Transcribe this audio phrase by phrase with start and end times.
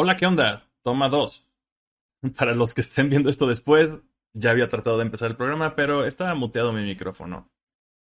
[0.00, 0.62] Hola, ¿qué onda?
[0.84, 1.44] Toma dos.
[2.38, 3.92] Para los que estén viendo esto después,
[4.32, 7.50] ya había tratado de empezar el programa, pero estaba muteado mi micrófono.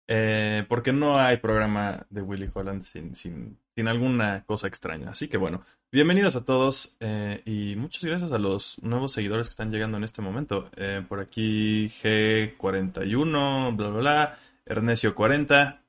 [0.07, 3.57] Eh, porque no hay programa de Willy Holland sin,
[3.87, 5.09] alguna cosa extraña.
[5.09, 9.53] Así que bueno, bienvenidos a todos eh, y muchas gracias a los nuevos seguidores que
[9.53, 10.69] están llegando en este momento.
[10.75, 14.37] Eh, por aquí G41, bla, bla, bla,
[14.67, 15.79] Ernesio40.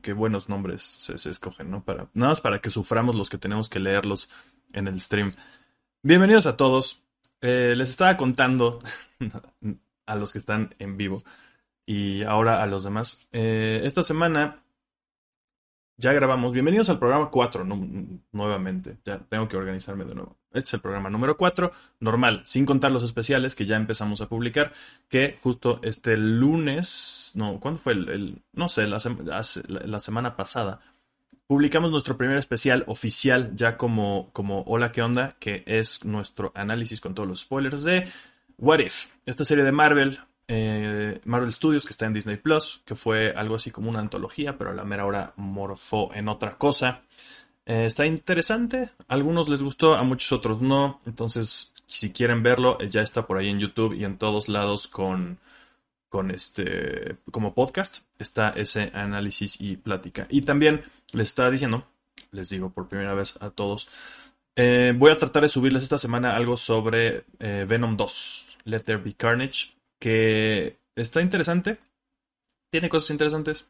[0.00, 1.82] Qué buenos nombres se, se, escogen, ¿no?
[1.82, 4.28] Para, nada más para que suframos los que tenemos que leerlos
[4.72, 5.32] en el stream.
[6.02, 7.02] Bienvenidos a todos.
[7.40, 8.78] les estaba contando
[10.06, 11.22] a los que están en vivo
[11.86, 13.26] y ahora a los demás.
[13.32, 14.62] Eh, esta semana
[15.96, 16.52] ya grabamos.
[16.52, 17.64] Bienvenidos al programa 4
[18.32, 18.98] nuevamente.
[19.04, 20.36] Ya tengo que organizarme de nuevo.
[20.52, 24.28] Este es el programa número 4, normal, sin contar los especiales que ya empezamos a
[24.28, 24.72] publicar,
[25.08, 28.42] que justo este lunes, no, ¿cuándo fue el?
[28.52, 30.80] no sé, la, semana pasada,
[31.50, 35.34] publicamos nuestro primer especial oficial ya como, como Hola, ¿qué onda?
[35.40, 38.08] Que es nuestro análisis con todos los spoilers de
[38.56, 42.94] What If, esta serie de Marvel eh, Marvel Studios, que está en Disney Plus, que
[42.94, 47.02] fue algo así como una antología, pero a la mera hora morfó en otra cosa.
[47.66, 51.00] Eh, está interesante, a algunos les gustó, a muchos otros no.
[51.04, 54.86] Entonces, si quieren verlo, eh, ya está por ahí en YouTube y en todos lados
[54.86, 55.40] con,
[56.08, 58.04] con este como podcast.
[58.20, 60.28] Está ese análisis y plática.
[60.30, 61.86] Y también les estaba diciendo,
[62.32, 63.88] les digo por primera vez a todos,
[64.56, 69.80] voy a tratar de subirles esta semana algo sobre Venom 2, Let There Be Carnage
[70.00, 71.78] que está interesante.
[72.70, 73.68] Tiene cosas interesantes.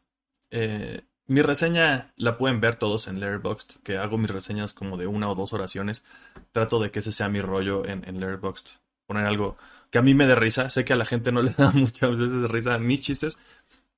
[0.49, 5.07] Eh, mi reseña la pueden ver todos en Letterboxd, que hago mis reseñas como de
[5.07, 6.03] una o dos oraciones.
[6.51, 8.69] Trato de que ese sea mi rollo en, en Letterboxd.
[9.05, 9.57] Poner algo
[9.91, 10.69] que a mí me dé risa.
[10.69, 13.37] Sé que a la gente no le da muchas veces risa mis chistes,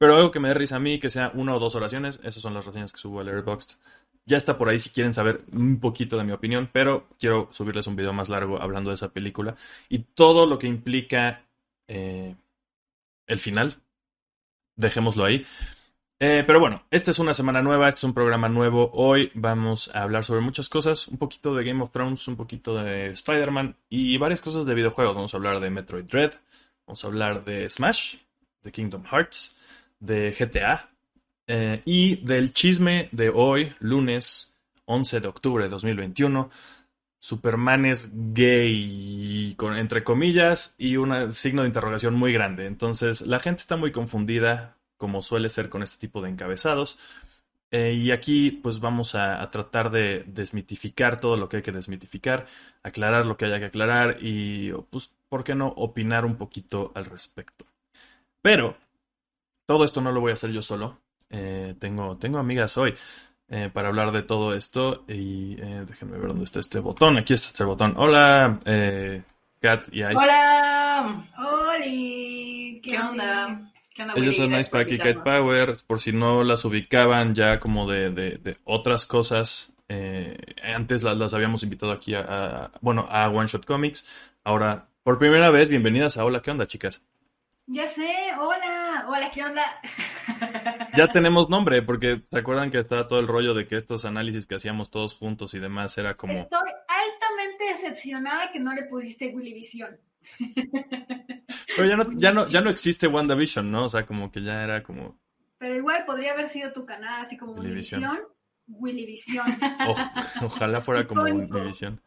[0.04, 2.20] pero algo que me dé risa a mí, que sea una o dos oraciones.
[2.26, 3.78] Esas son las reseñas que subo a Letterboxd.
[4.26, 7.88] Ya está por ahí si quieren saber un poquito de mi opinión, pero quiero subirles
[7.88, 9.56] un video más largo hablando de esa película
[9.88, 11.46] y todo lo que implica
[11.88, 12.36] eh,
[13.28, 13.78] el final.
[14.76, 15.46] Dejémoslo ahí.
[16.20, 18.92] Eh, pero bueno, esta es una semana nueva, este es un programa nuevo.
[18.96, 22.76] Hoy vamos a hablar sobre muchas cosas, un poquito de Game of Thrones, un poquito
[22.76, 25.16] de Spider-Man y varias cosas de videojuegos.
[25.16, 26.34] Vamos a hablar de Metroid Dread,
[26.86, 28.18] vamos a hablar de Smash,
[28.64, 29.56] de Kingdom Hearts,
[30.04, 30.90] de GTA
[31.48, 34.54] eh, y del chisme de hoy, lunes
[34.86, 36.50] 11 de octubre de 2021,
[37.20, 42.66] Superman es gay, con, entre comillas, y un signo de interrogación muy grande.
[42.66, 46.98] Entonces, la gente está muy confundida, como suele ser con este tipo de encabezados.
[47.72, 52.46] Eh, y aquí, pues vamos a, tratar de desmitificar todo lo que hay que desmitificar,
[52.84, 57.06] aclarar lo que haya que aclarar y, pues, ¿por qué no opinar un poquito al
[57.06, 57.66] respecto?
[58.42, 58.78] Pero,
[59.66, 61.00] todo esto no lo voy a hacer yo solo.
[61.30, 62.94] Eh, tengo, tengo amigas hoy.
[63.50, 65.04] Eh, para hablar de todo esto.
[65.08, 67.18] Y eh, déjenme ver dónde está este botón.
[67.18, 67.94] Aquí está este botón.
[67.98, 69.22] Hola, eh,
[69.62, 70.16] Kat y Ice.
[70.16, 73.72] Hola, Oli, ¿qué onda?
[73.94, 77.60] ¿Qué onda Ellos son Ice Pack y Kite Power, por si no las ubicaban ya
[77.60, 79.72] como de, de, otras cosas.
[79.88, 84.08] Eh, antes las, las, habíamos invitado aquí a, a, bueno, a One Shot Comics.
[84.44, 87.04] Ahora, por primera vez, bienvenidas a Hola, ¿qué onda, chicas?
[87.66, 89.64] Ya sé, hola, hola, ¿qué onda?
[90.98, 94.46] ya tenemos nombre, porque se acuerdan que estaba todo el rollo de que estos análisis
[94.46, 96.34] que hacíamos todos juntos y demás era como.
[96.34, 99.98] Estoy altamente decepcionada que no le pusiste Willy Vision.
[101.76, 103.86] Pero ya no, ya no, ya no existe WandaVision, ¿no?
[103.86, 105.18] O sea, como que ya era como.
[105.58, 108.20] Pero igual podría haber sido tu canal, así como Willyvision.
[108.68, 109.58] Willyvision.
[110.42, 112.02] ojalá fuera como Willyvision.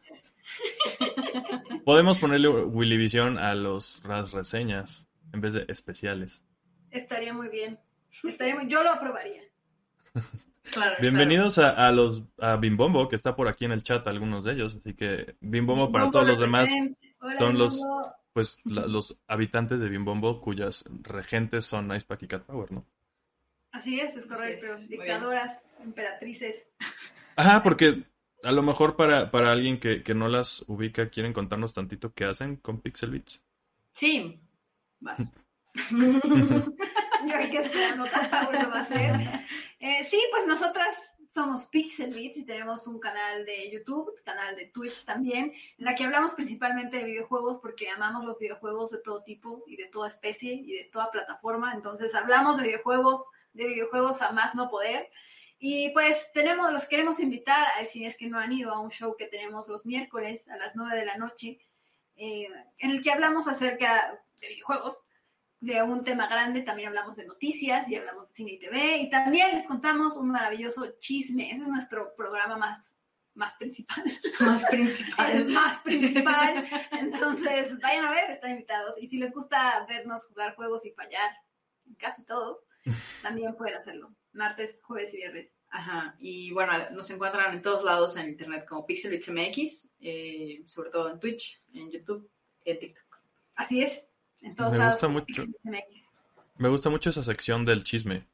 [1.83, 6.43] Podemos ponerle Willyvision a los, las reseñas en vez de especiales.
[6.91, 7.79] Estaría muy bien.
[8.67, 9.43] Yo lo aprobaría.
[10.69, 14.51] Claro, Bienvenidos A, los a Bimbombo, que está por aquí en el chat, algunos de
[14.51, 14.75] ellos.
[14.75, 16.69] Así que Bimbombo, para todos los demás
[17.37, 17.81] son los
[18.33, 22.85] pues los habitantes de Bimbombo cuyas regentes son Ice Pack y Cat Power, ¿no?
[23.71, 24.67] Así es, es correcto.
[24.87, 26.55] Dictadoras, emperatrices.
[27.35, 28.03] Ajá, porque
[28.43, 32.25] a lo mejor para, para alguien que, que, no las ubica, ¿quieren contarnos tantito qué
[32.25, 33.41] hacen con Pixel Beats?
[33.93, 34.39] Sí,
[34.99, 35.19] vas.
[37.27, 39.15] Yo hay que esperar, no lo va a hacer.
[39.79, 40.95] Eh, sí, pues nosotras
[41.33, 45.93] somos Pixel Beats y tenemos un canal de YouTube, canal de Twitch también, en la
[45.93, 50.07] que hablamos principalmente de videojuegos porque amamos los videojuegos de todo tipo y de toda
[50.07, 51.73] especie y de toda plataforma.
[51.73, 53.23] Entonces hablamos de videojuegos,
[53.53, 55.09] de videojuegos a más no poder.
[55.59, 58.89] Y pues tenemos, los queremos invitar, a, si es que no han ido a un
[58.91, 61.59] show que tenemos los miércoles a las 9 de la noche,
[62.15, 62.47] eh,
[62.79, 64.97] en el que hablamos acerca de videojuegos,
[65.59, 69.09] de un tema grande, también hablamos de noticias y hablamos de cine y TV y
[69.09, 71.51] también les contamos un maravilloso chisme.
[71.51, 72.95] Ese es nuestro programa más,
[73.33, 74.03] más principal.
[74.39, 75.31] Más principal.
[75.31, 76.67] el más principal.
[76.91, 78.95] Entonces, vayan a ver, están invitados.
[79.01, 81.31] Y si les gusta vernos jugar juegos y fallar,
[81.97, 82.59] casi todos,
[83.23, 84.13] también pueden hacerlo.
[84.33, 85.57] Martes, jueves y viernes.
[85.69, 91.09] Ajá, y bueno, nos encuentran en todos lados en internet como PixelBitsMX, eh, sobre todo
[91.11, 92.29] en Twitch, en YouTube,
[92.63, 93.19] en TikTok.
[93.55, 94.06] Así es,
[94.41, 94.95] en todos Me lados.
[94.95, 95.45] gusta mucho.
[96.57, 98.25] Me gusta mucho esa sección del chisme.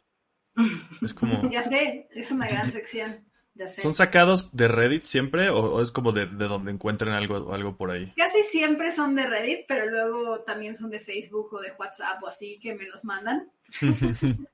[1.01, 1.49] Es como...
[1.49, 3.25] Ya sé, es una gran sección.
[3.55, 3.81] Ya sé.
[3.81, 7.75] ¿Son sacados de Reddit siempre o, o es como de, de donde encuentren algo, algo
[7.75, 8.11] por ahí?
[8.15, 12.27] Casi siempre son de Reddit, pero luego también son de Facebook o de WhatsApp o
[12.27, 13.51] así que me los mandan.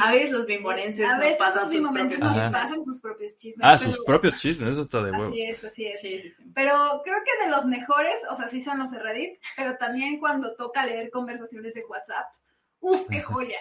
[0.00, 2.50] A veces los bimborenses a nos veces pasan los sus propios chismes.
[2.52, 3.60] pasan sus propios chismes.
[3.66, 5.28] ah, pero- sus propios chismes, eso está de huevos.
[5.32, 6.00] Así es, así es.
[6.00, 6.44] Sí, sí, sí.
[6.54, 10.18] Pero creo que de los mejores, o sea, sí son los de Reddit, pero también
[10.20, 12.26] cuando toca leer conversaciones de WhatsApp,
[12.80, 13.58] ¡uf, qué joya!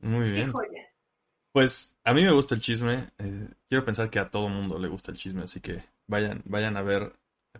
[0.00, 0.52] Muy ¡Qué bien.
[0.52, 0.82] joya!
[1.52, 3.08] Pues a mí me gusta el chisme.
[3.18, 6.76] eh, quiero pensar que a todo mundo le gusta el chisme, así que vayan, vayan
[6.76, 7.12] a ver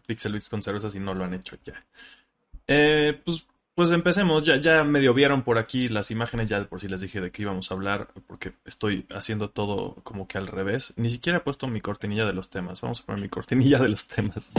[0.07, 1.83] Pixel Bits con cerveza si no lo han hecho ya.
[2.67, 3.47] Eh, pues,
[3.77, 4.45] pues empecemos.
[4.45, 7.43] Ya, ya medio vieron por aquí las imágenes, ya por si les dije de qué
[7.43, 10.95] íbamos a hablar, porque estoy haciendo todo como que al revés.
[10.97, 12.81] Ni siquiera he puesto mi cortinilla de los temas.
[12.81, 14.51] Vamos a poner mi cortinilla de los temas.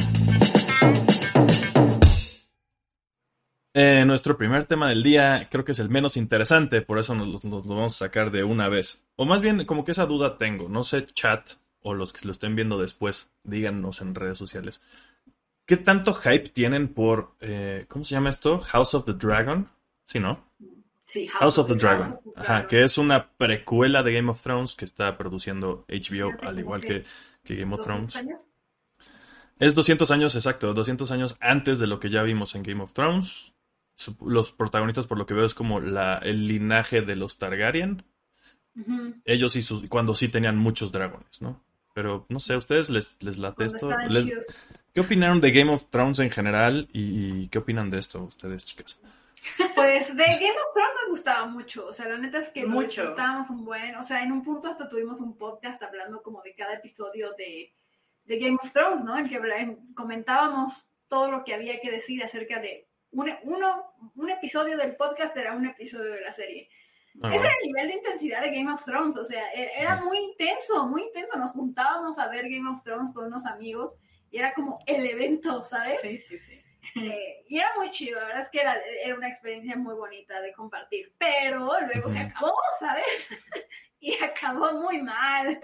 [3.73, 7.43] Eh, nuestro primer tema del día creo que es el menos interesante, por eso nos,
[7.43, 9.03] nos lo vamos a sacar de una vez.
[9.15, 10.69] O más bien, como que esa duda tengo.
[10.69, 14.81] No sé, chat o los que lo estén viendo después, díganos en redes sociales.
[15.67, 18.61] ¿Qué tanto hype tienen por, eh, ¿cómo se llama esto?
[18.61, 19.69] House of the Dragon.
[20.05, 20.45] Sí, ¿no?
[21.05, 22.17] Sí, House of the Dragon.
[22.37, 26.81] Ajá, que es una precuela de Game of Thrones que está produciendo HBO, al igual
[26.81, 27.03] que,
[27.43, 28.15] que Game of 200 Thrones.
[28.15, 28.47] años.
[29.59, 32.93] Es 200 años, exacto, 200 años antes de lo que ya vimos en Game of
[32.93, 33.53] Thrones.
[34.25, 38.03] Los protagonistas, por lo que veo, es como la, el linaje de los Targaryen.
[38.79, 39.15] Ujú.
[39.25, 41.61] Ellos y sus, cuando sí tenían muchos dragones, ¿no?
[41.93, 43.89] Pero no sé, ¿a ustedes les, les late Cuando esto?
[44.09, 44.47] Les-.
[44.97, 48.65] ¿Qué opinaron de Game of Thrones en general y, y qué opinan de esto ustedes,
[48.65, 48.97] chicas?
[49.75, 53.03] Pues de Game of Thrones nos gustaba mucho, o sea, la neta es que Mucho.
[53.03, 56.55] disfrutábamos un buen, o sea, en un punto hasta tuvimos un podcast hablando como de
[56.55, 57.75] cada episodio de,
[58.23, 59.15] de Game of Thrones, ¿no?
[59.15, 63.83] En que en- comentábamos todo lo que había que decir acerca de un, uno,
[64.15, 66.69] un episodio del podcast era un episodio de la serie.
[67.21, 69.97] Ah, Ese era el nivel de intensidad de Game of Thrones, o sea, e- era
[69.97, 71.37] muy intenso, muy intenso.
[71.37, 73.95] Nos juntábamos a ver Game of Thrones con unos amigos
[74.31, 75.99] y era como el evento, ¿sabes?
[76.01, 76.61] Sí, sí, sí.
[76.95, 80.41] Eh, y era muy chido, la verdad es que era, era una experiencia muy bonita
[80.41, 83.05] de compartir, pero luego se acabó, ¿sabes?
[83.99, 85.59] y acabó muy mal.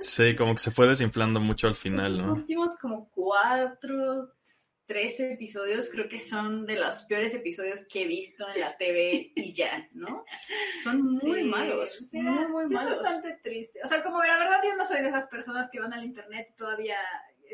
[0.00, 2.32] Sí, como que se fue desinflando mucho al final, Los ¿no?
[2.34, 4.32] últimos como cuatro,
[4.86, 9.32] tres episodios creo que son de los peores episodios que he visto en la TV
[9.36, 10.24] y ya, ¿no?
[10.82, 13.02] Son muy Sí, malos, sí, muy, muy sí, es malos.
[13.02, 13.80] bastante triste.
[13.84, 16.48] O sea, como la verdad yo no soy de esas personas que van al internet
[16.52, 16.96] y todavía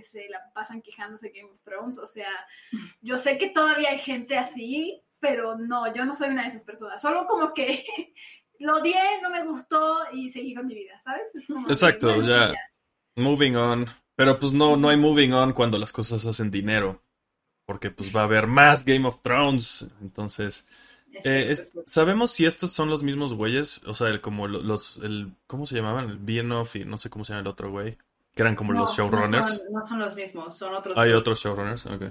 [0.02, 1.98] se la pasan quejándose de Game of Thrones.
[1.98, 2.28] O sea,
[3.00, 6.62] yo sé que todavía hay gente así, pero no, yo no soy una de esas
[6.62, 7.00] personas.
[7.00, 7.84] Solo como que
[8.58, 11.22] lo odié, no me gustó y seguí con mi vida, ¿sabes?
[11.34, 12.54] Es como que, Exacto, bueno, ya.
[13.16, 13.86] Moving on.
[14.16, 17.02] Pero pues no, no hay moving on cuando las cosas hacen dinero.
[17.66, 19.86] Porque pues va a haber más Game of Thrones.
[20.02, 20.66] Entonces,
[21.12, 21.72] Es eh, es-.
[21.86, 23.82] ¿sabemos si estos son los mismos güeyes?
[23.86, 26.10] O sea, el, como lo- los, el, ¿cómo se llamaban?
[26.10, 27.96] El Bienoff y no sé cómo se llama el otro güey.
[28.34, 29.32] Que eran como No, los showrunners.
[29.50, 30.96] No son, no son los mismos, son otros.
[30.98, 32.02] Hay otros showrunners, ok.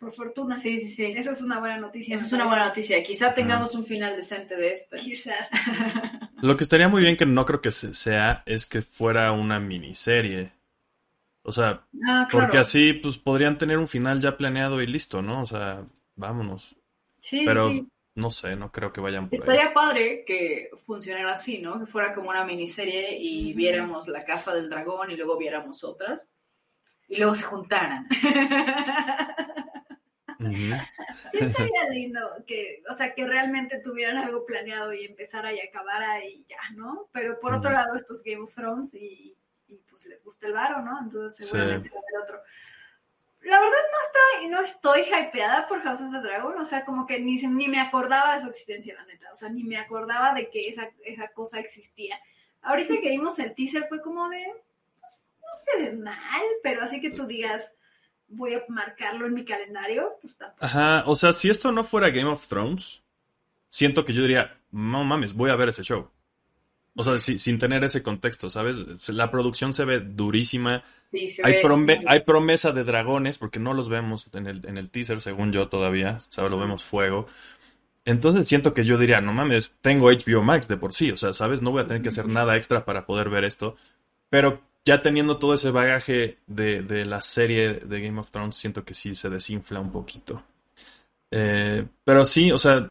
[0.00, 0.56] Por fortuna.
[0.56, 1.04] Sí, sí, sí.
[1.16, 2.16] Esa es una buena noticia.
[2.16, 3.02] Esa es una buena noticia.
[3.04, 4.96] Quizá tengamos un final decente de este.
[4.98, 5.34] Quizá.
[6.42, 9.58] Lo que estaría muy bien que no creo que se- sea es que fuera una
[9.60, 10.50] miniserie.
[11.42, 12.46] O sea, Ah, claro.
[12.46, 15.42] porque así pues podrían tener un final ya planeado y listo, ¿no?
[15.42, 15.84] O sea,
[16.16, 16.74] vámonos.
[17.20, 17.88] Sí, Pero sí.
[18.16, 19.40] No sé, no creo que vayan por ahí.
[19.40, 21.78] Estaría padre que funcionara así, ¿no?
[21.78, 26.32] Que fuera como una miniserie y viéramos La Casa del Dragón y luego viéramos otras.
[27.08, 28.08] Y luego se juntaran.
[30.38, 36.24] Sí estaría lindo que, o sea, que realmente tuvieran algo planeado y empezara y acabara
[36.24, 37.08] y ya, ¿no?
[37.12, 39.36] Pero por otro lado, estos Game of Thrones y,
[39.68, 40.98] y, pues les gusta el varo, ¿no?
[41.02, 41.52] Entonces Sí.
[41.52, 42.42] seguramente va a haber otro.
[43.42, 47.06] La verdad no estoy, no estoy hypeada por House of the Dragon, o sea, como
[47.06, 50.34] que ni, ni me acordaba de su existencia, la neta, o sea, ni me acordaba
[50.34, 52.18] de que esa, esa cosa existía.
[52.62, 54.44] Ahorita que vimos el teaser fue como de,
[55.00, 57.72] pues, no se ve mal, pero así que tú digas,
[58.28, 60.64] voy a marcarlo en mi calendario, pues tampoco.
[60.64, 63.02] Ajá, o sea, si esto no fuera Game of Thrones,
[63.68, 66.10] siento que yo diría, no mames, voy a ver ese show.
[66.96, 69.08] O sea, si- sin tener ese contexto, ¿sabes?
[69.10, 70.82] La producción se ve durísima.
[71.12, 74.66] Sí, se Hay, ve- prome- hay promesa de dragones, porque no los vemos en el,
[74.66, 76.18] en el teaser, según yo todavía.
[76.30, 76.50] ¿sabes?
[76.50, 77.26] Lo vemos fuego.
[78.04, 81.10] Entonces siento que yo diría, no mames, tengo HBO Max de por sí.
[81.10, 81.60] O sea, ¿sabes?
[81.60, 83.76] No voy a tener que hacer nada extra para poder ver esto.
[84.30, 88.84] Pero ya teniendo todo ese bagaje de, de la serie de Game of Thrones, siento
[88.84, 90.42] que sí se desinfla un poquito.
[91.30, 92.88] Eh, pero sí, o sea,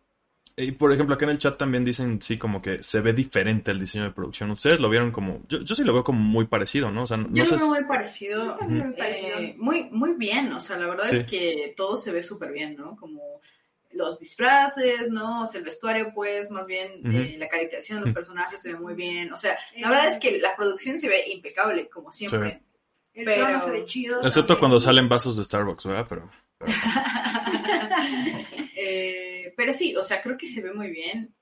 [0.57, 3.71] y por ejemplo, acá en el chat también dicen, sí, como que se ve diferente
[3.71, 4.51] el diseño de producción.
[4.51, 7.03] Ustedes lo vieron como, yo, yo sí lo veo como muy parecido, ¿no?
[7.03, 7.55] O sea, no Yo sé.
[7.57, 8.57] lo veo muy parecido.
[8.61, 9.37] Muy eh, parecido.
[9.57, 11.17] muy, muy bien, o sea, la verdad Sí.
[11.17, 12.95] es que todo se ve súper bien, ¿no?
[12.95, 13.21] Como
[13.91, 15.43] los disfraces, ¿no?
[15.43, 17.17] O sea, el vestuario, pues, más bien Ujú.
[17.17, 19.31] eh, la caracterización de los personajes se ve muy bien.
[19.33, 22.61] O sea, la Eh, verdad es que la producción se ve impecable, como siempre.
[23.13, 24.17] El Pero- trono se ve chido.
[24.17, 24.59] Excepto también.
[24.59, 26.05] cuando salen vasos de Starbucks, ¿verdad?
[26.09, 26.29] Pero-
[28.77, 31.33] Eh, pero sí, o sea, creo que se ve muy bien.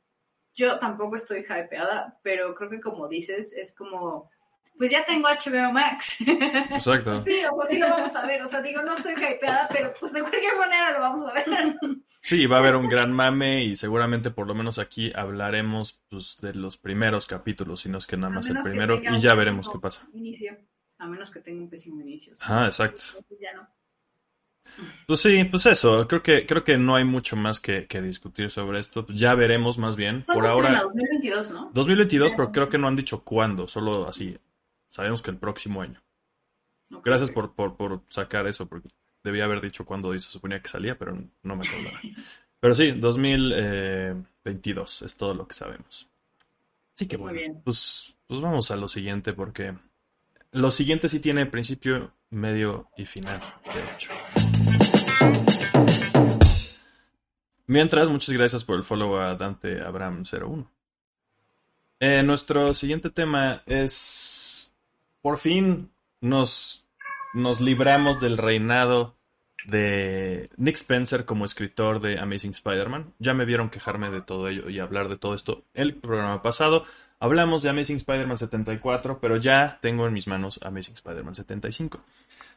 [0.53, 4.29] Yo tampoco estoy hypeada, pero creo que como dices, es como,
[4.77, 6.21] pues ya tengo HBO Max.
[6.21, 7.15] exacto.
[7.25, 8.41] Sí, o pues sí lo vamos a ver.
[8.43, 11.45] O sea, digo, no estoy hypeada, pero pues de cualquier manera lo vamos a ver.
[12.21, 16.37] Sí, va a haber un gran mame y seguramente por lo menos aquí hablaremos pues,
[16.39, 19.69] de los primeros capítulos, si no es que nada más el primero y ya veremos
[19.69, 20.07] qué pasa.
[20.13, 20.57] Inicio.
[20.99, 22.33] A menos que tenga un pésimo inicio.
[22.39, 23.03] Ajá, exacto.
[23.41, 23.67] Ya no.
[25.05, 28.49] Pues sí, pues eso, creo que, creo que no hay mucho más que, que discutir
[28.49, 29.05] sobre esto.
[29.09, 30.23] Ya veremos más bien.
[30.23, 30.83] Por ¿Cuándo ahora, estrena?
[30.93, 31.71] 2022, ¿no?
[31.73, 34.37] 2022, pero creo que no han dicho cuándo, solo así.
[34.89, 36.01] Sabemos que el próximo año.
[37.03, 38.87] Gracias por, por, por sacar eso, porque
[39.23, 41.99] debía haber dicho cuándo se suponía que salía, pero no me acordaba.
[42.59, 46.07] Pero sí, 2022 es todo lo que sabemos.
[46.95, 47.61] Así que Muy bueno, bien.
[47.61, 49.73] pues, pues vamos a lo siguiente, porque
[50.51, 53.39] lo siguiente sí tiene principio, medio y final,
[53.73, 54.11] de hecho.
[57.67, 60.69] Mientras, muchas gracias por el follow a Dante Abraham 01.
[61.99, 64.73] Eh, nuestro siguiente tema es.
[65.21, 66.85] Por fin nos,
[67.33, 69.15] nos libramos del reinado
[69.65, 73.13] de Nick Spencer como escritor de Amazing Spider-Man.
[73.19, 76.83] Ya me vieron quejarme de todo ello y hablar de todo esto el programa pasado.
[77.23, 82.03] Hablamos de Amazing Spider-Man 74, pero ya tengo en mis manos Amazing Spider-Man 75.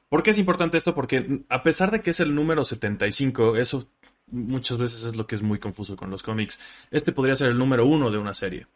[0.08, 0.92] ¿Por qué es importante esto?
[0.92, 3.86] Porque a pesar de que es el número 75, eso
[4.26, 6.58] muchas veces es lo que es muy confuso con los cómics.
[6.90, 8.66] Este podría ser el número uno de una serie.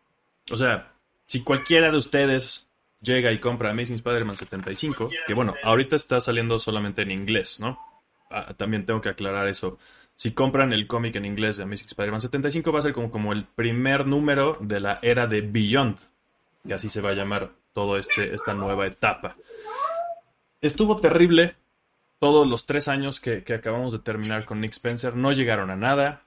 [0.52, 0.92] O sea,
[1.26, 2.68] si cualquiera de ustedes
[3.00, 7.80] llega y compra Amazing Spider-Man 75, que bueno, ahorita está saliendo solamente en inglés, ¿no?
[8.30, 9.76] Ah, también tengo que aclarar eso.
[10.20, 13.32] Si compran el cómic en inglés de Amazing Spider-Man 75, va a ser como, como
[13.32, 15.96] el primer número de la era de Beyond,
[16.68, 19.36] que así se va a llamar todo este, esta nueva etapa.
[20.60, 21.54] Estuvo terrible
[22.18, 25.16] todos los tres años que, que acabamos de terminar con Nick Spencer.
[25.16, 26.24] No llegaron a nada.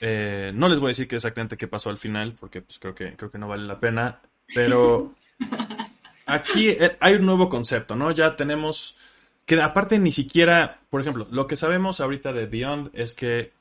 [0.00, 3.16] Eh, no les voy a decir exactamente qué pasó al final, porque pues, creo, que,
[3.16, 4.20] creo que no vale la pena.
[4.54, 5.16] Pero
[6.26, 8.12] aquí eh, hay un nuevo concepto, ¿no?
[8.12, 8.94] Ya tenemos
[9.46, 13.52] que aparte ni siquiera, por ejemplo, lo que sabemos ahorita de Beyond es que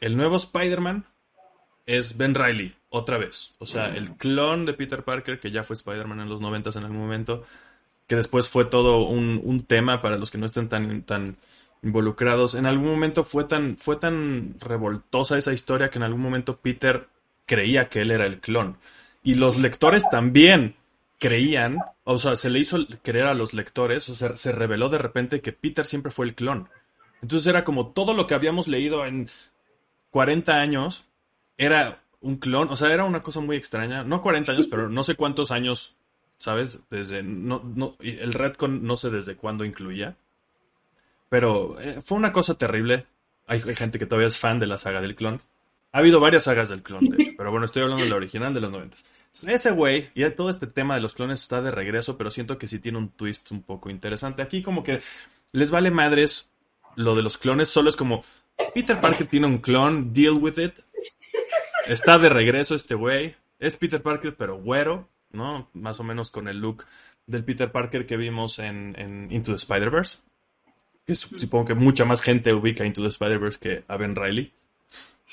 [0.00, 1.04] el nuevo Spider-Man
[1.86, 3.52] es Ben Riley, otra vez.
[3.58, 6.84] O sea, el clon de Peter Parker, que ya fue Spider-Man en los 90 en
[6.84, 7.44] algún momento,
[8.06, 11.36] que después fue todo un, un tema para los que no estén tan, tan
[11.82, 12.54] involucrados.
[12.54, 17.08] En algún momento fue tan, fue tan revoltosa esa historia que en algún momento Peter
[17.46, 18.76] creía que él era el clon.
[19.22, 20.74] Y los lectores también
[21.22, 24.98] creían, o sea, se le hizo creer a los lectores, o sea, se reveló de
[24.98, 26.68] repente que Peter siempre fue el clon.
[27.22, 29.30] Entonces era como todo lo que habíamos leído en
[30.10, 31.04] 40 años
[31.56, 34.02] era un clon, o sea, era una cosa muy extraña.
[34.02, 35.94] No 40 años, pero no sé cuántos años,
[36.38, 36.80] ¿sabes?
[36.90, 40.16] Desde, no, no, el retcon no sé desde cuándo incluía.
[41.28, 43.06] Pero eh, fue una cosa terrible.
[43.46, 45.40] Hay, hay gente que todavía es fan de la saga del clon.
[45.92, 48.52] Ha habido varias sagas del clon, de hecho, pero bueno, estoy hablando de la original
[48.52, 48.96] de los 90.
[49.46, 52.66] Ese güey, y todo este tema de los clones está de regreso, pero siento que
[52.66, 54.42] sí tiene un twist un poco interesante.
[54.42, 55.00] Aquí como que
[55.52, 56.50] les vale madres
[56.96, 58.24] lo de los clones, solo es como,
[58.74, 60.74] Peter Parker tiene un clon, deal with it.
[61.86, 63.34] Está de regreso este güey.
[63.58, 65.68] Es Peter Parker, pero güero, ¿no?
[65.72, 66.84] Más o menos con el look
[67.26, 70.18] del Peter Parker que vimos en, Into the Spider-Verse.
[71.06, 74.52] Que supongo que mucha más gente ubica Into the Spider-Verse que a Ben Riley.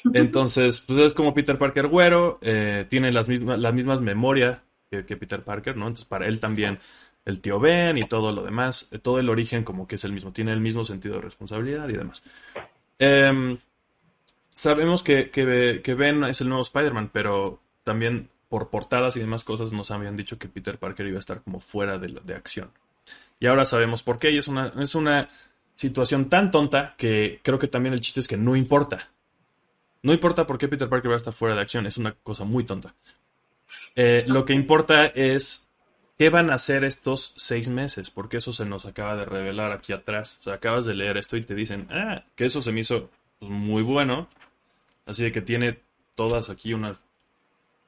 [0.13, 5.03] Entonces, pues es como Peter Parker güero, eh, tiene las mismas, las mismas memorias que,
[5.03, 5.87] Peter Parker, ¿no?
[5.87, 6.79] Entonces, para él también
[7.25, 10.13] el tío Ben y todo lo demás, eh, todo el origen como que es el
[10.13, 12.23] mismo, tiene el mismo sentido de responsabilidad y demás.
[12.97, 13.57] Eh,
[14.51, 19.43] sabemos que, que, que, Ben es el nuevo Spider-Man, pero también por portadas y demás
[19.43, 22.71] cosas nos habían dicho que Peter Parker iba a estar como fuera de, de acción.
[23.39, 25.29] Y ahora sabemos por qué, y es una, es una
[25.75, 29.09] situación tan tonta que creo que también el chiste es que no importa.
[30.01, 32.45] No importa por qué Peter Parker va a estar fuera de acción, es una cosa
[32.45, 32.95] muy tonta.
[33.95, 35.67] Eh, lo que importa es
[36.17, 39.93] qué van a hacer estos seis meses, porque eso se nos acaba de revelar aquí
[39.93, 40.37] atrás.
[40.39, 43.09] O sea, acabas de leer esto y te dicen, ah, que eso se me hizo
[43.39, 44.27] pues, muy bueno.
[45.05, 45.79] Así de que tiene
[46.15, 47.03] todas aquí unas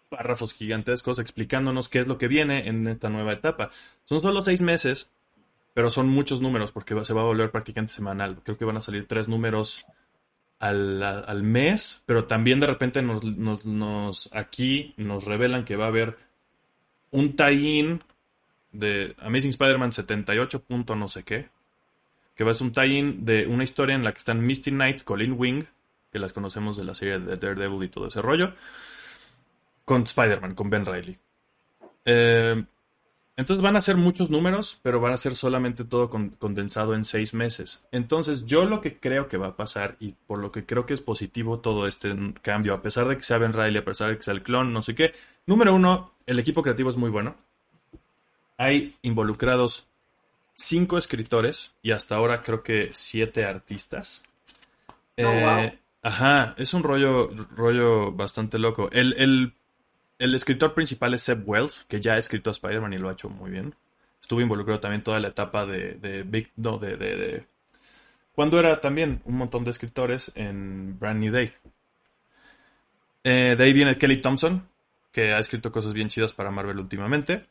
[0.10, 3.70] párrafos gigantescos explicándonos qué es lo que viene en esta nueva etapa.
[4.04, 5.10] Son solo seis meses,
[5.74, 8.42] pero son muchos números porque se va a volver prácticamente semanal.
[8.44, 9.86] Creo que van a salir tres números
[10.62, 15.86] al, al mes, pero también de repente nos, nos- nos- aquí nos revelan que va
[15.86, 16.18] a haber
[17.12, 18.02] un tie-in
[18.72, 21.50] de Amazing Spider-Man 78 punto no sé qué,
[22.36, 25.04] que va a ser un tie-in de una historia en la que están Misty Knight,
[25.04, 25.64] Colin Wing,
[26.12, 28.54] que las conocemos de la serie de Daredevil y todo ese rollo,
[29.84, 31.18] con Spider-Man, con Ben Reilly.
[32.06, 32.64] Eh,
[33.38, 37.06] entonces van a ser muchos números, pero van a ser solamente todo con- condensado en
[37.06, 37.86] seis meses.
[37.92, 40.94] Entonces yo lo que creo que va a pasar y por lo que creo que
[40.94, 44.18] es positivo todo este cambio, a pesar de que sea Ben Reilly, a pesar de
[44.18, 45.14] que sea el clon, no sé qué.
[45.48, 47.36] Número uno, el equipo creativo es muy bueno.
[48.58, 49.88] Hay involucrados
[50.54, 54.24] cinco escritores y hasta ahora creo que siete artistas.
[55.18, 55.72] Oh, wow.
[56.04, 58.90] Ajá, es un rollo, rollo bastante loco.
[58.92, 59.54] El, el,
[60.22, 63.14] el escritor principal es Seb Wells, que ya ha escrito a Spider-Man y lo ha
[63.14, 63.74] hecho muy bien.
[64.22, 67.44] Estuvo involucrado también toda la etapa de, de Big, no, de, de,
[68.36, 71.52] cuando era también un montón de escritores en Brand New Day.
[73.24, 74.68] Eh, de ahí viene Kelly Thompson,
[75.12, 77.48] que ha escrito cosas bien chidas para Marvel últimamente.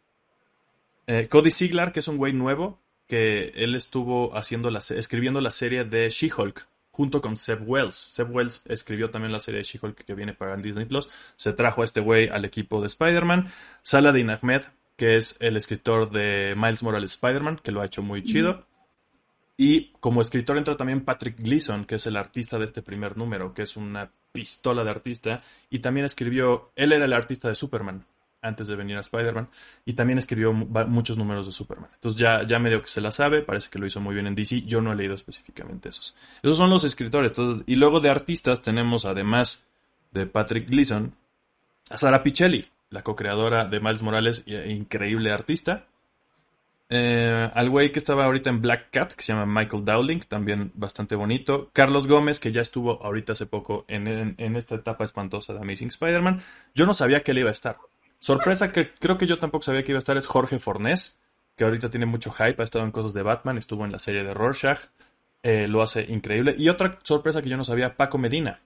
[1.09, 5.51] Eh, Cody Ziegler, que es un güey nuevo, que él estuvo haciendo la, escribiendo la
[5.51, 7.95] serie de She-Hulk junto con Seb Wells.
[7.95, 11.09] Seb Wells escribió también la serie de She-Hulk que viene para Disney Plus.
[11.37, 13.51] Se trajo a este güey al equipo de Spider-Man.
[13.83, 14.63] Saladin Ahmed,
[14.97, 18.67] que es el escritor de Miles Morales Spider-Man, que lo ha hecho muy chido.
[19.57, 23.53] Y como escritor entra también Patrick Gleason, que es el artista de este primer número,
[23.53, 25.43] que es una pistola de artista.
[25.69, 28.05] Y también escribió, él era el artista de Superman
[28.43, 29.49] antes de venir a Spider-Man.
[29.85, 31.91] Y también escribió muchos números de Superman.
[31.95, 34.35] Entonces ya, ya medio que se la sabe, parece que lo hizo muy bien en
[34.35, 34.63] DC.
[34.63, 36.15] Yo no he leído específicamente esos.
[36.43, 37.33] Esos son los escritores.
[37.67, 39.65] Y luego de artistas tenemos, además
[40.13, 41.15] de Patrick Gleason,
[41.91, 45.87] a Sara Pichelli, la co-creadora de Miles Morales, e increíble artista.
[46.93, 50.73] Eh, al güey que estaba ahorita en Black Cat, que se llama Michael Dowling, también
[50.75, 51.71] bastante bonito.
[51.73, 55.61] Carlos Gómez, que ya estuvo ahorita hace poco en, en- en esta etapa espantosa de
[55.61, 56.43] Amazing Spider-Man.
[56.75, 57.77] Yo no sabía que él iba a estar.
[58.21, 61.17] Sorpresa que creo que yo tampoco sabía que iba a estar es Jorge Fornés,
[61.57, 64.23] que ahorita tiene mucho hype, ha estado en cosas de Batman, estuvo en la serie
[64.23, 64.79] de Rorschach,
[65.43, 66.55] eh, lo hace increíble.
[66.57, 68.61] Y otra sorpresa que yo no sabía, Paco Medina,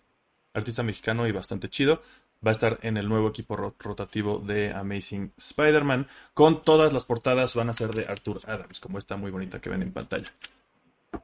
[0.53, 2.03] artista mexicano y bastante chido,
[2.47, 6.09] va a estar en el nuevo equipo ro- rotativo de Amazing Spider-Man.
[6.35, 9.71] Con todas las portadas van a ser de Arthur Adams, como esta muy bonita que
[9.71, 10.33] ven en pantalla.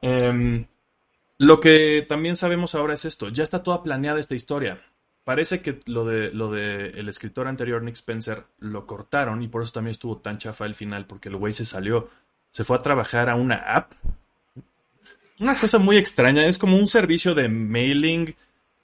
[0.01, 0.65] Em,
[1.37, 4.81] lo que también sabemos ahora es esto, ya está toda planeada esta historia.
[5.31, 9.63] Parece que lo de lo de el escritor anterior, Nick Spencer, lo cortaron y por
[9.63, 12.09] eso también estuvo tan chafa el final, porque el güey se salió,
[12.51, 13.93] se fue a trabajar a una app.
[15.39, 18.35] Una cosa muy extraña, es como un servicio de mailing,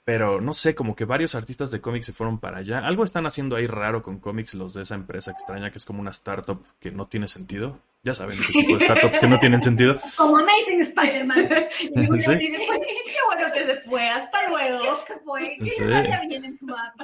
[0.08, 2.78] pero no sé, como que varios artistas de cómics se fueron para allá.
[2.78, 6.00] Algo están haciendo ahí raro con cómics los de esa empresa extraña que es como
[6.00, 7.78] una startup que no tiene sentido.
[8.02, 9.96] Ya saben, ese tipo de startups que no tienen sentido.
[10.16, 11.48] Como Amazing Spider-Man.
[11.94, 12.36] Y uno Sí.
[12.36, 14.08] dice, pues, Qué bueno que se fue.
[14.08, 15.04] Hasta luego.
[15.06, 15.56] ¿qué fue?
[15.58, 15.84] Que Sí.
[16.28, 17.00] bien en su app.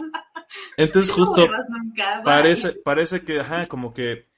[0.78, 4.28] Entonces justo nunca, parece, parece que, ajá, como que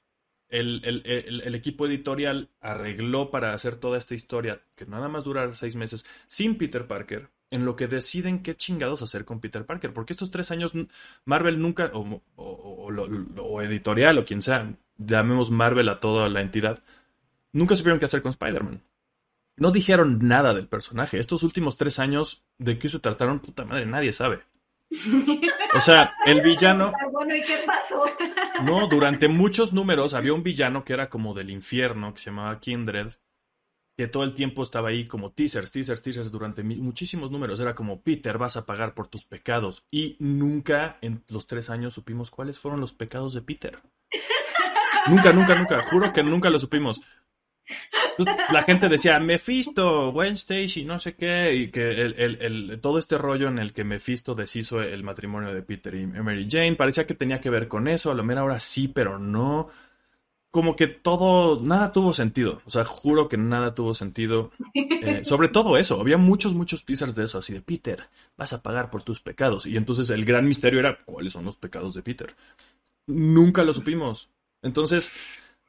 [0.49, 5.23] el, el- el- el equipo editorial arregló para hacer toda esta historia, que nada más
[5.23, 9.65] dura seis meses, sin Peter Parker, en lo que deciden qué chingados hacer con Peter
[9.65, 9.93] Parker.
[9.93, 10.73] Porque estos tres años
[11.25, 15.99] Marvel nunca, o, o- o lo- lo- o editorial, o quien sea, llamemos Marvel a
[15.99, 16.83] toda la entidad,
[17.53, 18.81] nunca supieron qué hacer con Spider-Man.
[19.57, 21.17] No dijeron nada del personaje.
[21.19, 23.39] Estos últimos tres años, ¿de qué se trataron?
[23.39, 24.41] Puta madre, nadie sabe.
[25.73, 26.91] O sea, el villano...
[27.11, 28.05] Bueno, ¿y qué pasó?
[28.63, 32.59] No, durante muchos números había un villano que era como del infierno, que se llamaba
[32.59, 33.07] Kindred,
[33.97, 37.59] que todo el tiempo estaba ahí como teasers, teasers, teasers durante muchísimos números.
[37.59, 39.85] Era como, Peter, vas a pagar por tus pecados.
[39.91, 43.79] Y nunca en los tres años supimos cuáles fueron los pecados de Peter.
[45.07, 45.81] Nunca, nunca, nunca.
[45.83, 46.99] Juro que nunca lo supimos.
[48.17, 52.81] Entonces, la gente decía, Mephisto, Gwen Stacy, no sé qué, y que el, el- el-
[52.81, 56.75] todo este rollo en el que Mephisto deshizo el matrimonio de Peter y Mary Jane,
[56.75, 59.69] parecía que tenía que ver con eso, a lo mejor ahora sí, pero no.
[60.51, 64.51] Como que todo, nada tuvo sentido, o sea, juro que nada tuvo sentido.
[64.73, 68.05] Eh, sobre todo eso, había muchos, muchos teasers de eso, así de Peter,
[68.37, 69.65] vas a pagar por tus pecados.
[69.65, 72.35] Y entonces el gran misterio era, ¿cuáles son los pecados de Peter?
[73.07, 74.29] Nunca lo supimos.
[74.61, 75.11] Entonces,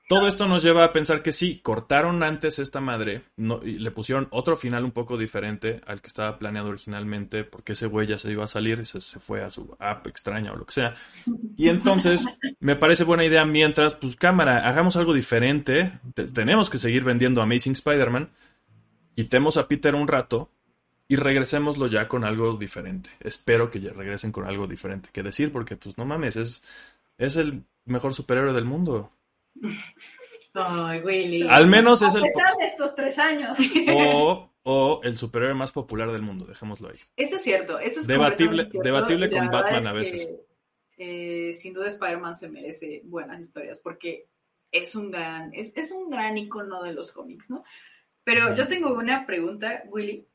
[0.09, 3.91] todo esto nos lleva a pensar que sí, cortaron antes esta madre no, y le
[3.91, 8.19] pusieron otro final un poco diferente al que estaba planeado originalmente, porque ese güey ya
[8.19, 10.95] se iba a salir y se, fue a su app extraña o lo que sea.
[11.57, 12.27] Y entonces,
[12.59, 15.93] me parece buena idea mientras, pues cámara, hagamos algo diferente.
[16.15, 18.31] Te- tenemos que seguir vendiendo Amazing Spider-Man.
[19.15, 20.51] Quitemos a Peter un rato
[21.07, 23.11] y regresémoslo ya con algo diferente.
[23.21, 26.63] Espero que ya regresen con algo diferente que decir, porque pues no mames, es,
[27.19, 29.11] es el mejor superhéroe del mundo.
[30.55, 31.47] Ay, Willy.
[31.49, 32.25] Al menos es A el...
[32.25, 33.57] pesar de estos tres años.
[33.93, 36.99] O, o el superhéroe más popular del mundo, dejémoslo ahí.
[37.17, 38.81] Eso es cierto, eso es Debatible- cierto.
[38.83, 40.29] debatible con Batman a veces.
[40.97, 44.27] que, eh, sin duda Spider-Man se merece buenas historias porque
[44.73, 47.63] es un gran, es, es un gran icono de los cómics, ¿no?
[48.25, 50.27] Pero yo tengo una pregunta, Willy.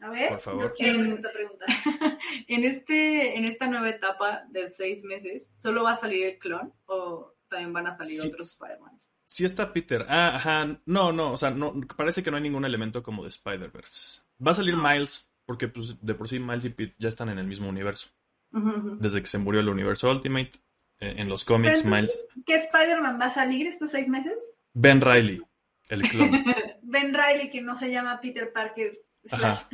[0.00, 0.62] A ver, Por favor.
[0.64, 1.66] yo quiero ver Em, esta pregunta.
[2.48, 6.72] En este, en esta nueva etapa de seis meses, ¿solo va a salir el clon
[6.86, 8.26] o también van a salir Sí.
[8.28, 8.98] otros Spider-Man?
[9.24, 10.04] Sí está Peter.
[10.08, 10.80] Ah, ajá.
[10.84, 14.20] No, no, o sea, no, parece que no hay ningún elemento como de Spider-Verse.
[14.44, 17.38] Va a salir Miles, porque pues de por sí Miles y Pete ya están en
[17.38, 18.08] el mismo universo.
[18.50, 20.50] Desde que se murió el universo Ultimate,
[21.00, 22.18] eh, en los cómics, Miles.
[22.44, 24.34] ¿Qué Spider-Man va a salir estos seis meses?
[24.74, 25.40] Ben Riley,
[25.88, 26.30] el clon.
[26.82, 29.68] Ben Riley, que no se llama Peter Parker slash Ajá.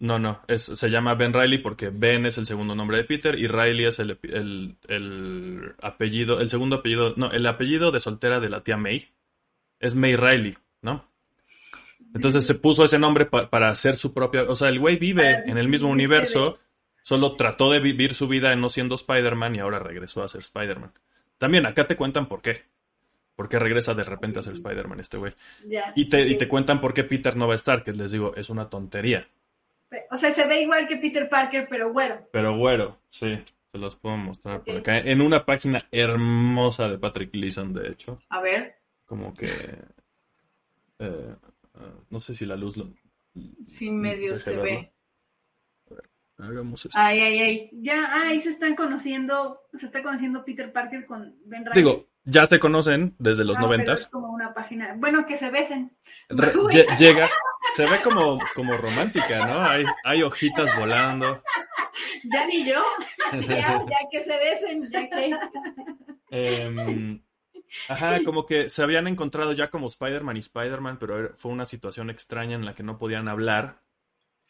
[0.00, 3.38] No, no, es, se llama Ben Riley porque Ben es el segundo nombre de Peter
[3.38, 8.00] y Riley es el, epi- el, el apellido, el segundo apellido, no, el apellido de
[8.00, 9.08] soltera de la tía May.
[9.78, 11.04] Es May Riley, ¿no?
[12.14, 15.42] Entonces se puso ese nombre pa- para hacer su propia, o sea, el güey vive
[15.46, 16.58] en el mismo universo,
[17.02, 20.92] solo trató de vivir su vida no siendo Spider-Man y ahora regresó a ser Spider-Man.
[21.36, 22.62] También acá te cuentan por qué.
[23.36, 25.32] ¿Por qué regresa de repente a ser Spider-Man este güey?
[25.94, 28.34] Y te, y te cuentan por qué Peter no va a estar, que les digo,
[28.36, 29.28] es una tontería.
[30.10, 32.16] O sea, se ve igual que Peter Parker, pero bueno.
[32.32, 34.80] Pero güero, sí, se los puedo mostrar por Ok.
[34.80, 34.98] acá.
[34.98, 38.20] En una página hermosa de Patrick Leeson, de hecho.
[38.28, 38.76] A ver,
[39.06, 39.48] Como que.
[40.98, 41.34] eh,
[41.74, 42.88] ah, no sé si la luz lo.
[43.66, 44.62] si medio se verlo.
[44.64, 44.92] ve.
[46.38, 46.96] Hagamos esto.
[46.98, 47.70] Ay, ay, ay.
[47.82, 51.74] Ya, ahí se están conociendo, se está conociendo Peter Parker con Ben Riley.
[51.74, 54.06] Digo, ya se conocen desde los pero noventas.
[54.06, 54.94] Como una página.
[54.96, 55.92] Bueno, que se besen.
[56.30, 57.28] Re- lle- llega,
[57.74, 59.62] se ve como, como romántica, ¿no?
[59.62, 61.42] Hay, hay hojitas volando.
[62.24, 62.82] Ya ni yo.
[63.32, 65.30] Ya, ya que se besen, ya que.
[66.30, 67.22] Em,
[67.88, 72.10] ajá, como que se habían encontrado ya como Spider-Man y Spider-Man, pero fue una situación
[72.10, 73.82] extraña en la que no podían hablar.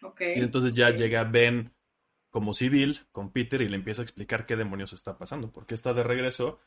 [0.03, 0.21] Ok.
[0.21, 1.73] Y entonces ya llega Ben
[2.31, 5.75] como civil con Peter y le empieza a explicar qué demonios está pasando, por qué
[5.75, 6.61] está de regreso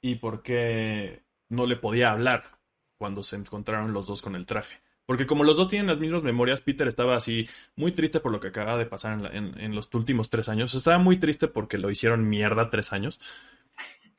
[0.00, 2.58] y por qué no le podía hablar
[2.96, 4.80] cuando se encontraron los dos con el traje.
[5.08, 8.40] Porque como los dos tienen las mismas memorias, Peter estaba así muy triste por lo
[8.40, 10.74] que acaba de pasar en, los últimos tres años.
[10.74, 13.18] Estaba muy triste porque lo hicieron mierda tres años.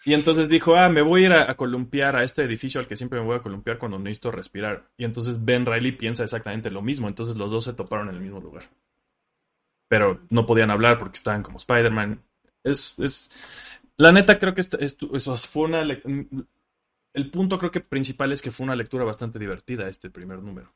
[0.03, 2.95] Y entonces dijo, ah, me voy a ir a, columpiar a este edificio al que
[2.95, 4.89] siempre me voy a columpiar cuando necesito respirar.
[4.97, 7.07] Y entonces Ben Riley piensa exactamente lo mismo.
[7.07, 8.63] Entonces los dos se toparon en el mismo lugar.
[9.87, 12.23] Pero no podían hablar porque estaban como Spider-Man.
[12.63, 13.29] Es, es...
[13.95, 15.83] La neta creo que eso fue una...
[17.13, 20.73] El punto creo que principal es que fue una lectura bastante divertida este primer número.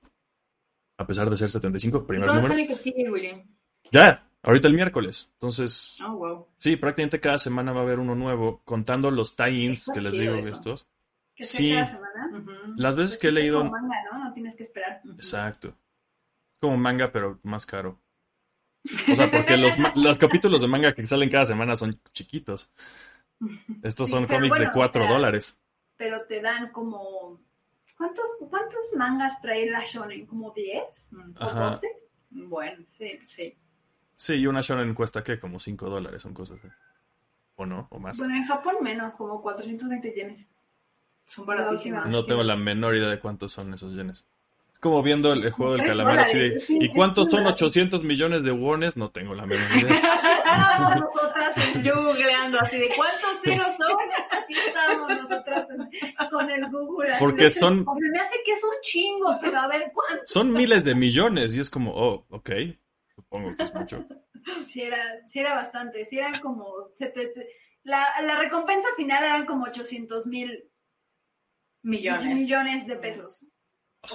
[0.97, 2.53] A pesar de ser 75, primer ¿Cuándo número.
[2.63, 3.43] sale que sigue, William?
[3.91, 5.29] Ya, ahorita el miércoles.
[5.33, 6.47] Entonces, Oh, wow.
[6.57, 10.35] Sí, prácticamente cada semana va a haber uno nuevo, contando los tie-ins que les digo
[10.35, 10.53] eso.
[10.53, 10.87] estos.
[11.35, 11.71] Que sea Sí.
[11.71, 11.87] cada
[12.31, 12.73] semana.
[12.77, 13.59] Las veces que he leído...
[13.59, 14.23] como manga, ¿no?
[14.25, 15.01] No tienes que esperar.
[15.15, 15.69] Exacto.
[15.69, 17.99] Es como manga, pero más caro.
[19.11, 22.71] O sea, porque los, ma- los capítulos de manga que salen cada semana son chiquitos.
[23.83, 25.57] Estos Sí, son cómics de bueno, 4 o sea, dólares.
[25.97, 27.39] Pero te dan como.
[27.97, 30.25] ¿Cuántos, cuántos mangas trae la Shonen?
[30.25, 31.09] ¿Como 10?
[31.11, 31.31] Mm.
[31.39, 31.69] ¿O Ajá.
[31.71, 31.87] 12?
[32.31, 33.55] Bueno, sí, sí.
[34.15, 35.39] Sí, y una shonen cuesta, ¿qué?
[35.39, 36.67] Como 5 dólares, son cosas así.
[37.55, 37.87] ¿O no?
[37.91, 38.17] ¿O más?
[38.17, 40.47] Bueno, en Japón menos, como 420 yenes.
[41.25, 42.07] Son baratísimas.
[42.07, 44.25] No tengo la menor idea de cuántos son esos yenes.
[44.83, 46.63] Como viendo el, el juego del calamar así de...
[46.67, 48.97] ¿Y cuántos son una- 800 millones de wones?
[48.97, 50.13] No tengo la menor idea.
[50.43, 53.91] Estábamos nosotras Yo googleando así de cuántos ceros son.
[54.31, 55.67] así estábamos nosotras
[56.29, 57.13] con el Google.
[57.17, 60.23] Porque son- O se me hace que es un chingo, pero a ver cuánto.
[60.25, 62.49] Son miles de millones y es como, oh, ok.
[63.15, 64.05] Supongo que es mucho.
[64.67, 66.65] Sí era, sí era bastante, sí eran como...
[66.99, 67.31] sete-
[67.83, 70.65] La, la recompensa final eran como 800 mil
[71.81, 72.35] Millones.
[72.35, 73.45] millones de pesos.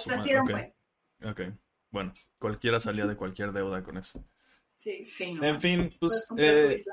[0.07, 0.53] Madre, era un ok.
[0.53, 0.75] buen.
[1.31, 1.41] Ok,
[1.91, 4.25] bueno, cualquiera salía de cualquier deuda con eso.
[4.77, 5.05] Sí.
[5.07, 6.85] Sí, no En fin, pues eh,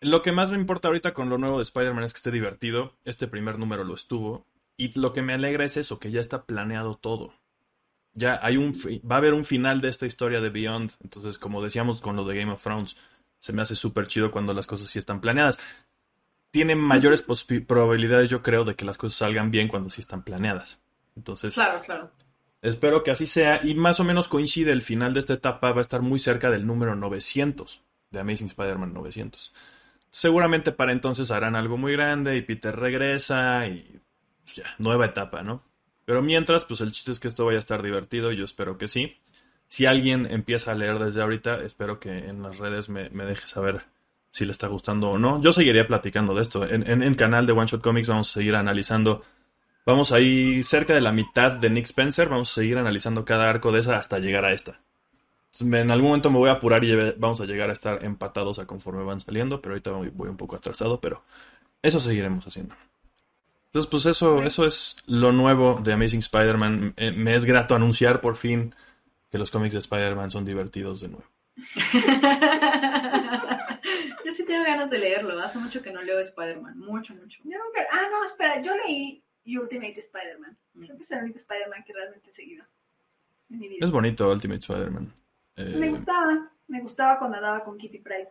[0.00, 2.94] lo que más me importa ahorita con lo nuevo de Spider-Man es que esté divertido.
[3.04, 4.46] Este primer número lo estuvo.
[4.76, 7.34] Y lo que me alegra es eso, que ya está planeado todo.
[8.14, 10.92] Ya hay un va a haber un final de esta historia de Beyond.
[11.02, 12.96] Entonces, como decíamos con lo de Game of Thrones,
[13.40, 15.58] se me hace súper chido cuando las cosas sí están planeadas.
[16.50, 17.22] Tiene mayores
[17.66, 20.78] probabilidades, yo creo, de que las cosas salgan bien cuando sí están planeadas.
[21.14, 22.10] Entonces, Claro, claro.
[22.60, 25.78] Espero que así sea y más o menos coincide el final de esta etapa va
[25.78, 29.52] a estar muy cerca del número 900 de Amazing Spider-Man 900.
[30.10, 34.00] Seguramente para entonces harán algo muy grande y Peter regresa y
[34.44, 35.62] pues, ya, nueva etapa, ¿no?
[36.04, 38.88] Pero mientras, pues el chiste es que esto vaya a estar divertido, yo espero que
[38.88, 39.18] sí.
[39.68, 43.82] Si alguien empieza a leer desde ahorita, espero que en las redes me, deje saber
[44.30, 45.42] si le está gustando o no.
[45.42, 46.64] Yo seguiría platicando de esto.
[46.66, 49.22] En, en el canal de One Shot Comics vamos a seguir analizando.
[49.88, 52.28] Vamos a ir cerca de la mitad de Nick Spencer.
[52.28, 54.78] Vamos a seguir analizando cada arco de esa hasta llegar a esta.
[55.60, 58.66] En algún momento me voy a apurar y vamos a llegar a estar empatados a
[58.66, 61.22] conforme van saliendo, pero ahorita voy un poco atrasado, pero
[61.80, 62.74] eso seguiremos haciendo.
[63.68, 66.92] Entonces, pues eso, eso es lo nuevo de Amazing Spider-Man.
[66.98, 68.74] Eh, me es grato anunciar por fin
[69.30, 71.24] que los cómics de Spider-Man son divertidos de nuevo.
[74.22, 75.40] yo sí tengo ganas de leerlo.
[75.40, 76.78] Hace mucho que no leo Spider-Man.
[76.78, 77.38] Mucho, mucho.
[77.44, 77.86] Yo nunca...
[77.90, 78.62] Ah, no, espera.
[78.62, 79.22] Yo leí
[79.56, 80.56] Ultimate Spider-Man.
[80.74, 82.64] Creo que es el único Spider-Man que realmente he seguido
[83.50, 83.84] en mi vida.
[83.84, 85.12] Es bonito Ultimate Spider-Man.
[85.56, 85.76] Eh...
[85.78, 86.50] Me gustaba.
[86.66, 88.28] Me gustaba cuando andaba con Kitty Pryde.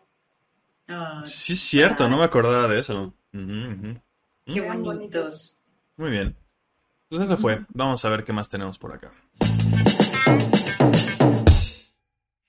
[1.25, 2.07] sí, es cierto.
[2.07, 3.13] No me acordaba de eso.
[3.31, 5.57] Qué bonitos.
[5.97, 6.35] Muy bien.
[7.09, 7.65] Pues eso fue.
[7.69, 9.11] Vamos a ver qué más tenemos por acá.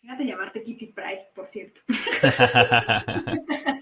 [0.01, 1.81] Fíjate llamarte Kitty Pride, por cierto.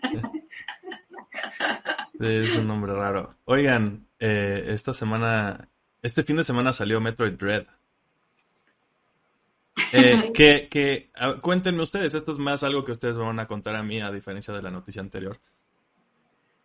[2.21, 3.35] es un nombre raro.
[3.45, 5.69] Oigan, eh, esta semana,
[6.03, 7.67] este fin de semana salió Metroid Dread.
[9.93, 13.77] Eh, que, que cuéntenme ustedes, esto es más algo que ustedes me van a contar
[13.77, 15.39] a mí, a diferencia de la noticia anterior.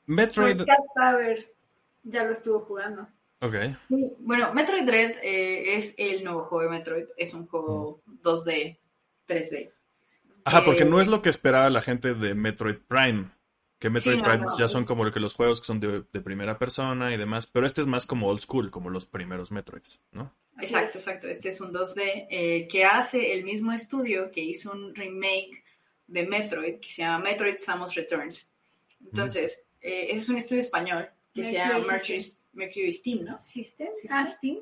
[0.06, 0.62] Metroid.
[0.96, 1.48] Power
[2.04, 3.08] ya lo estuvo jugando.
[3.42, 3.56] Ok.
[4.20, 7.06] bueno, Metroid Dread eh, es el nuevo juego de Metroid.
[7.18, 8.78] Es un juego 2D,
[9.28, 9.72] 3D.
[10.44, 13.30] Ajá, porque no es lo que esperaba la gente de Metroid Prime.
[13.82, 17.18] Que Metroid Prime ya son como que los juegos que son de, primera persona y
[17.18, 17.48] demás.
[17.48, 20.36] Pero este es más como old school, como los primeros Metroids, ¿no?
[20.62, 21.28] Exacto, exacto.
[21.28, 25.64] Este es un 2D eh, que hace el mismo estudio que hizo un remake
[26.06, 28.48] de Metroid que se llama Metroid Samus Returns.
[29.04, 33.44] Entonces, eh, ese es un estudio español que se llama Mercury, Mercury Steam, ¿no?
[33.46, 33.90] System.
[34.12, 34.60] Ah, Steam.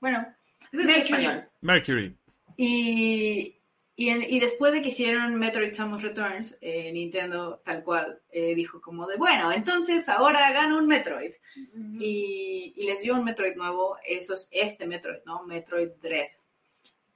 [0.00, 0.32] Bueno,
[0.70, 1.48] es español.
[1.60, 2.16] Mercury.
[2.56, 3.56] Y,
[4.02, 9.06] y, después de que hicieron Metroid Samus Returns, eh, Nintendo tal cual eh, dijo como
[9.06, 11.32] de, bueno, entonces ahora gano un Metroid.
[11.98, 15.42] y, y, les dio un Metroid nuevo, eso es este Metroid, ¿no?
[15.42, 16.28] Metroid Dread.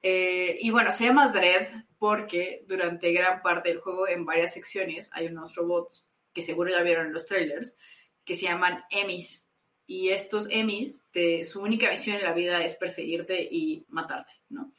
[0.02, 1.68] y bueno, se llama Dread
[1.98, 6.82] porque durante gran parte del juego, en varias secciones, hay unos robots que seguro ya
[6.82, 7.78] vieron en los trailers,
[8.26, 9.46] que se llaman Emis.
[9.86, 11.06] Y estos Emis,
[11.44, 14.70] su única misión en la vida es perseguirte y matarte, ¿no?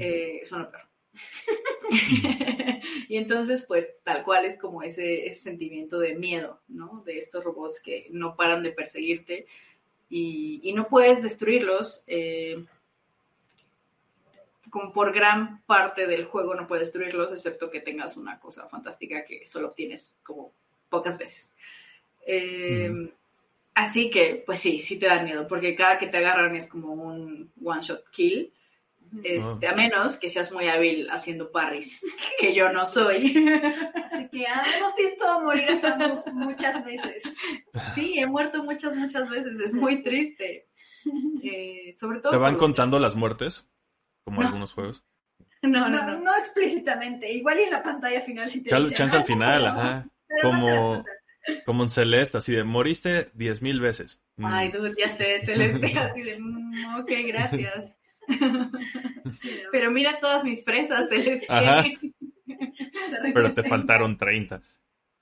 [0.00, 0.87] Eh, son lo peor.
[3.08, 7.02] y entonces, pues, tal cual es como ese, ese, sentimiento de miedo, ¿no?
[7.04, 9.46] De estos robots que no paran de perseguirte
[10.08, 12.04] y, y no puedes destruirlos.
[12.06, 12.64] Eh,
[14.70, 19.24] como por gran parte del juego no puedes destruirlos, excepto que tengas una cosa fantástica
[19.24, 20.52] que solo obtienes como
[20.88, 21.52] pocas veces.
[22.26, 23.10] Eh,
[23.74, 26.92] así que, pues sí, sí te da miedo, porque cada que te agarran es como
[26.92, 28.52] un one shot kill.
[29.22, 32.00] Este, A menos que seas muy hábil haciendo parries,
[32.40, 33.26] que yo no soy.
[34.12, 34.44] Así que
[34.76, 37.22] hemos visto morir a Samus muchas veces.
[37.94, 39.58] Sí, he muerto muchas, muchas veces.
[39.60, 40.68] Es muy triste.
[41.42, 42.32] Eh, sobre todo.
[42.32, 43.66] ¿Te van contando las muertes?
[44.24, 45.04] Como algunos juegos.
[45.60, 47.32] No no, no no, explícitamente.
[47.32, 50.08] Igual y en la pantalla final si te Chance al final, ajá
[50.42, 51.04] como,
[51.64, 54.20] como en Celeste, así de moriste diez mil veces.
[54.36, 54.44] Mm.
[54.46, 57.98] Ay, tú ya sé, Celeste, así de, mm, ok, gracias.
[59.72, 61.46] Pero mira todas mis presas, Celeste.
[63.34, 64.62] Pero te faltaron 30.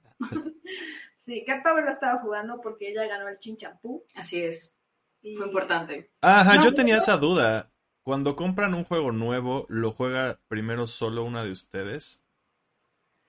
[1.22, 4.04] Sí, Cat Power lo estaba jugando porque ella ganó el chinchampú.
[4.14, 4.74] Así es.
[5.20, 6.10] Fue importante.
[6.22, 7.70] Ajá, yo tenía esa duda.
[8.02, 12.20] Cuando compran un juego nuevo, ¿lo juega primero solo una de ustedes?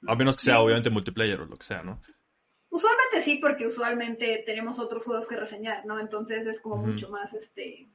[0.08, 2.02] A menos que sea obviamente multiplayer o lo que sea, ¿no?
[2.70, 6.00] Usualmente sí, porque usualmente tenemos otros juegos que reseñar, ¿no?
[6.00, 7.92] Entonces es como mucho más este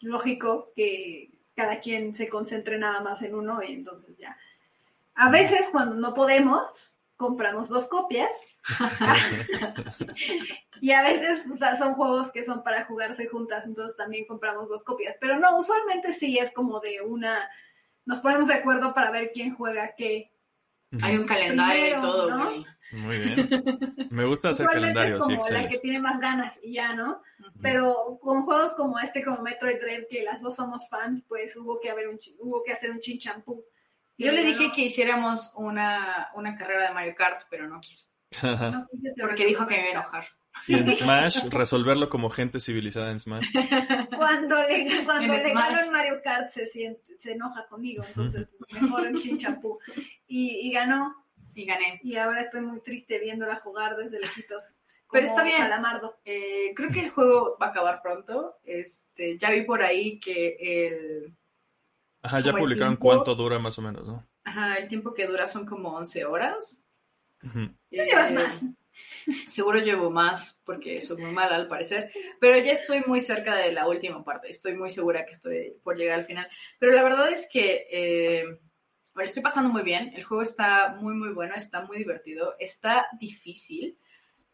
[0.00, 4.36] lógico que cada quien se concentre nada más en uno y entonces ya.
[5.14, 8.30] A veces cuando no podemos, compramos dos copias.
[10.80, 11.42] y a veces
[11.78, 15.16] son juegos que son para jugarse juntas, entonces también compramos dos copias.
[15.20, 17.48] Pero no, usualmente sí es como de una,
[18.06, 20.32] nos ponemos de acuerdo para ver quién juega qué
[21.02, 23.48] hay un calendario y todo, Muy bien.
[24.10, 27.22] Me gusta hacer calendario, es como la que tiene más ganas y ya, ¿no?
[27.62, 31.80] Pero con juegos como este, como Metroid Dread, que las dos somos fans, pues hubo
[31.80, 33.64] que haber un hubo que hacer un chinchampú.
[34.18, 38.06] Yo le dije que hiciéramos una, una carrera de Mario Kart, pero no quiso.
[39.20, 40.24] porque dijo que me iba a enojar.
[40.66, 43.46] Y en Smash, resolverlo como gente civilizada en Smash.
[44.16, 49.06] Cuando le, cuando le gano en Mario Kart se siente, se enoja conmigo, entonces mejor
[49.06, 49.78] el chinchampú.
[50.26, 51.14] Y, y ganó.
[51.60, 52.00] Y gané.
[52.02, 54.64] Y ahora estoy muy triste viéndola jugar desde lejitos.
[55.12, 55.56] Pero está bien.
[56.24, 58.56] Eh, creo que el juego va a acabar pronto.
[58.64, 61.34] Este, ya vi por ahí que el,
[62.22, 64.24] Ajá, ya publicaron tiempo- cuánto dura más o menos, ¿no?
[64.44, 66.84] Ajá, el tiempo que dura son como 11 horas.
[67.42, 67.66] Ujú.
[67.68, 68.62] Tú llevas Eh, más.
[69.48, 73.72] Seguro llevo más porque soy muy mala al parecer, pero ya estoy muy cerca de
[73.72, 76.46] la última parte, estoy muy segura que estoy por llegar al final.
[76.78, 78.58] Pero la verdad es que eh,
[79.14, 83.06] me estoy pasando muy bien, el juego está muy muy bueno, está muy divertido, está
[83.18, 83.96] difícil.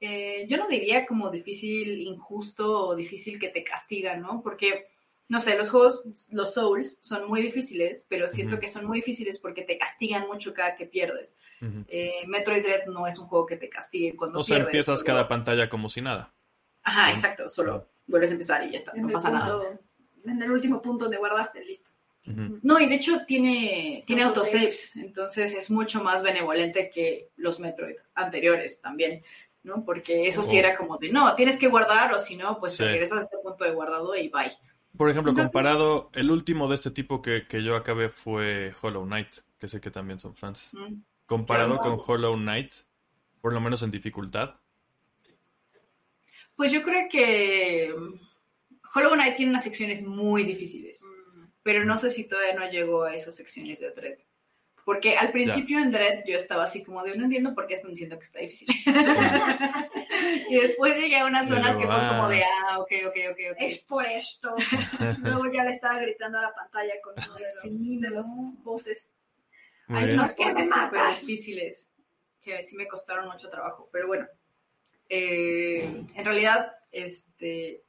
[0.00, 4.42] Eh, yo no diría como difícil, injusto o difícil que te castiga, ¿no?
[4.42, 4.88] Porque,
[5.28, 9.38] no sé, los juegos, los Souls son muy difíciles, pero siento que son muy difíciles
[9.40, 11.36] porque te castigan mucho cada que pierdes.
[11.88, 15.00] Eh, Metroid Dread no es un juego que te castigue cuando O sea, pierdes, empiezas
[15.00, 16.32] solo- cada pantalla como si nada.
[16.82, 17.14] Ajá, ¿no?
[17.14, 19.80] exacto, solo vuelves a empezar y ya está, En no pasa nada.
[20.24, 21.90] en el último punto donde guardaste, listo.
[22.26, 24.58] No, y de hecho tiene, tiene Autosave.
[24.66, 29.22] autosaves, entonces es mucho más benevolente que los Metroid anteriores también,
[29.62, 29.84] ¿no?
[29.84, 30.58] Porque eso sí Oh.
[30.58, 32.78] era como de, no, tienes que guardar o si no, pues Sí.
[32.78, 34.52] te regresas a este punto de guardado y bye.
[34.96, 39.04] Por ejemplo, Entonces- comparado, el último de este tipo que, que yo acabé fue Hollow
[39.04, 40.68] Knight, que sé que también son fans.
[40.72, 40.94] Mm.
[41.26, 42.72] Comparado con Hollow Knight,
[43.40, 44.54] por lo menos en dificultad.
[46.56, 48.14] Pues yo creo que mm,
[48.94, 51.00] Hollow Knight tiene unas secciones muy difíciles,
[51.66, 54.18] pero no sé si todavía no llegó a esas secciones de Dread.
[54.84, 57.90] Porque al principio en Dread yo estaba así como de no entiendo por qué están
[57.90, 58.68] diciendo que está difícil.
[60.48, 62.28] y después llegué a unas zonas que fue como ah.
[62.28, 63.56] de ah, ok, ok, ok, ok.
[63.58, 64.54] Es por esto.
[65.24, 68.26] Luego ya le estaba gritando a la pantalla con uno de los, Sí, de los
[68.62, 69.10] voces.
[69.88, 71.90] Muy Hay ¿Por qué me cosas súper difíciles
[72.42, 74.28] que sí me costaron mucho trabajo, pero bueno,
[75.08, 77.82] eh, en realidad, este,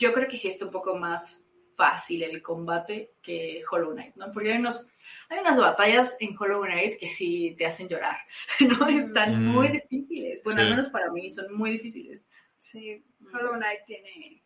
[0.00, 1.39] yo creo que sí está un poco más
[1.80, 4.30] fácil el combate que Hollow Knight, ¿no?
[4.32, 4.86] Porque hay unos,
[5.30, 8.18] hay unas batallas en Hollow Knight que sí te hacen llorar,
[8.60, 8.86] ¿no?
[8.88, 9.46] Están Mm.
[9.48, 10.64] muy difíciles, bueno, Sí.
[10.66, 12.26] al menos para mí son muy difíciles.
[12.58, 14.42] Sí, Hollow Knight tiene...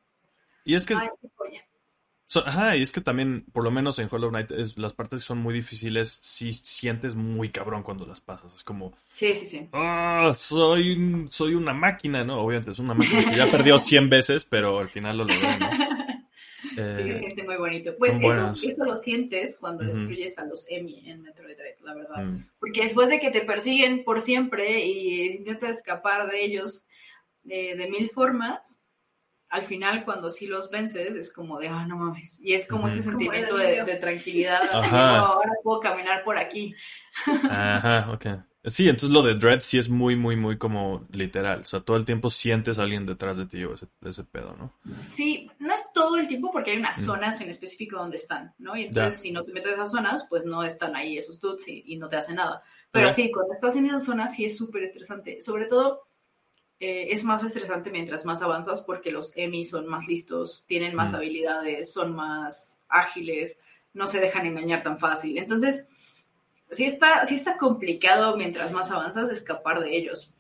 [0.64, 1.08] Y es que, Ay,
[2.26, 5.20] so- ajá, y es que también, por lo menos en Hollow Knight, es- las partes
[5.22, 8.54] que son muy difíciles, sí sientes muy cabrón cuando las pasas.
[8.54, 9.68] Es como, Sí, sí, sí.
[9.72, 12.40] ah, soy, soy una máquina, ¿no?
[12.40, 15.68] Obviamente es una máquina que ya perdió 100 veces, pero al final lo logré, ¿no?
[16.72, 17.94] Sí, Eh, se siente muy bonito.
[17.98, 19.96] Pues eso, eso lo sientes cuando Ujú.
[19.96, 22.24] destruyes a los Emi en Metroid Dread, la verdad.
[22.24, 26.86] mm, Porque después de que te persiguen por siempre y intentas escapar de ellos
[27.48, 28.80] eh, de mil formas,
[29.50, 32.40] al final cuando sí los vences es como de, ah, no mames.
[32.40, 32.96] Y es como Ujú.
[32.96, 36.74] ese Como sentimiento el de, de tranquilidad, así de, "No, ahora puedo caminar por aquí.
[37.48, 38.26] Ajá, ok.
[38.66, 41.60] Sí, entonces lo de Dread sí es muy, muy, muy como literal.
[41.60, 44.56] O sea, todo el tiempo sientes a alguien detrás de ti o ese, ese pedo,
[44.56, 44.72] ¿no?
[45.06, 47.04] Sí, no es todo el tiempo porque hay unas Mm.
[47.04, 48.74] zonas en específico donde están, ¿no?
[48.76, 49.22] Y entonces Ya.
[49.22, 51.96] si no te metes a esas zonas, pues no están ahí esos dudes y, y
[51.96, 52.62] no te hacen nada.
[52.90, 55.42] Pero sí, cuando estás en esas zonas sí es súper estresante.
[55.42, 56.02] Sobre todo
[56.80, 61.12] eh, es más estresante mientras más avanzas porque los Emi son más listos, tienen más
[61.12, 61.16] Mm.
[61.16, 63.60] habilidades, son más ágiles,
[63.92, 65.38] no se dejan engañar tan fácil.
[65.38, 65.88] Entonces,
[66.74, 70.34] sí está, sí está complicado mientras más avanzas escapar de ellos.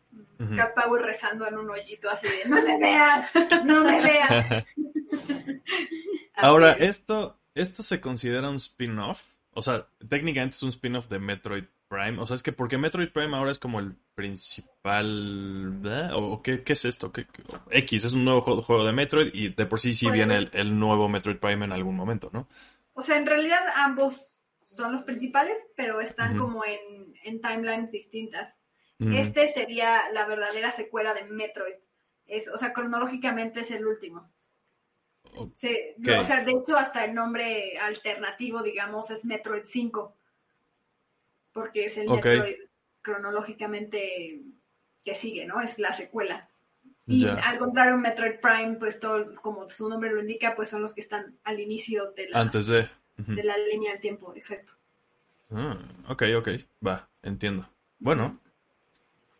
[0.74, 3.30] Power rezando en un hoyito así de no me veas,
[3.64, 4.64] no me veas.
[6.36, 9.22] Ahora, esto, esto se considera un spin-off.
[9.52, 12.18] O sea, técnicamente es un spin-off de Metroid Prime.
[12.20, 15.70] O sea, es que porque Metroid Prime ahora es como el principal.
[15.80, 16.10] ¿verdad?
[16.14, 17.12] ¿O qué, qué es esto?
[17.12, 20.14] ¿Qué- qué- X es un nuevo juego, de Metroid y de por sí sí Pues-
[20.16, 22.48] viene el, el nuevo Metroid Prime en algún momento, ¿no?
[22.94, 24.40] O sea, en realidad ambos
[24.76, 28.54] son los principales, pero están como en, en timelines distintas.
[28.98, 31.74] Este sería la verdadera secuela de Metroid.
[32.26, 34.30] Es, o sea, cronológicamente es el último.
[35.56, 40.16] Se- o sea, de hecho, hasta el nombre alternativo, digamos, es Metroid 5.
[41.52, 42.24] Porque es el Ok.
[42.24, 42.56] Metroid
[43.02, 44.42] cronológicamente
[45.04, 45.60] que sigue, ¿no?
[45.60, 46.48] Es la secuela.
[47.06, 50.94] Y al contrario, Metroid Prime, pues todo, como su nombre lo indica, pues son los
[50.94, 52.88] que están al inicio de la, Antes de.
[53.16, 54.72] De la línea del tiempo, exacto.
[55.50, 56.48] Ah, ok, ok.
[56.86, 57.68] Va, entiendo.
[57.98, 58.40] Bueno,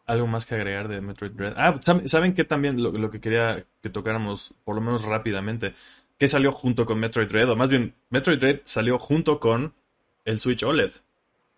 [0.06, 1.54] algo más que agregar de Metroid Dread.
[1.56, 5.74] Ah, ¿saben, ¿saben qué también lo, lo que quería que tocáramos, por lo menos rápidamente?
[6.18, 9.74] Que salió junto con Metroid Dread, o más bien, Metroid Dread salió junto con
[10.24, 10.92] el Switch OLED,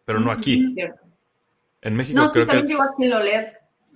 [0.05, 0.75] pero no aquí.
[1.83, 2.73] En México No, sí, creo también que.
[2.73, 3.47] llegó aquí el OLED.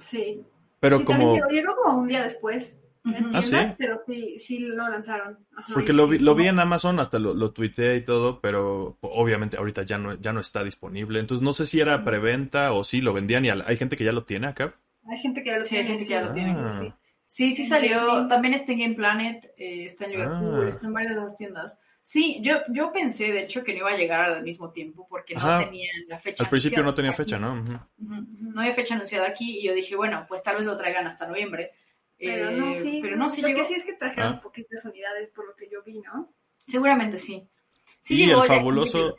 [0.00, 0.44] Sí.
[0.80, 1.34] Pero Sí, como.
[1.48, 3.30] llegó como un día después en Ujú.
[3.36, 3.74] Ah, tiendas, ¿sí?
[3.78, 5.38] pero sí, sí lo lanzaron.
[5.56, 5.72] Ajá.
[5.74, 9.56] Porque lo vi, lo vi en Amazon, hasta lo, lo tuiteé y todo, pero obviamente
[9.56, 11.18] ahorita ya no, ya no está disponible.
[11.20, 14.12] Entonces no sé si era preventa o si lo vendían y hay gente que ya
[14.12, 14.74] lo tiene acá.
[15.08, 15.98] Hay gente que ya lo Sí, hay tiene.
[15.98, 16.78] gente que ya lo tiene, Ah.
[16.82, 16.92] sí.
[17.32, 18.00] Sí, sí En salió.
[18.06, 18.28] Disney.
[18.28, 20.68] También está en Game Planet, eh, está en Liverpool, Ah.
[20.68, 21.80] está en varias de las tiendas.
[22.02, 25.34] Sí, yo, yo pensé, de hecho, que no iba a llegar al mismo tiempo porque
[25.34, 25.64] no Ajá.
[25.64, 26.42] tenía la fecha.
[26.42, 27.18] Al principio no tenía aquí.
[27.18, 27.52] fecha, ¿no?
[27.52, 30.76] Ujú, ujú, No había fecha anunciada aquí y yo dije, bueno, pues tal vez lo
[30.76, 31.70] traigan hasta noviembre.
[32.20, 32.98] Pero Eh, no, sí.
[33.02, 33.60] Pero no, sí Lo llegó.
[33.62, 34.40] que sí es que trajeron Ah.
[34.42, 36.32] poquitas unidades por lo que yo vi, ¿no?
[36.68, 37.48] Seguramente sí.
[38.02, 39.16] Sí Y llegó, el fabuloso-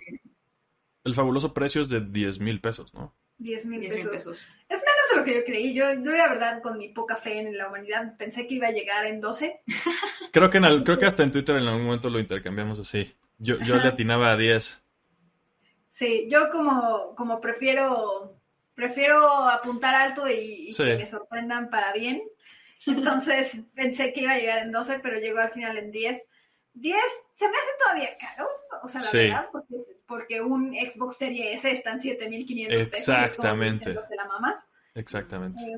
[1.03, 3.13] el fabuloso precio es de 10 mil pesos, ¿no?
[3.39, 4.37] 10 mil 10 mil pesos.
[4.37, 4.47] pesos.
[4.69, 5.73] Es menos de lo que yo creí.
[5.73, 8.71] Yo, yo, la verdad, con mi poca fe en la humanidad, pensé que iba a
[8.71, 9.61] llegar en 12.
[10.31, 13.11] Creo que, en creo que hasta en Twitter en algún momento lo intercambiamos así.
[13.39, 14.81] Yo, yo le atinaba a 10.
[15.91, 18.37] Sí, yo como, como prefiero
[18.75, 20.83] prefiero apuntar alto y, y Sí.
[20.83, 22.21] que me sorprendan para bien.
[22.87, 26.21] Entonces pensé que iba a llegar en 12, pero llegó al final en 10.
[26.73, 26.97] 10
[27.37, 28.47] se me hace todavía caro,
[28.83, 29.17] o sea, la Sí.
[29.17, 29.75] verdad, porque,
[30.07, 32.97] porque un Xbox Series S está en 7500 pesos.
[32.97, 33.93] Exactamente.
[33.93, 34.63] te la mamas.
[34.95, 35.61] Exactamente.
[35.63, 35.77] Eh,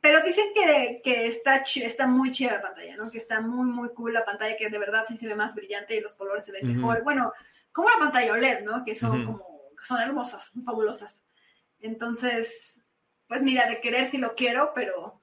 [0.00, 3.10] Pero dicen que, que está, está muy chida la pantalla, ¿no?
[3.10, 5.96] Que está muy, muy cool la pantalla, que de verdad sí se ve más brillante
[5.96, 7.02] y los colores se ven mejor.
[7.02, 7.32] Bueno,
[7.72, 8.84] como la pantalla OLED, ¿no?
[8.84, 9.44] Que son como,
[9.84, 11.20] son hermosas, son fabulosas.
[11.80, 12.69] Entonces,
[13.30, 15.20] pues mira, de querer sí lo quiero, pero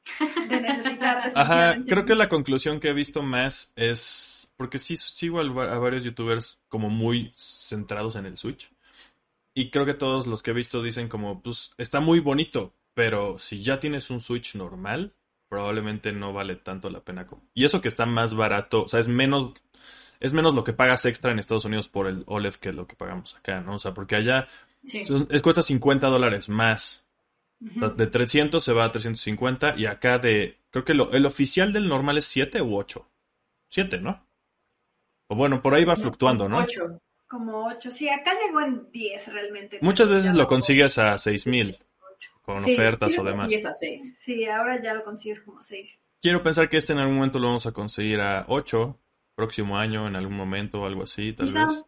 [0.47, 5.41] de necesitar Ajá, creo que la conclusión que he visto más es, porque sí sigo
[5.41, 8.71] a varios youtubers como muy centrados en el Switch.
[9.53, 13.37] Y creo que todos los que he visto dicen como, pues está muy bonito, pero
[13.39, 15.11] si ya tienes un Switch normal,
[15.49, 17.27] probablemente no vale tanto la pena.
[17.53, 19.51] Y eso que está más barato, o sea, es menos,
[20.21, 22.95] es menos lo que pagas extra en Estados Unidos por el OLED que lo que
[22.95, 23.75] pagamos acá, ¿no?
[23.75, 24.47] O sea, porque allá
[24.85, 25.03] Sí.
[25.03, 27.03] son- es, cuesta 50 dólares más.
[27.59, 27.95] Sea, Ujú.
[27.97, 31.87] de 300 se va a 350 y acá de, creo que lo- el oficial del
[31.87, 33.09] normal es 7 u 8.
[33.69, 34.25] 7, ¿no?
[35.29, 36.59] O bueno, por ahí va fluctuando, ¿no?
[36.59, 37.01] Ocho.
[37.27, 37.91] Como 8.
[37.91, 39.79] Sí, acá llegó en 10 realmente.
[39.81, 41.77] Muchas veces lo consigues a 6000
[42.43, 43.51] con Sí, ofertas sí o demás.
[43.65, 44.17] a seis.
[44.19, 45.99] Sí, ahora ya lo consigues como 6.
[46.21, 48.97] Quiero pensar que este en algún momento lo vamos a conseguir a 8,
[49.35, 51.65] próximo año, en algún momento, algo así, tal Quizá.
[51.65, 51.83] vez.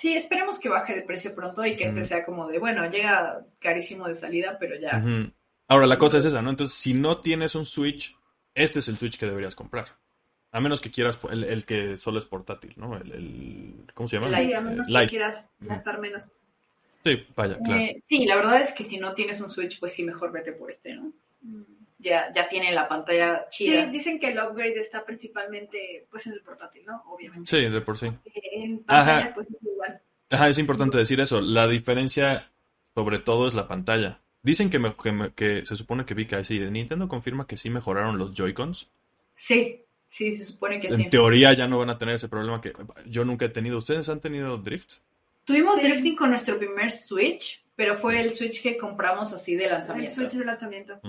[0.00, 3.44] Sí, esperemos que baje de precio pronto y que este sea como de, bueno, llega
[3.58, 5.02] carísimo de salida, pero ya.
[5.68, 6.48] Ahora, la cosa es esa, ¿no?
[6.50, 8.16] Entonces, si no tienes un Switch,
[8.54, 9.86] este es el Switch que deberías comprar.
[10.52, 12.96] A menos que quieras el, el que solo es portátil, ¿no?
[12.96, 14.30] El, el- ¿cómo se llama?
[14.36, 15.06] Sí, a Eh, menos que Lite.
[15.06, 16.32] quieras gastar menos.
[17.04, 17.80] Sí, vaya, claro.
[17.80, 20.52] Eh, sí, la verdad es que si no tienes un Switch, pues sí, mejor vete
[20.52, 21.12] por este, ¿no?
[22.02, 23.86] Ya, ya tiene la pantalla Sí, chida.
[23.86, 27.02] dicen que el upgrade está principalmente pues en el portátil, ¿no?
[27.06, 27.50] Obviamente.
[27.50, 28.06] Sí, de por sí.
[28.06, 29.34] Eh, En pantalla Ajá.
[29.34, 30.00] pues es igual.
[30.30, 31.40] Ajá, es importante decir eso.
[31.42, 32.50] La diferencia,
[32.94, 34.20] sobre todo, es la pantalla.
[34.42, 36.58] Dicen que, me- que, me- que se supone que vi que sí.
[36.58, 38.88] Nintendo confirma que sí mejoraron los Joy-Cons.
[39.36, 41.08] Sí, sí, se supone que En sí.
[41.10, 42.72] teoría ya no van a tener ese problema que
[43.06, 43.76] yo nunca he tenido.
[43.78, 44.94] ¿Ustedes han tenido drift?
[45.44, 45.86] Tuvimos Sí.
[45.88, 50.14] drifting con nuestro primer Switch, pero fue el Switch que compramos así de El lanzamiento.
[50.14, 51.00] switch de lanzamiento.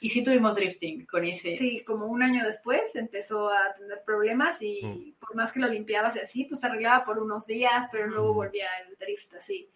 [0.00, 1.58] Y sí tuvimos drifting con ese.
[1.58, 6.16] Sí, como un año después empezó a tener problemas y por más que lo limpiabas
[6.16, 9.68] y así, pues se arreglaba por unos días, pero luego volvía el drift así,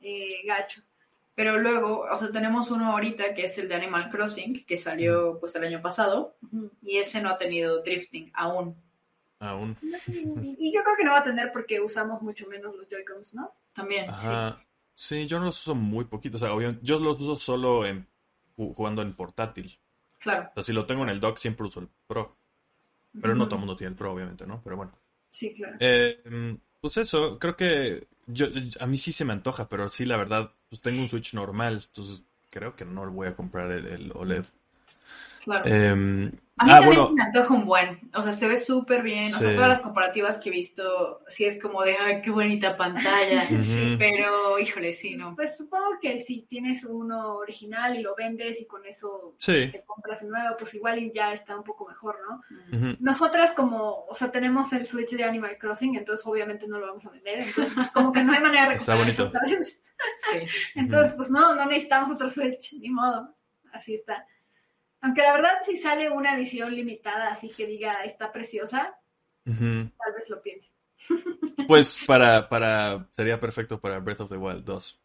[0.00, 0.82] eh, gacho.
[1.36, 5.38] Pero luego, o sea, tenemos uno ahorita que es el de Animal Crossing, que salió
[5.38, 6.34] pues el año pasado,
[6.82, 8.74] y ese no ha tenido drifting aún.
[9.38, 9.76] Aún.
[10.42, 13.54] Y yo creo que no va a tener porque usamos mucho menos los Joy-Cons, ¿no?
[13.72, 14.10] También.
[14.10, 14.58] Ajá.
[14.58, 14.67] Sí,
[15.26, 16.36] yo no los uso muy poquito.
[16.36, 18.06] O sea, obviamente, yo los uso solo en,
[18.56, 19.68] ju- jugando en portátil.
[19.70, 19.78] sí,
[20.18, 20.48] claro.
[20.50, 22.36] O sea, si lo tengo en el dock, siempre uso el Pro.
[23.20, 24.60] Pero no todo el mundo tiene el Pro, obviamente, ¿no?
[24.62, 24.92] Pero bueno.
[25.30, 25.76] Sí, claro.
[25.80, 28.46] Eh, mm, pues eso, creo que yo,
[28.80, 31.82] a mí sí se me antoja, pero sí, la verdad, pues tengo un Switch normal,
[31.86, 34.44] entonces creo que no voy a comprar el, el OLED.
[35.48, 35.64] Claro.
[35.66, 36.30] Eh,
[36.60, 38.10] A mí ah, también bueno, se me antoja un buen.
[38.14, 39.22] O sea, se ve súper bien.
[39.24, 39.44] O Sí.
[39.44, 43.46] sea, todas las comparativas que he visto, sí es como de, ay, qué bonita pantalla.
[43.98, 45.36] Pero, híjole, sí, no.
[45.36, 49.68] Pues supongo que si tienes uno original y lo vendes y con eso sí.
[49.70, 52.96] te compras el nuevo, pues igual y ya está un poco mejor, ¿no?
[52.98, 57.06] Nosotras como, o sea, tenemos el Switch de Animal Crossing, entonces obviamente no lo vamos
[57.06, 59.38] a vender, entonces pues como que no hay manera de Está recuperar eso, bonito.
[59.38, 59.80] ¿sabes?
[60.32, 60.38] Sí.
[60.76, 63.34] Entonces, pues no, no necesitamos otro Switch, ni modo,
[63.72, 64.24] así está.
[65.00, 68.98] Aunque la verdad si sale una edición limitada así que diga está preciosa,
[69.44, 70.68] tal vez lo piense.
[71.66, 75.00] Pues, para, para, sería perfecto para Breath of the Wild 2.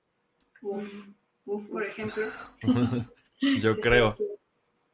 [0.61, 1.07] Uf,
[1.45, 2.23] uf, Por ejemplo.
[3.59, 4.15] Yo creo.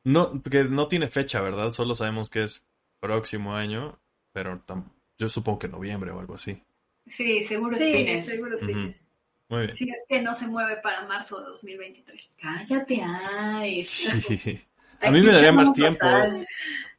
[0.04, 1.72] No, que no tiene fecha, ¿verdad?
[1.72, 2.66] Solo sabemos que es
[3.00, 4.00] próximo año,
[4.34, 6.64] pero tam- yo supongo que noviembre o algo así.
[7.08, 8.26] Sí, seguro es Sí, fines.
[8.26, 8.72] seguro es Ujú.
[8.72, 9.02] fines.
[9.50, 9.76] Muy bien.
[9.78, 12.32] Si es que no se mueve para marzo de 2023.
[12.42, 13.84] Cállate, ay.
[13.84, 14.62] Sí.
[15.02, 16.06] A mí me daría más tiempo.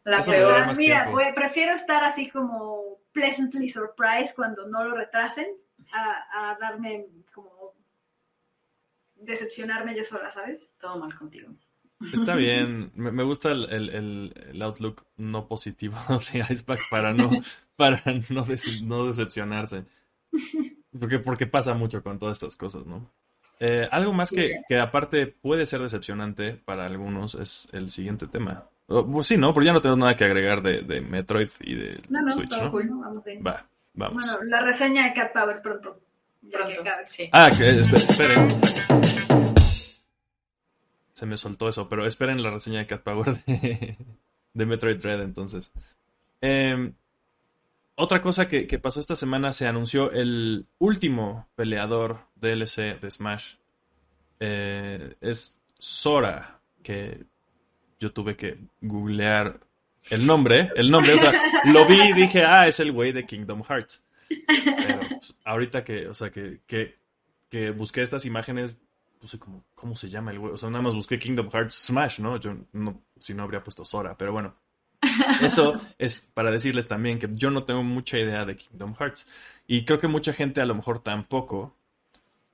[0.04, 0.76] La Eso me daría peor.
[0.76, 5.46] Mira, pues, prefiero estar así como pleasantly surprised cuando no lo retrasen
[5.92, 7.74] a, a darme como
[9.14, 10.70] decepcionarme yo sola, ¿sabes?
[10.80, 11.52] Todo mal contigo.
[12.12, 12.92] Está bien.
[12.94, 15.96] Me, me gusta el, el- el- el outlook no positivo
[16.32, 17.30] de Icepack para no,
[17.76, 19.84] para no, dece- no decepcionarse.
[20.98, 23.12] Porque, porque pasa mucho con todas estas cosas, ¿no?
[23.62, 28.64] Eh, algo más que, que aparte puede ser decepcionante para algunos es el siguiente tema.
[28.86, 29.52] Oh, pues sí, ¿no?
[29.52, 32.48] Pero ya no tenemos nada que agregar de, de Metroid y de No, no, Switch,
[32.48, 32.70] todo ¿no?
[32.70, 33.00] cool, ¿no?
[33.00, 33.42] Vamos bien.
[33.46, 34.14] Va, vamos.
[34.26, 36.00] Bueno, la reseña de Cat Power pronto.
[36.42, 36.80] que Pronto.
[36.80, 37.06] acabe.
[37.06, 37.28] Sí.
[37.32, 38.48] Ah, que, espe- esperen.
[41.12, 43.96] Se me soltó eso, pero esperen la reseña de Cat Power de,
[44.54, 45.70] de Metroid Dread entonces.
[46.40, 46.92] Eh,
[48.00, 53.54] otra cosa que, que pasó esta semana, se anunció el último peleador DLC de Smash.
[54.40, 57.24] Eh, es Sora, que
[57.98, 59.60] yo tuve que googlear
[60.08, 61.32] el nombre, el nombre, o sea,
[61.64, 64.02] lo vi y dije, ah, es el güey de Kingdom Hearts.
[64.28, 66.96] Pero pues, ahorita que, o sea, que, que,
[67.50, 68.80] que busqué estas imágenes,
[69.20, 70.54] puse como, ¿cómo se llama el güey?
[70.54, 72.38] O sea, nada más busqué Kingdom Hearts Smash, ¿no?
[72.38, 74.56] Yo no, si no habría puesto Sora, pero bueno.
[75.40, 79.26] Eso es para decirles también que yo no tengo mucha idea de Kingdom Hearts.
[79.66, 81.74] Y creo que mucha gente a lo mejor tampoco.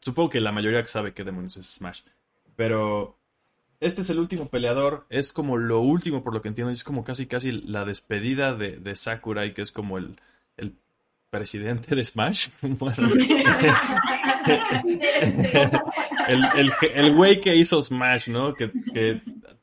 [0.00, 2.02] Supongo que la mayoría sabe qué demonios es Smash.
[2.54, 3.16] Pero
[3.80, 5.06] este es el último peleador.
[5.10, 6.72] Es como lo último, por lo que entiendo.
[6.72, 10.18] Es como casi casi la despedida de, de Sakurai, que es como el,
[10.56, 10.74] el
[11.30, 12.48] presidente de Smash.
[16.28, 18.54] el, el, el güey que hizo Smash, ¿no?
[18.54, 18.70] Que,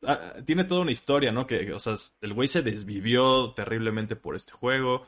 [0.06, 1.46] ah, tiene toda una historia, ¿no?
[1.48, 5.06] Que, o sea, el güey se desvivió terriblemente por este juego.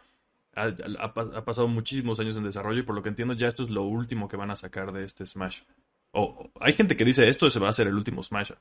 [0.56, 3.48] Ha, ha pa- ha pasado muchísimos años en desarrollo y por lo que entiendo ya
[3.48, 5.62] esto es lo último que van a sacar de este Smash.
[6.12, 8.52] O o- hay gente que dice esto se va a ser el último Smash.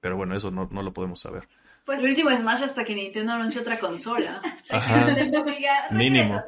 [0.00, 1.46] Pero bueno, eso no, no lo podemos saber.
[1.84, 4.42] Pues El último Smash hasta que Nintendo anuncie otra consola.
[4.68, 5.06] Ajá.
[5.90, 6.42] Mínimo.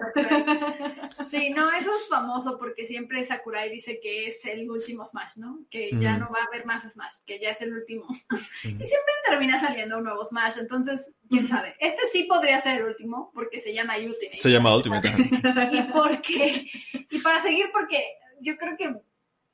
[1.31, 5.61] Sí, no, eso es famoso porque siempre Sakurai dice que es el último Smash, ¿no?
[5.71, 8.05] Que ya no va a haber más Smash, que ya es el último.
[8.05, 8.41] Ujú.
[8.63, 11.75] Siempre termina saliendo un nuevo Smash, entonces, quién sabe.
[11.79, 14.41] Este sí podría ser el último porque se llama Ultimate.
[14.41, 15.09] Se llama Ultimate.
[15.73, 16.71] Y porque,
[17.11, 18.05] y para seguir, porque
[18.41, 18.95] yo creo que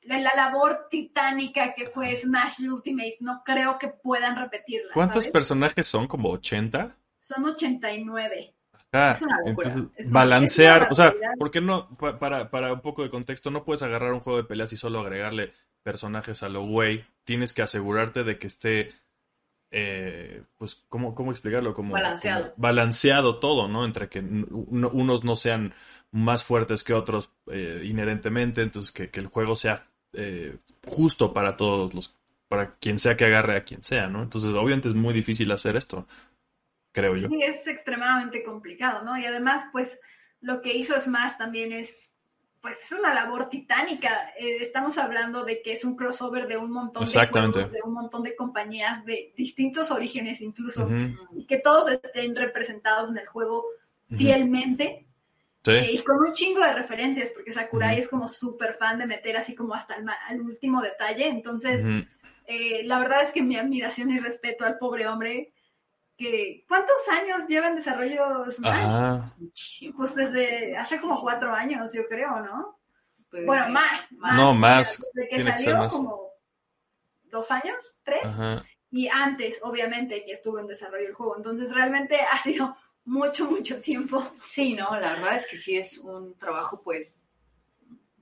[0.09, 4.91] la, la labor titánica que fue Smash Ultimate, no creo que puedan repetirla.
[4.93, 5.33] ¿Cuántos ¿sabes?
[5.33, 6.07] personajes son?
[6.07, 6.95] ¿Como 80?
[7.19, 8.53] Son 89.
[8.91, 11.13] Ah, entonces Es balancear, o sea.
[11.37, 11.95] ¿por qué no?
[11.97, 14.77] Pa- Para, para un poco de contexto, no puedes agarrar un juego de peleas y
[14.77, 15.53] solo agregarle
[15.83, 17.05] personajes a lo güey.
[17.23, 18.93] Tienes que asegurarte de que esté,
[19.71, 21.73] eh, pues, ¿cómo, cómo explicarlo?
[21.75, 22.43] Como, Balanceado.
[22.51, 23.85] como balanceado todo, ¿no?
[23.85, 25.73] Entre que unos no sean
[26.11, 31.55] más fuertes que otros eh, inherentemente, entonces que, que el juego sea eh, justo para
[31.55, 32.15] todos los,
[32.47, 34.23] para quien sea que agarre a quien sea, ¿no?
[34.23, 36.07] Entonces, obviamente es muy difícil hacer esto,
[36.91, 37.29] creo yo.
[37.29, 39.17] Sí, es extremadamente complicado, ¿no?
[39.17, 39.99] Y además, pues,
[40.41, 42.15] lo que hizo Smash también es,
[42.61, 44.31] pues, es una labor titánica.
[44.39, 47.59] Eh, estamos hablando de que es un crossover de un montón Exactamente.
[47.59, 50.89] de juegos, de un montón de compañías de distintos orígenes incluso,
[51.35, 53.65] y que todos estén representados en el juego
[54.09, 55.05] fielmente
[55.63, 55.71] Sí.
[55.71, 59.35] eh, y con un chingo de referencias, porque Sakurai es como súper fan de meter
[59.37, 61.85] así como hasta el, ma- al último detalle, entonces...
[62.51, 65.53] Eh, la verdad es que mi admiración y respeto al pobre hombre
[66.17, 69.91] que ¿cuántos años lleva en desarrollo Smash?
[69.95, 72.79] Pues desde hace como cuatro años, yo creo, ¿no?
[73.29, 74.35] Pues, Bueno, más, más.
[74.35, 74.99] No, más.
[75.13, 75.93] Desde que Tiene que ser salió más.
[75.93, 76.31] como
[77.25, 78.65] dos años, tres, Ajá.
[78.89, 81.37] y antes, obviamente, que estuvo en desarrollo el juego.
[81.37, 82.75] Entonces, realmente ha sido
[83.09, 84.31] mucho, mucho tiempo.
[84.41, 87.27] Sí, no, la verdad es que sí es un trabajo pues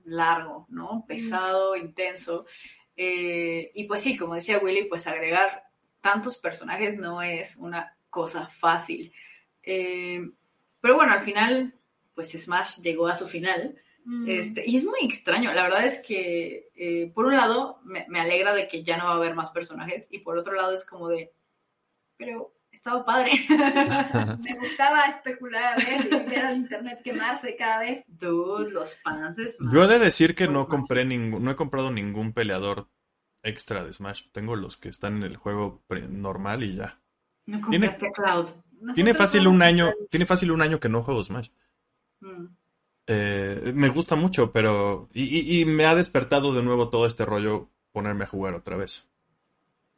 [0.04, 1.04] largo, ¿no?
[1.06, 2.46] Pesado, intenso.
[2.96, 5.64] Eh, y pues sí, como decía Willy, pues agregar
[6.00, 9.12] tantos personajes no es una cosa fácil.
[9.62, 10.26] Eh,
[10.80, 11.74] pero bueno, al final,
[12.14, 13.78] pues Smash llegó a su final.
[14.04, 14.30] Mm.
[14.30, 18.20] Este, y es muy extraño, la verdad es que eh, por un lado me, me
[18.20, 20.86] alegra de que ya no va a haber más personajes y por otro lado es
[20.86, 21.30] como de,
[22.16, 23.32] pero estaba padre.
[24.42, 28.04] Me gustaba especular a ver y ver al internet quemarse cada vez.
[28.06, 29.72] Dude, los fans de Smash.
[29.72, 32.88] Yo he de decir que no compré ningún, no he comprado ningún peleador
[33.42, 34.24] extra de Smash.
[34.32, 36.98] Tengo los que están en el juego pre- normal y ya.
[37.46, 38.46] No Tiene- compraste a Cloud.
[38.94, 41.48] Tiene fácil un año, tiene fácil un año que no juego Smash.
[42.20, 42.44] Mm.
[43.08, 47.24] Eh, me gusta mucho, pero y, y- y me ha despertado de nuevo todo este
[47.24, 49.07] rollo ponerme a jugar otra vez.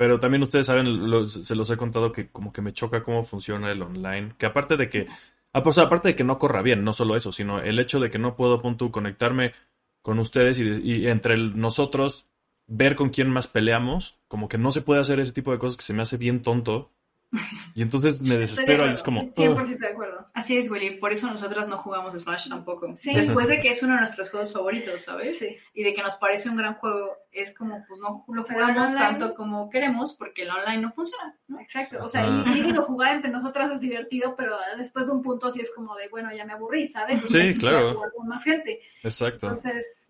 [0.00, 0.86] Pero también ustedes saben,
[1.28, 4.32] se los he contado que como que me choca cómo funciona el online.
[4.38, 5.06] Que aparte de que,
[5.52, 8.08] ah, pues aparte de que no corra bien, no solo eso, sino el hecho de
[8.08, 9.52] que no puedo, pon tú, conectarme
[10.00, 12.24] con ustedes y, y entre nosotros
[12.66, 15.76] ver con quién más peleamos, como que no se puede hacer ese tipo de cosas
[15.76, 16.92] que se me hace bien tonto.
[17.74, 19.22] Y entonces me de desespero y es como...
[19.22, 19.34] "Ugh".
[19.34, 20.26] 100% de acuerdo.
[20.34, 20.96] Así es, Willy.
[20.96, 22.94] Por eso nosotras no jugamos Smash tampoco.
[22.96, 23.14] Sí.
[23.14, 25.38] Después de que es uno de nuestros juegos favoritos, ¿sabes?
[25.38, 25.56] Sí.
[25.74, 29.34] Y de que nos parece un gran juego, es como, pues no lo jugamos tanto
[29.34, 31.34] como queremos porque el online no funciona.
[31.46, 31.60] ¿no?
[31.60, 32.52] Exacto, o sea, Ajá.
[32.52, 35.70] y, y digo, jugar entre nosotras es divertido, pero después de un punto sí es
[35.72, 37.22] como de, bueno, ya me aburrí, ¿sabes?
[37.28, 37.94] Sí, claro.
[37.94, 38.80] jugar con más gente.
[39.02, 39.46] Exacto.
[39.48, 40.09] Entonces,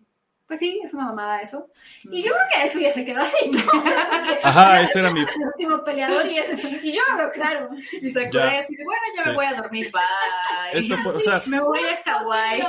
[0.51, 1.69] pues sí, es una mamada eso.
[2.03, 3.49] Y yo creo que eso ya se quedó así,
[4.43, 5.21] Ajá, ese era mi...
[5.21, 7.69] el último peleador y, ese- y yo lo claro.
[8.01, 8.59] Y se Ya.
[8.59, 9.29] así de, bueno, Sí.
[9.29, 10.77] me voy a dormir, bye.
[10.77, 12.61] Esto fue, o sea, me voy a Hawái.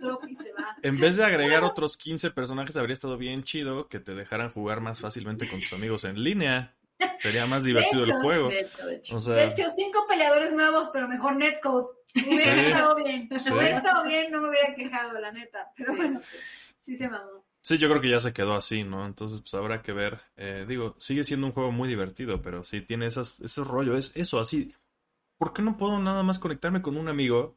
[0.00, 0.76] Drop y se va.
[0.82, 4.80] En vez de agregar otros 15 personajes, habría estado bien chido que te dejaran jugar
[4.80, 6.74] más fácilmente con tus amigos en línea.
[7.20, 8.48] Sería más divertido el hecho, juego.
[8.48, 9.16] De hecho, de hecho.
[9.16, 11.86] O De sea, hecho, cinco peleadores nuevos, pero mejor netcode.
[12.26, 12.60] Hubiera Sí.
[12.70, 13.28] estado bien.
[13.36, 13.52] Sí.
[13.52, 15.72] Hubiera estado bien, no me hubiera quejado, la neta.
[15.76, 16.36] Pero bueno, sí.
[16.82, 17.44] sí se mamó.
[17.60, 19.04] sí, yo creo que ya se quedó así, ¿no?
[19.06, 20.20] Entonces, pues habrá que ver.
[20.36, 24.16] Eh, digo, sigue siendo un juego muy divertido, pero sí tiene esas, ese rollo, es
[24.16, 24.74] eso, así.
[25.36, 27.56] ¿Por qué no puedo nada más conectarme con un amigo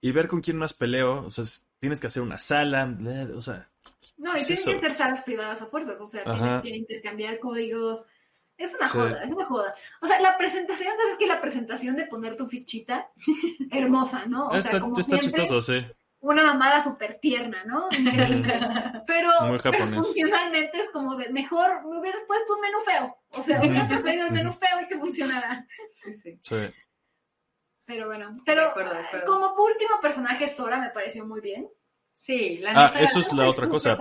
[0.00, 1.24] y ver con quién más peleo?
[1.26, 3.68] O sea, es- tienes que hacer una sala, bla, o sea,
[4.16, 4.72] No, y Es tienen eso.
[4.72, 6.60] que ser salas privadas a fuerzas, o sea, Ajá.
[6.62, 8.04] tienes que intercambiar códigos.
[8.58, 8.98] Es una Sí.
[8.98, 9.74] joda, es una joda.
[10.02, 13.08] O sea, la presentación, ¿sabes que La presentación de poner tu fichita,
[13.70, 14.48] hermosa, ¿no?
[14.48, 15.86] O sea, como está siempre, chistoso, sí.
[16.20, 17.88] una mamada súper tierna, ¿no?
[19.06, 23.16] Pero, Muy pero funcionalmente es como de, mejor me hubieras puesto un menú feo.
[23.30, 25.64] O sea, hubiera preferido el menú feo y que funcionara.
[25.92, 26.38] Sí, sí.
[26.42, 26.56] Sí.
[27.86, 29.26] Pero bueno, De pero acuerdo, de acuerdo.
[29.26, 31.68] como último personaje, Sora me pareció muy bien.
[32.20, 33.00] Sí, la Ah, neta.
[33.04, 33.96] eso es la otra cosa.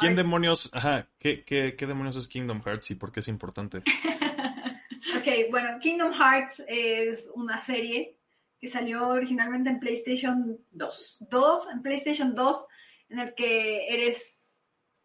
[0.00, 3.82] ¿Quién demonios, ajá, ¿qué, qué, qué demonios es Kingdom Hearts y por qué es importante?
[5.16, 8.16] Ok, bueno, Kingdom Hearts es una serie
[8.60, 11.24] que salió originalmente en PlayStation Dos.
[11.30, 12.64] 2, en PlayStation 2,
[13.10, 14.60] en el que eres...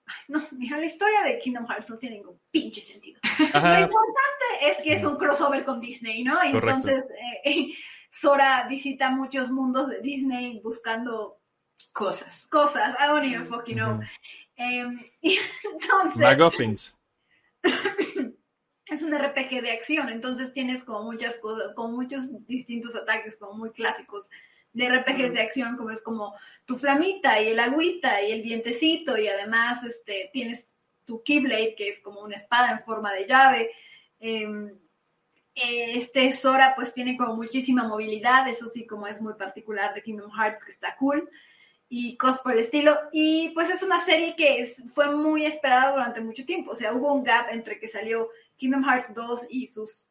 [0.06, 3.20] Ay, no, mira, la historia de Kingdom Hearts no tiene ningún pinche sentido.
[3.40, 6.44] Lo importante es que es un crossover con Disney, ¿no?
[6.44, 7.04] Y entonces
[7.46, 7.68] eh,
[8.12, 11.38] Sora visita muchos mundos de Disney buscando
[11.92, 12.48] Cosas.
[12.48, 12.96] cosas.
[13.00, 14.00] I don't even fucking know.
[14.56, 16.16] Em, y entonces...
[16.16, 16.98] MacGuffins.
[18.86, 23.54] es un RPG de acción, entonces tienes como muchas cosas, con muchos distintos ataques, como
[23.54, 24.30] muy clásicos
[24.74, 29.18] de RPGs de acción, como es como tu flamita y el agüita y el vientecito,
[29.18, 30.76] y además este, tienes
[31.06, 33.72] tu Keyblade, que es como una espada en forma de llave.
[34.20, 34.70] Em,
[35.56, 40.02] eh, este Sora pues tiene como muchísima movilidad, eso sí como es muy particular de
[40.02, 41.30] Kingdom Hearts, que está cool
[41.96, 42.98] y cosas por el estilo.
[43.12, 46.72] Y pues es una serie que es- fue muy esperada durante mucho tiempo.
[46.72, 50.04] O sea, hubo un gap entre que salió Kingdom Hearts 2 y sus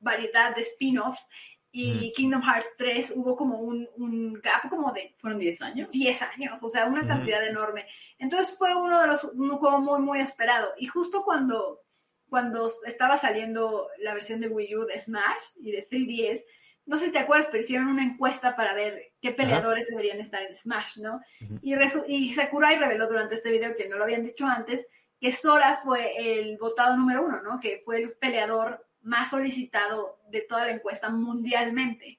[0.00, 1.26] variedad de spin-offs
[1.70, 2.12] y Mm.
[2.16, 5.90] Kingdom Hearts 3 hubo como un, un gap como de Fueron 10 años.
[5.90, 7.86] 10 años, o sea, una cantidad enorme.
[8.18, 10.72] Entonces fue uno de los, un juego muy, muy esperado.
[10.78, 11.82] Y justo cuando,
[12.30, 16.42] cuando estaba saliendo la versión de Wii U de Smash y de 3DS,
[16.88, 20.42] no sé si te acuerdas, pero hicieron una encuesta para ver qué peleadores deberían estar
[20.42, 21.20] en Smash, ¿no?
[21.62, 24.86] Y, resu- y Sakurai reveló durante este video, que no lo habían dicho antes,
[25.20, 27.60] que Sora fue el votado número uno, ¿no?
[27.60, 32.18] Que fue el peleador más solicitado de toda la encuesta mundialmente.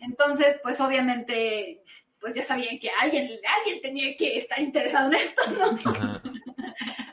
[0.00, 1.82] Entonces, pues obviamente,
[2.20, 5.78] pues ya sabían que alguien, alguien tenía que estar interesado en esto, ¿no?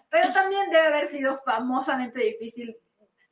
[0.10, 2.76] Pero también debe haber sido famosamente difícil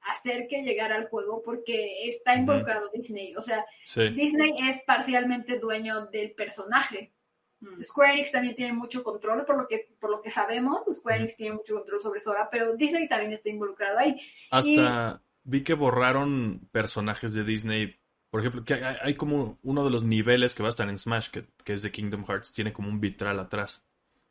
[0.05, 3.35] hacer que llegara al juego porque está involucrado Disney.
[3.35, 4.09] O sea, Sí.
[4.09, 7.13] Disney es parcialmente dueño del personaje.
[7.59, 7.83] Mm.
[7.83, 11.19] Square Enix también tiene mucho control, por lo que, por lo que sabemos, Square.
[11.19, 14.19] Enix tiene mucho control sobre Sora, pero Disney también está involucrado ahí.
[14.49, 17.99] Hasta vi que borraron personajes de Disney.
[18.29, 20.97] Por ejemplo, que hay, hay como uno de los niveles que va a estar en
[20.97, 23.83] Smash, que, que es de Kingdom Hearts, tiene como un vitral atrás.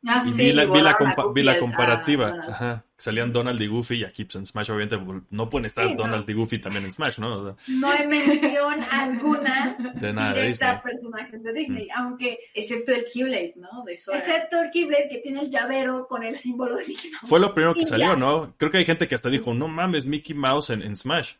[0.05, 2.33] Ah, Y sí, vi la, vi la, compa- vi comparativa.
[2.49, 2.83] Ajá.
[2.97, 4.97] Salían Donald y Goofy y aquí pues, en Smash obviamente
[5.29, 6.03] no pueden estar Sí, no.
[6.03, 7.35] Donald y Goofy también en Smash, ¿no?
[7.35, 10.69] O sea, No hay mención alguna de nada de directa Disney.
[10.69, 13.83] a personajes de Disney, aunque Excepto el Keyblade, ¿no?
[13.85, 14.19] De Sora.
[14.19, 17.27] excepto el Keyblade que tiene el llavero con el símbolo de Mickey Mouse.
[17.29, 18.15] Fue lo primero que Y salió, ya.
[18.15, 18.53] ¿no?
[18.57, 21.33] Creo que hay gente que hasta dijo, no mames, Mickey Mouse en, en Smash.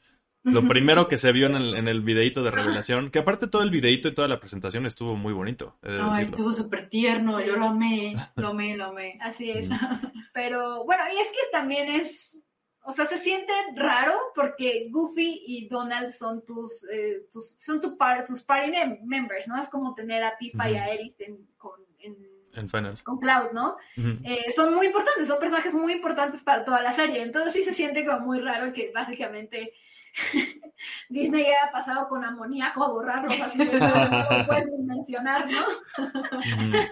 [0.44, 3.64] Lo primero que se vio en el, en el videíto de revelación, que aparte todo
[3.64, 5.78] el videíto y toda la presentación estuvo muy bonito.
[5.82, 7.46] de estuvo súper tierno, Sí.
[7.48, 9.18] yo lo amé, lo amé, lo amé.
[9.22, 9.70] Así es.
[9.70, 9.74] Mm.
[10.34, 12.44] Pero bueno, y es que también es,
[12.84, 17.98] o sea, se siente raro porque Goofy y Donald son tus, eh, tus son tu
[17.98, 19.62] par, tus party mem- members, ¿no?
[19.62, 22.18] Es como tener a Tifa y a Eric en- con, en-
[22.56, 23.02] En Final.
[23.04, 23.78] con Cloud, ¿no?
[24.26, 27.22] Eh, son muy importantes, son personajes muy importantes para toda la serie.
[27.22, 29.72] Entonces sí se siente como muy raro que básicamente
[31.10, 35.66] Disney haya pasado con amoníaco a borrarlos así de no puedes ni mencionar, ¿no?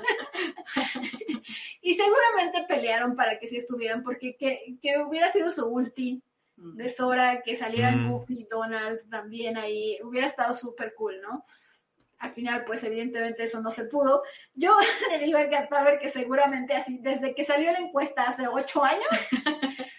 [1.84, 6.22] Y seguramente pelearon para que sí estuvieran, porque que, que hubiera sido su ulti
[6.56, 8.12] de Sora, que salieran Mm.
[8.12, 11.46] Goofy, Donald también ahí, hubiera estado súper cool, ¿no?
[12.20, 14.22] Al final, pues evidentemente eso no se pudo.
[14.54, 14.78] Yo
[15.12, 19.10] le digo a Faber que seguramente así, desde que salió la encuesta hace ocho años,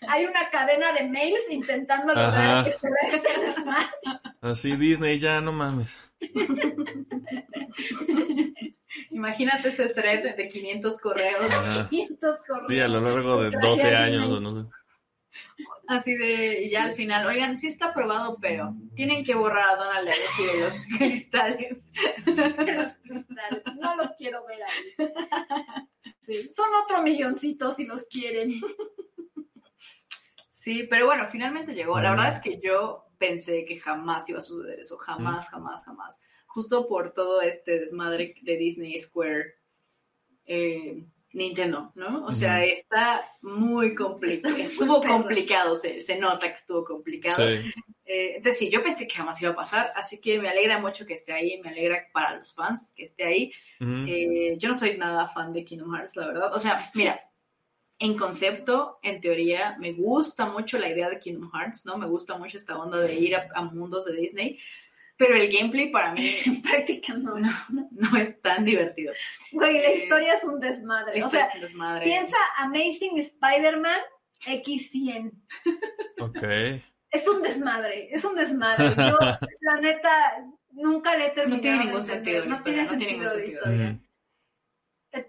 [0.08, 2.64] hay una cadena de mails intentando lograr Ajá.
[2.64, 3.90] que Sora esté en Smash.
[4.40, 5.94] Así Disney, ya no mames.
[9.10, 11.50] Imagínate ese thread de 500 correos.
[11.50, 11.88] Ajá.
[11.88, 12.66] 500 correos.
[12.68, 13.94] Sí, a lo largo de Crashea 12 Disney.
[13.94, 14.68] años o no sé.
[15.88, 19.76] Así de, y ya al final, oigan, sí está aprobado, pero tienen que borrar a
[19.76, 21.90] Donald de los cristales.
[22.24, 23.62] De los cristales.
[23.78, 25.08] No los quiero ver ahí.
[26.26, 28.60] Sí, Son otro milloncito si los quieren.
[30.62, 31.98] Sí, pero bueno, finalmente llegó.
[31.98, 36.20] La verdad es que yo pensé que jamás iba a suceder eso, jamás, jamás, jamás.
[36.46, 39.56] Justo por todo este desmadre de Disney Square,
[40.46, 41.02] eh,
[41.32, 42.26] Nintendo, ¿no?
[42.26, 42.66] O sea, Ujú.
[42.74, 45.14] está muy complicado, muy estuvo perro.
[45.14, 47.44] complicado, se, se nota que estuvo complicado.
[47.44, 47.72] Sí.
[48.04, 51.04] Eh, entonces sí, yo pensé que jamás iba a pasar, así que me alegra mucho
[51.04, 53.52] que esté ahí, me alegra para los fans que esté ahí.
[53.80, 54.04] Ujú.
[54.06, 56.54] Eh, yo no soy nada fan de Kingdom Hearts, la verdad.
[56.54, 57.20] O sea, mira,
[58.04, 61.96] en concepto, en teoría, me gusta mucho la idea de Kingdom Hearts, ¿no?
[61.98, 64.58] Me gusta mucho esta onda de ir a, a mundos de Disney,
[65.16, 67.38] pero el gameplay para mí En práctica no.
[67.38, 67.52] no,
[67.92, 69.12] no es tan divertido.
[69.52, 71.22] Güey, la Eh, historia es un desmadre.
[71.22, 72.04] O sea, es un desmadre.
[72.04, 74.00] piensa Amazing Spider-Man
[74.46, 75.30] X100.
[76.20, 76.42] Ok.
[77.10, 78.88] Es un desmadre, es un desmadre.
[78.96, 79.16] Yo,
[79.60, 82.98] la neta, nunca le he terminado tiene de ningún sentido la No historia, tiene no
[82.98, 83.60] tiene sentido ningún de sentido.
[83.60, 83.90] historia.
[83.90, 84.11] Ujú.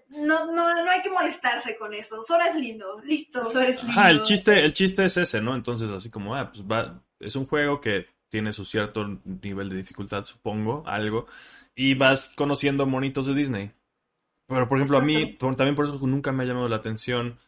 [0.08, 2.22] No, no, no hay que molestarse con eso.
[2.22, 3.42] Sora es lindo, listo.
[3.42, 4.24] Eso es Ajá, el lindo.
[4.24, 5.54] chiste, el chiste es ese, ¿no?
[5.54, 9.76] Entonces, así como, ah, pues va, es un juego que tiene su cierto nivel de
[9.76, 11.26] dificultad, supongo, algo,
[11.74, 13.72] y vas conociendo monitos de Disney.
[14.46, 17.38] Pero, por ejemplo, a mí, también por eso nunca me ha llamado la atención,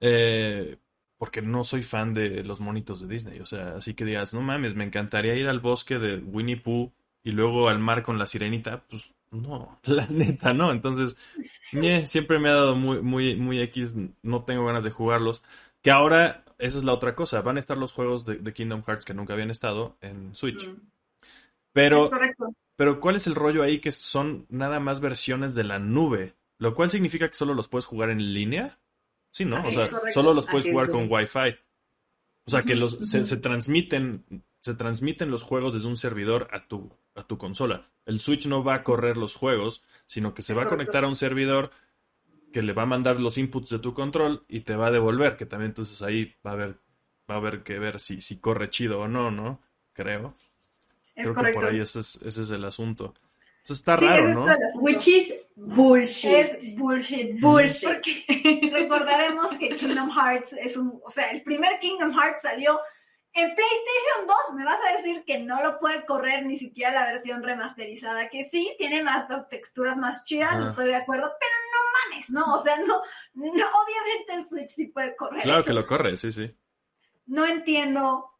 [0.00, 0.78] eh,
[1.18, 3.40] porque no soy fan de los monitos de Disney.
[3.40, 6.92] O sea, así que digas, no mames, me encantaría ir al bosque de Winnie Pooh
[7.24, 8.84] y luego al mar con la sirenita.
[8.88, 10.72] Pues no, la neta, no.
[10.72, 11.16] Entonces,
[12.06, 15.42] siempre me ha dado muy, muy, muy X, no tengo ganas de jugarlos.
[15.82, 18.82] Que ahora, esa es la otra cosa, van a estar los juegos de, de Kingdom
[18.82, 20.68] Hearts que nunca habían estado en Switch.
[20.68, 20.76] Mm.
[21.72, 22.10] Pero,
[22.76, 26.34] pero ¿cuál es el rollo ahí que son nada más versiones de la nube?
[26.58, 28.78] Lo cual significa que solo los puedes jugar en línea.
[29.30, 29.58] Sí, ¿no?
[29.58, 30.12] Así o sea, correcto.
[30.12, 31.56] solo los puedes Así jugar con Wi-Fi.
[32.46, 34.24] O sea, que los, se, se transmiten,
[34.60, 37.82] se transmiten los juegos desde un servidor a tu, a tu consola.
[38.06, 41.08] El Switch no va a correr los juegos, sino que se va a conectar a
[41.08, 41.70] un servidor
[42.52, 45.36] que le va a mandar los inputs de tu control y te va a devolver,
[45.36, 46.76] que también entonces ahí va a haber,
[47.30, 49.60] va a haber que ver si, si corre chido o no, ¿no?
[49.92, 50.34] Creo.
[51.14, 53.14] Es Creo que por ahí ese es, ese es el asunto.
[53.58, 54.46] Entonces está Sí, raro, ¿no?
[54.80, 56.30] Which is bullshit.
[56.30, 57.84] Es bullshit, Bullshit.
[57.84, 62.80] Porque recordaremos que Kingdom Hearts es un, o sea, el primer Kingdom Hearts salió
[63.34, 64.54] en PlayStation 2.
[64.56, 68.44] Me vas a decir que no lo puede correr ni siquiera la versión remasterizada, que
[68.44, 72.54] sí, tiene más texturas más chidas, estoy de acuerdo, pero no mames, ¿no?
[72.56, 73.00] O sea, no,
[73.34, 75.42] no, obviamente el Switch sí puede correr.
[75.42, 75.66] Claro eso.
[75.66, 76.54] que lo corre, sí, sí.
[77.26, 78.30] No entiendo.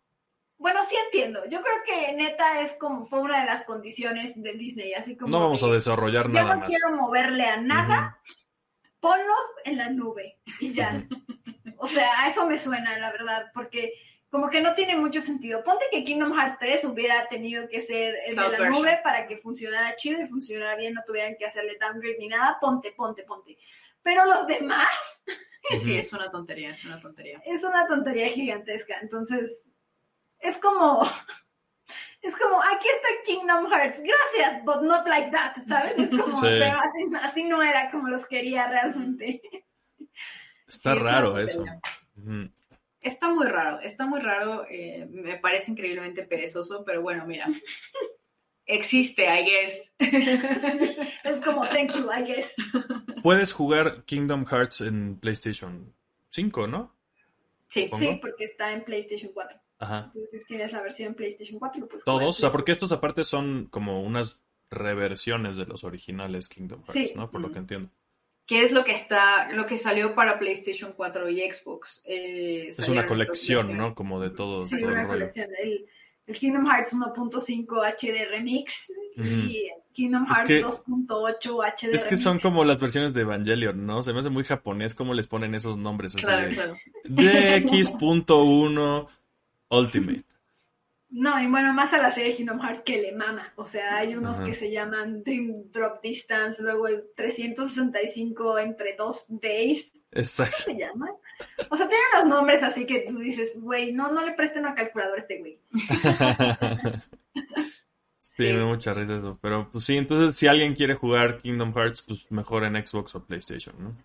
[0.57, 1.45] Bueno, sí entiendo.
[1.47, 5.31] Yo creo que neta es como fue una de las condiciones de Disney, así como
[5.31, 6.69] No vamos a de- desarrollar yo nada no más.
[6.69, 8.19] quiero moverle a nada,
[8.99, 11.05] ponlos en la nube y ya.
[11.77, 13.93] O sea, a eso me suena, la verdad, porque
[14.31, 15.65] como que no tiene mucho sentido.
[15.65, 18.73] Ponte que Kingdom Hearts 3 hubiera tenido que ser el de la version.
[18.73, 22.59] nube para que funcionara chido y funcionara bien, no tuvieran que hacerle downgrade ni nada.
[22.61, 23.57] Ponte, ponte, ponte.
[24.03, 24.87] Pero los demás
[25.83, 27.43] Sí, es una tontería, es una tontería.
[27.45, 28.99] es una tontería gigantesca.
[29.01, 29.71] Entonces,
[30.39, 31.01] es como...
[32.21, 35.97] Es como, aquí está Kingdom Hearts, gracias, but not like that, ¿sabes?
[35.97, 36.47] Es como, Sí.
[36.49, 39.41] pero así, así no era como los quería realmente.
[40.67, 41.65] Está Sí, es una raro eso.
[42.17, 42.51] Ujú.
[43.09, 44.67] Está muy raro, está muy raro.
[44.71, 47.47] eh, me parece increíblemente perezoso, pero bueno, mira.
[48.67, 49.95] Existe, I guess.
[51.25, 52.53] Es como, thank you, I guess.
[53.23, 55.95] Puedes jugar Kingdom Hearts en PlayStation
[56.31, 56.95] 5, ¿no?
[57.69, 57.99] Sí, ¿Pongo?
[58.05, 59.59] Sí, porque está en PlayStation 4.
[59.79, 60.11] Ajá.
[60.15, 63.25] Entonces, si tienes la versión en PlayStation 4, pues Todos, o sea, porque estos aparte
[63.25, 64.39] son como unas
[64.71, 67.13] reversiones de los originales Kingdom Hearts, Sí.
[67.17, 67.31] ¿no?
[67.31, 67.91] Por lo que entiendo.
[68.49, 72.03] ¿Qué es lo que está, lo que salió para PlayStation 4 y Xbox?
[72.07, 73.77] Eh, Es una colección.
[73.77, 73.95] ¿no?
[73.95, 75.13] Como de todo, Sí, todo el una rollo.
[75.15, 75.49] colección.
[75.63, 75.87] El,
[76.27, 78.73] el Kingdom Hearts 1.5 HD Remix
[79.17, 79.27] Ujú.
[79.27, 82.23] y el Kingdom Es Hearts que- 2.8 HD Es que Remix.
[82.23, 84.01] son como las versiones de Evangelion, ¿no?
[84.03, 86.15] Se me hace muy japonés cómo les ponen esos nombres.
[86.15, 86.77] Claro, de claro.
[87.05, 89.07] DX.1
[89.71, 90.25] Ultimate.
[91.11, 93.53] No, y bueno, más a la serie Kingdom Hearts que le mama.
[93.57, 94.45] O sea, hay unos Ajá.
[94.45, 100.57] que se llaman Dream Drop Distance, luego el 365 entre dos days, Exacto.
[100.67, 101.11] se llaman?
[101.71, 104.75] O sea, tienen los nombres así que tú dices, güey, no, no le presten una
[104.75, 105.59] calculadora a este güey.
[108.21, 109.37] Sí, me da mucha risa eso.
[109.43, 113.25] Pero pues sí, entonces si alguien quiere jugar Kingdom Hearts, pues mejor en Xbox o
[113.25, 113.97] PlayStation, ¿no?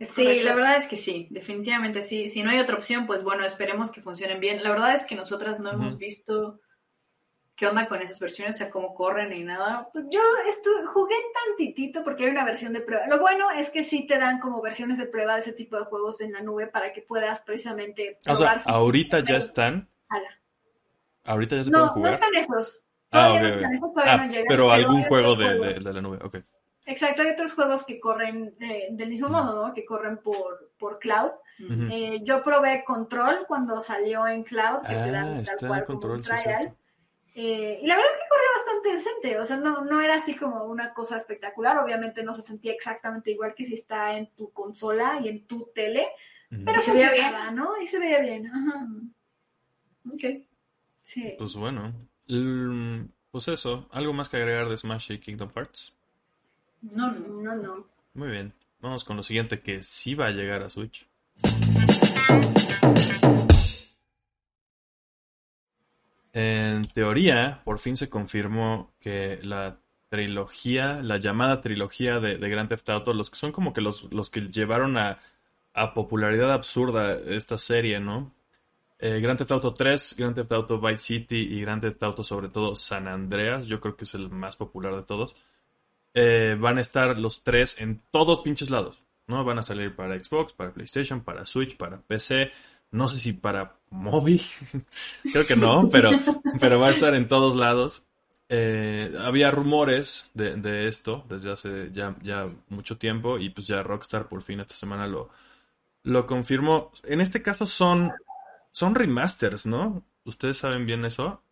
[0.00, 0.44] Sí, correcto.
[0.44, 2.28] la verdad es que sí, definitivamente sí.
[2.28, 4.62] Si no hay otra opción, pues bueno, esperemos que funcionen bien.
[4.62, 6.60] La verdad es que nosotras no hemos visto
[7.56, 9.88] qué onda con esas versiones, o sea, cómo corren y nada.
[9.92, 13.08] Pues yo estu- jugué tantitito porque hay una versión de prueba.
[13.08, 15.86] Lo bueno es que sí te dan como versiones de prueba de ese tipo de
[15.86, 19.88] juegos en la nube para que puedas precisamente O sea, ahorita ya están.
[20.08, 20.28] Ala.
[21.24, 22.14] Ahorita ya se No, pueden no jugar.
[22.14, 22.84] están esos.
[23.10, 23.54] Ah, no ok.
[23.56, 26.18] están esos, todavía Ah, no llegan, pero algún juego de, de- de la nube.
[26.22, 26.36] Ok.
[26.90, 29.74] Exacto, hay otros juegos que corren eh, del mismo modo, ¿no?
[29.74, 31.32] Que corren por, por cloud.
[31.90, 35.80] Eh, yo probé Control cuando salió en cloud, que te Ah, dan está tal cual
[35.80, 36.74] en como un trial.
[37.34, 40.34] Eh, y la verdad es que corría bastante decente, o sea, no, no era así
[40.34, 44.50] como una cosa espectacular, obviamente no se sentía exactamente igual que si está en tu
[44.52, 46.08] consola y en tu tele,
[46.48, 47.82] pero ¿Y se veía funcionaba, ¿no?
[47.82, 48.86] Y se veía bien, ajá.
[50.10, 50.42] Ok.
[51.02, 51.34] Sí.
[51.36, 51.92] Pues bueno.
[53.30, 53.88] Pues eso.
[53.92, 55.97] ¿Algo más que agregar de Smash y Kingdom Hearts?
[56.82, 57.56] No, no.
[57.56, 57.86] No.
[58.14, 58.52] Muy bien.
[58.80, 61.06] Vamos con lo siguiente que sí va a llegar a Switch.
[66.32, 72.68] En teoría, por fin se confirmó que la trilogía, la llamada trilogía de, de Grand
[72.68, 75.18] Theft Auto, los que son como que los, los que llevaron a,
[75.74, 78.32] a popularidad absurda esta serie, ¿no?
[79.00, 82.48] Eh, Grand Theft Auto 3, Grand Theft Auto Vice City y Grand Theft Auto sobre
[82.48, 85.36] todo San Andreas, yo creo que es el más popular de todos.
[86.14, 89.44] Eh, van a estar los tres en todos pinches lados, ¿no?
[89.44, 92.50] Van a salir para Xbox, para PlayStation, para Switch, para PC,
[92.90, 94.42] no sé si para móvil,
[95.32, 96.10] creo que no, pero,
[96.58, 98.04] pero va a estar en todos lados.
[98.50, 104.26] Eh, había rumores de, esto desde hace ya, ya mucho tiempo y pues ya Rockstar
[104.26, 105.28] por fin esta semana lo,
[106.02, 106.90] lo confirmó.
[107.04, 108.10] En este caso son,
[108.72, 110.02] son remasters, ¿no?
[110.24, 111.42] ¿Ustedes saben bien eso?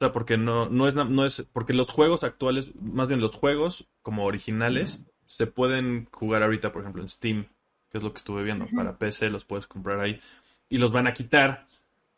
[0.00, 3.34] O sea, porque no, no es, no es, porque los juegos actuales, más bien los
[3.34, 7.46] juegos como originales, se pueden jugar ahorita, por ejemplo, en Steam,
[7.90, 8.68] que es lo que estuve viendo.
[8.74, 10.20] Para PC los puedes comprar ahí.
[10.68, 11.66] Y los van a quitar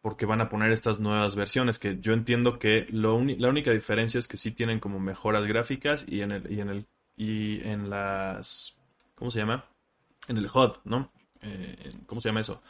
[0.02, 4.18] porque van a poner estas nuevas versiones, que yo entiendo que lo la única diferencia
[4.18, 7.90] es que sí tienen como mejoras gráficas y en el, y en el, y en
[7.90, 8.78] las,
[9.14, 9.64] ¿cómo se llama?
[10.28, 11.10] En el HUD, ¿no?
[11.42, 12.62] Eh, ¿cómo se llama eso?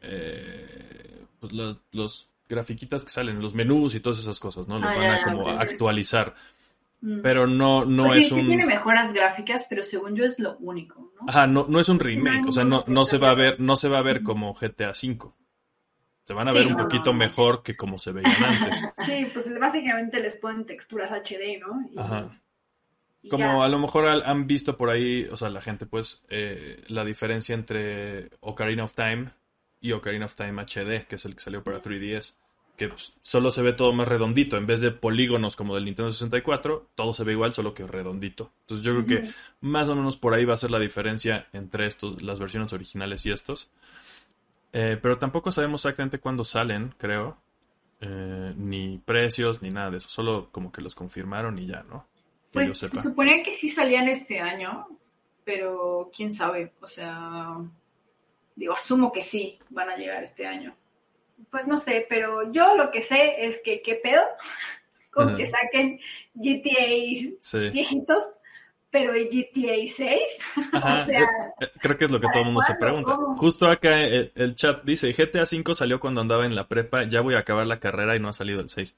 [0.00, 4.78] Eh, pues los, los grafiquitas que salen, los menús y todas esas cosas, ¿no?
[4.78, 6.34] Los Ah, van ya, a como actualizar.
[7.00, 7.20] Mm.
[7.22, 8.46] Pero no, no Pues sí, es sí un...
[8.46, 11.28] tiene mejoras gráficas, pero según yo es lo único, ¿no?
[11.28, 13.60] Ajá, no, no es un remake, No, o sea, no, no, se va a ver,
[13.60, 13.76] no.
[13.76, 15.32] se va a ver como GTA V.
[16.24, 18.84] Se van a Sí, ver un no, poquito no, mejor que como se veían antes.
[19.06, 21.80] Sí, pues básicamente les ponen texturas HD, ¿no?
[21.90, 22.30] Y- Ajá.
[23.30, 27.04] Como a lo mejor han visto por ahí, o sea, la gente, pues, eh, la
[27.04, 29.30] diferencia entre Ocarina of Time
[29.80, 32.34] y Ocarina of Time HD, que es el que salió para 3DS,
[32.76, 36.12] que pues, solo se ve todo más redondito, en vez de polígonos como del Nintendo
[36.12, 38.52] 64, todo se ve igual, solo que redondito.
[38.62, 41.86] Entonces yo creo que más o menos por ahí va a ser la diferencia entre
[41.86, 43.68] estos, las versiones originales y estos.
[44.72, 47.36] Eh, pero tampoco sabemos exactamente cuándo salen, creo.
[48.00, 50.08] Eh, ni precios, ni nada de eso.
[50.08, 52.06] Solo como que los confirmaron y ya, ¿no?
[52.52, 53.00] Que yo Pues sepa.
[53.02, 54.86] se suponía que sí salían este año,
[55.44, 57.56] pero quién sabe, o sea,
[58.58, 60.74] digo, asumo que sí van a llegar este año.
[61.50, 64.22] Pues no sé, pero yo lo que sé es que qué pedo
[65.10, 66.00] con que saquen
[66.34, 67.70] GTA Sí.
[67.70, 68.24] viejitos,
[68.90, 70.22] pero el GTA 6,
[70.72, 73.14] Ajá, o sea, eh, creo que es lo que todo el mundo se pregunta.
[73.14, 73.36] ¿Cómo?
[73.36, 77.20] Justo acá eh, el, chat dice, GTA V salió cuando andaba en la prepa, ya
[77.20, 78.96] voy a acabar la carrera y no ha salido el 6.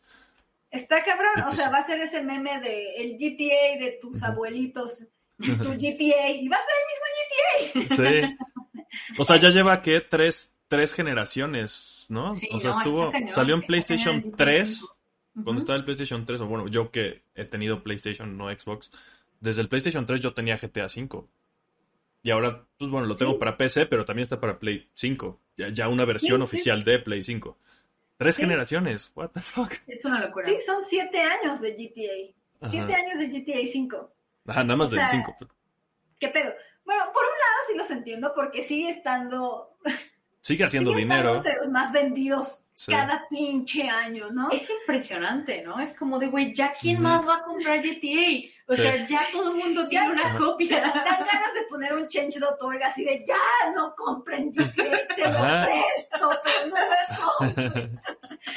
[0.70, 4.22] está cabrón, o pues sea, va a ser ese meme de el GTA de tus
[4.22, 5.06] abuelitos,
[5.38, 8.28] tu GTA, y va a ser el mismo GTA.
[8.28, 8.36] Sí.
[9.18, 10.00] O sea, ya lleva, ¿qué?
[10.00, 12.34] Tres, tres generaciones, ¿no?
[12.34, 14.94] Sí, o sea, no, estuvo, cañón, salió en PlayStation cañón el 3, GTA.
[15.34, 15.58] cuando Ujú.
[15.58, 18.90] estaba el PlayStation 3, o bueno, yo que he tenido PlayStation, no Xbox,
[19.40, 21.24] desde el PlayStation 3 yo tenía GTA V.
[22.22, 23.38] Y ahora, pues bueno, lo tengo Sí.
[23.38, 25.40] para PC, pero también está para Play 5.
[25.56, 26.56] Ya, ya una versión Sí, sí.
[26.56, 27.56] oficial de Play 5.
[28.18, 28.42] Tres Sí.
[28.42, 29.72] generaciones, what the fuck.
[29.86, 30.46] Es una locura.
[30.46, 32.70] Sí, son siete años de GTA, Ajá.
[32.70, 34.12] siete años de GTA 5.
[34.46, 35.34] Ajá, nada más O del sea, 5.
[36.18, 36.52] ¿Qué pedo?
[36.84, 39.76] Bueno, por un lado sí los entiendo porque sigue estando,
[40.40, 41.36] Sigue haciendo sigue dinero.
[41.36, 42.90] entre los más vendidos Sí.
[42.92, 44.50] cada pinche año, ¿no?
[44.50, 45.78] Es impresionante, ¿no?
[45.80, 48.48] Es como de, güey, ¿ya quién más va a comprar GTA?
[48.68, 48.80] O Sí.
[48.80, 50.38] sea, ya todo el mundo tiene Ya- una Ajá.
[50.38, 50.80] copia.
[50.80, 53.36] Dan ganas de poner un change.org así de ya
[53.76, 58.00] no compren GTA, te lo presto, pero no lo compren.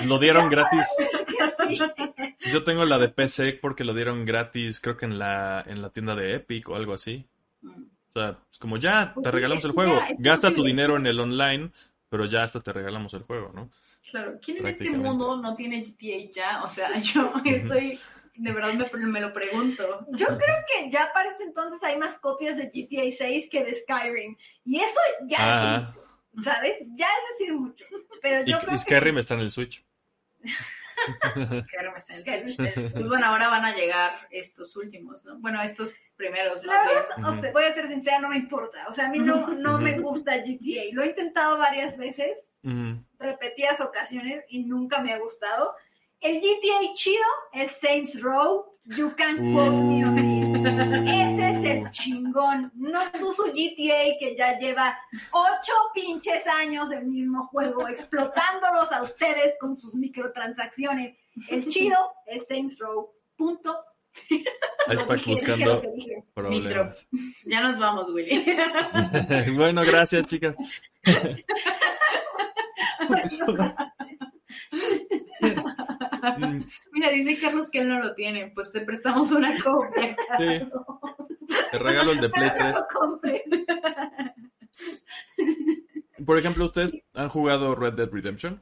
[0.05, 0.87] lo dieron gratis.
[2.49, 5.89] Yo tengo la de PC porque lo dieron gratis, creo que en la, en la
[5.89, 7.27] tienda de Epic o algo así.
[8.15, 9.99] O sea, es como ya, Pues te sí, regalamos el juego.
[10.19, 11.71] Gasta tu dinero en el online,
[12.09, 13.71] pero ya hasta te regalamos el juego, ¿no?
[14.09, 16.63] Claro, ¿quién en este mundo no tiene GTA ya?
[16.63, 17.99] O sea, yo estoy,
[18.35, 20.05] de verdad me, me lo pregunto.
[20.11, 23.75] Yo creo que ya para este entonces hay más copias de GTA 6 que de
[23.81, 24.37] Skyrim.
[24.65, 26.73] Y eso es ya Ah, es mucho, ¿sabes?
[26.95, 27.85] Ya es decir mucho.
[28.21, 29.83] Pero y, yo creo y que Skyrim está en el Switch.
[32.93, 35.37] Pues bueno, ahora van a llegar estos últimos, ¿no?
[35.39, 38.85] Bueno, estos primeros, La verdad, o sea, voy a ser sincera, no me importa.
[38.89, 40.93] O sea, a mí no, no me gusta GTA.
[40.93, 42.37] Lo he intentado varias veces,
[43.19, 45.73] repetidas ocasiones, y nunca me ha gustado.
[46.21, 47.23] El GTA chido
[47.53, 48.77] es Saints Row.
[48.85, 51.22] You can quote me on it.
[51.93, 52.71] Es chingón.
[52.75, 54.97] No tú su GTA que ya lleva
[55.31, 61.15] ocho pinches años el mismo juego, explotándolos a ustedes con sus microtransacciones.
[61.49, 63.11] El chido es Saints Row.
[63.35, 63.75] Punto.
[64.87, 65.81] Ahí está Dije- dije buscando
[66.35, 67.07] problemas.
[67.45, 68.45] Ya nos vamos, Willy.
[69.55, 70.55] bueno, gracias, chicas.
[76.37, 78.51] Mm, Mira, dice Carlos que él no lo tiene.
[78.55, 80.15] Pues te prestamos una copia.
[80.37, 80.67] Sí.
[81.71, 82.75] Te regalo el de Play Pero no 3.
[82.77, 83.41] lo compres.
[86.25, 88.61] Por ejemplo, ¿ustedes han jugado Red Dead Redemption?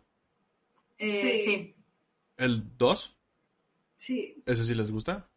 [0.98, 1.46] Eh, Sí.
[1.46, 1.76] sí.
[2.38, 3.16] ¿El 2?
[3.98, 5.28] Sí, ¿Ese sí les gusta?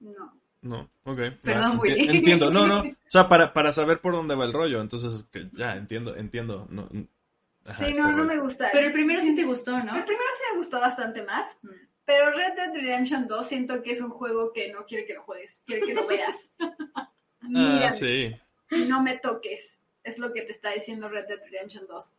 [0.00, 0.38] no.
[0.62, 1.18] No, ok.
[1.42, 2.18] Perdón, enti- Willy.
[2.18, 2.80] Entiendo, no, no.
[3.08, 4.82] O sea, para, para saber por dónde va el rollo.
[4.82, 6.66] Entonces, que ya, entiendo, entiendo.
[6.68, 6.86] No,
[7.64, 8.68] ajá, Sí, no, no me gusta.
[8.72, 9.96] Pero el primero sí te gustó, ¿no?
[9.96, 11.68] El primero sí me gustó bastante más, Mm.
[12.04, 15.22] pero Red Dead Redemption 2 siento que es un juego que no quiere que lo
[15.22, 16.36] juegues, quiere que lo veas.
[17.42, 18.34] Mira, Ah, sí.
[18.70, 22.14] no me toques, es lo que te está diciendo Red Dead Redemption 2.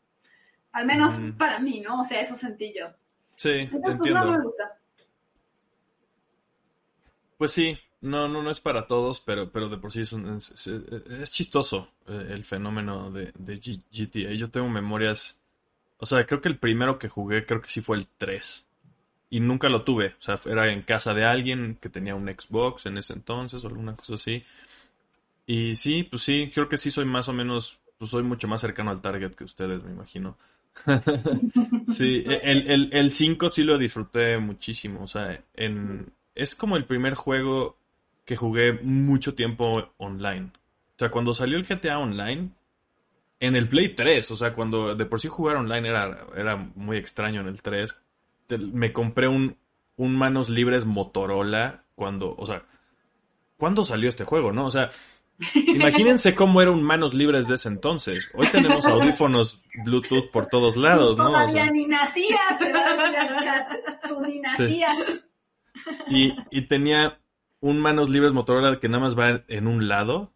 [0.74, 1.38] Al menos Ujú.
[1.38, 2.02] para mí, ¿no?
[2.02, 2.88] O sea, eso sentí yo.
[3.36, 4.44] Sí, Entonces, pues no me entiendo.
[4.44, 4.78] gusta.
[7.38, 10.38] Pues sí, no, no, no es para todos, pero, pero de por sí es, un-
[10.38, 14.32] es, chistoso eh, el fenómeno de, de G- GTA.
[14.34, 15.38] Yo tengo memorias,
[15.98, 18.66] o sea, creo que el primero que jugué creo que sí fue el 3.
[19.32, 22.86] Y nunca lo tuve, o sea, era en casa de alguien que tenía un Xbox
[22.88, 24.44] en ese entonces o alguna cosa así.
[25.46, 28.62] Y sí, pues sí, creo que sí soy más o menos, pues soy mucho más
[28.62, 30.38] cercano al target que ustedes, me imagino.
[31.88, 35.04] Sí, el, el, el 5 sí lo disfruté muchísimo.
[35.04, 37.78] O sea, en, es como el primer juego
[38.26, 40.52] que jugué mucho tiempo online.
[40.96, 42.50] O sea, cuando salió el GTA Online,
[43.40, 46.98] en el Play 3, o sea, cuando de por sí jugar online era, era muy
[46.98, 47.98] extraño en el 3,
[48.48, 49.58] te- me compré un,
[49.98, 52.64] un manos libres Motorola cuando, o sea,
[53.58, 54.66] ¿cuándo salió este juego, no?
[54.68, 54.92] O sea,
[55.56, 58.30] imagínense cómo era un manos libres de ese entonces.
[58.36, 61.32] Hoy tenemos audífonos Bluetooth por todos lados, ¿no?
[61.32, 62.60] O sea, ni nacías,
[64.28, 64.98] ni nacías.
[66.10, 67.18] y, y tenía
[67.62, 70.34] un manos libres Motorola que nada más va en un lado.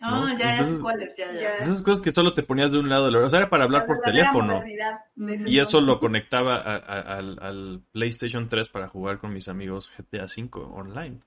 [0.00, 0.36] No, ¿No?
[0.38, 1.40] ya, Entonces- sé cuáles, ya, ya.
[1.40, 1.54] Ya.
[1.58, 3.86] Esas cosas que solo te ponías de un lado, o sea, era para hablar La
[3.86, 4.62] por teléfono.
[5.46, 9.92] Y eso lo conectaba a- a- al, al PlayStation 3 para jugar con mis amigos
[9.96, 11.20] GTA V online.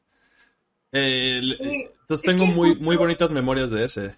[0.92, 4.16] Eh, Sí, entonces es tengo muy, justo- muy bonitas memorias de ese.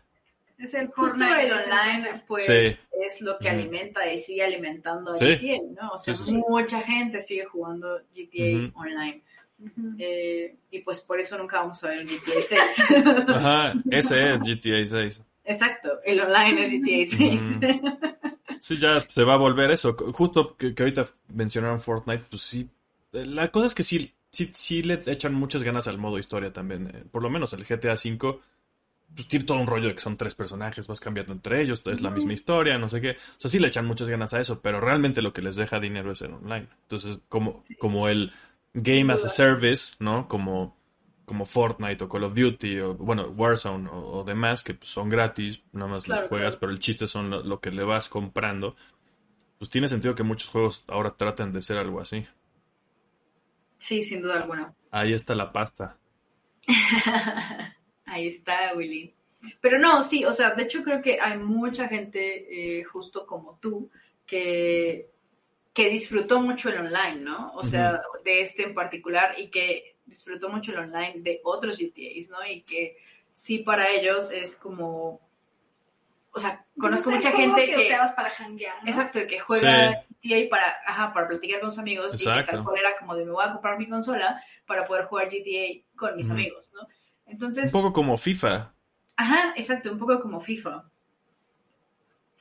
[0.58, 2.76] Es el Justo el online, pues, Sí.
[3.00, 5.26] es lo que alimenta y sigue alimentando a Sí.
[5.26, 5.90] GTA, ¿no?
[5.92, 6.44] O sea, Sí, sí, sí.
[6.50, 9.22] mucha gente sigue jugando GTA online.
[9.98, 12.62] Eh, y pues por eso nunca vamos a ver GTA 6.
[13.28, 15.22] Ajá, ese es GTA 6.
[15.46, 16.72] Exacto, el online es
[17.12, 17.44] GTA 6.
[18.60, 19.96] Sí, ya se va a volver eso.
[20.14, 22.68] Justo que, que ahorita mencionaron Fortnite, pues sí.
[23.14, 26.52] Eh, La cosa es que sí, sí, sí le echan muchas ganas al modo historia
[26.52, 26.88] también.
[26.88, 28.40] Eh, Por lo menos el GTA V,
[29.16, 32.02] pues tiene todo un rollo de que son tres personajes, vas cambiando entre ellos, es
[32.02, 33.12] la misma historia, no sé qué.
[33.12, 35.80] O sea, sí le echan muchas ganas a eso, pero realmente lo que les deja
[35.80, 36.68] dinero es el online.
[36.82, 38.34] Entonces, como, como el
[38.74, 40.28] Game as a Service, ¿no?
[40.28, 40.78] Como,
[41.26, 45.10] como Fortnite o Call of Duty o, bueno, Warzone o, o demás, que pues, son
[45.10, 46.60] gratis, nada más Claro, los juegas, claro.
[46.60, 48.76] pero el chiste son lo, lo que le vas comprando.
[49.58, 52.26] Pues tiene sentido que muchos juegos ahora traten de ser algo así.
[53.80, 54.74] Sí, sin duda alguna.
[54.92, 55.98] Ahí está la pasta.
[58.06, 59.14] Ahí está, Willy.
[59.62, 63.58] Pero no, sí, o sea, de hecho creo que hay mucha gente, eh, justo como
[63.62, 63.90] tú,
[64.26, 65.10] que,
[65.78, 67.52] que disfrutó mucho el online, ¿no?
[67.54, 72.32] O sea, de este en particular y que disfrutó mucho el online de otros GTAs,
[72.32, 72.44] ¿no?
[72.50, 72.98] Y que
[73.34, 75.22] sí para ellos es como,
[76.32, 77.88] o sea, conozco mucha gente que que...
[77.90, 78.90] usabas para janguear, ¿no?
[78.90, 82.54] Exacto, que juega GTA para, ajá, para platicar con sus amigos y que Exacto.
[82.54, 85.84] tal cual era como de me voy a comprar mi consola para poder jugar GTA
[85.96, 86.82] con mis amigos, ¿no?
[86.82, 88.74] Un Entonces, poco como FIFA.
[89.16, 90.90] ajá, exacto, un poco como FIFA.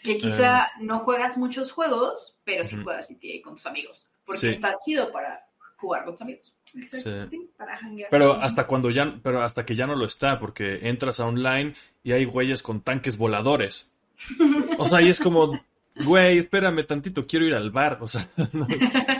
[0.03, 4.07] Que quizá no juegas muchos juegos, pero sí juegas GTA con tus amigos.
[4.24, 4.49] Porque Sí.
[4.49, 5.44] está chido para
[5.76, 6.53] jugar con tus amigos.
[6.90, 7.11] Sí.
[7.30, 7.78] sí, para.
[8.11, 11.74] Pero hasta cuando ya, pero hasta que ya no lo está, porque entras a online
[12.03, 13.88] y hay güeyes con tanques voladores.
[14.78, 15.59] O sea, y es como,
[16.05, 18.66] güey, espérame tantito, quiero ir al bar, o sea, no,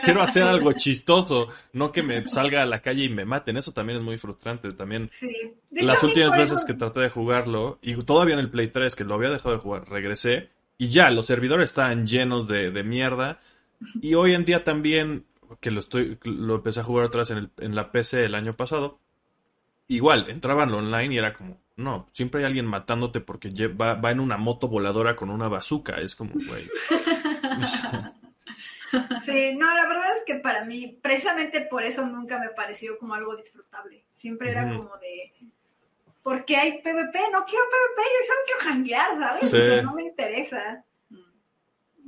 [0.05, 3.57] quiero hacer algo chistoso, no que me salga a la calle y me maten.
[3.57, 4.73] Eso también es muy frustrante.
[4.73, 5.33] También Sí.
[5.71, 9.15] Las últimas veces que traté de jugarlo, y todavía en el Play 3, que lo
[9.15, 13.41] había dejado de jugar, regresé, y ya, los servidores estaban llenos de, de mierda.
[14.01, 15.25] Y hoy en día también
[15.61, 18.35] que lo estoy, lo empecé a jugar otra vez en, el- en la PC el
[18.35, 18.99] año pasado.
[19.89, 24.19] Igual, entraban online y era como, no, siempre hay alguien matándote porque va, va en
[24.21, 25.97] una moto voladora con una bazooka.
[26.01, 26.69] Es como, güey.
[27.63, 28.13] o sea,
[29.25, 33.15] Sí, no, la verdad es que para mí, precisamente por eso nunca me pareció como
[33.15, 34.05] algo disfrutable.
[34.13, 35.33] Siempre era como de,
[36.27, 37.19] ¿por qué hay PvP?
[37.31, 39.41] No quiero PvP, yo solo quiero janguear, ¿sabes?
[39.43, 39.57] Sí.
[39.59, 40.85] O sea, no me interesa.
[41.09, 41.19] Yo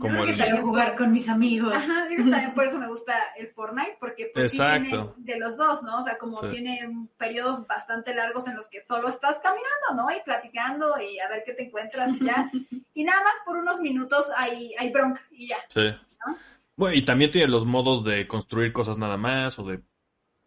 [0.01, 1.73] Como que el- jugar con mis amigos.
[1.73, 5.57] Ajá, yo también por eso me gusta el Fortnite, porque pues, sí tiene de los
[5.57, 6.01] dos, ¿no?
[6.01, 6.49] O sea, como Sí.
[6.51, 10.11] tiene periodos bastante largos en los que solo estás caminando, ¿no?
[10.17, 12.51] Y platicando y a ver qué te encuentras y ya.
[12.95, 15.59] y nada más por unos minutos hay, hay bronca y ya.
[15.69, 15.87] sí.
[16.27, 16.37] ¿No?
[16.77, 19.81] Bueno, y también tiene los modos de construir cosas nada más o de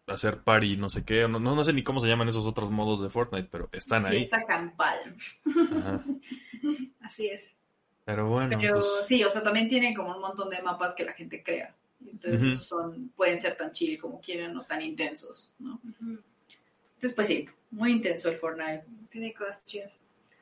[0.06, 1.28] hacer party, no sé qué.
[1.28, 4.06] No, no, no sé ni cómo se llaman esos otros modos de Fortnite, pero están
[4.06, 4.18] ahí.
[4.18, 5.16] Fiesta campal.
[5.78, 6.04] Ajá.
[7.00, 7.42] Así es.
[8.04, 11.04] Pero bueno, Pero pues, sí, o sea, también tiene como un montón de mapas que
[11.04, 11.74] la gente crea.
[12.04, 15.80] Entonces, son, pueden ser tan chill como quieran o tan intensos, ¿no?
[16.00, 18.84] Entonces, pues sí, muy intenso el Fortnite.
[19.10, 19.92] Tiene cosas chidas.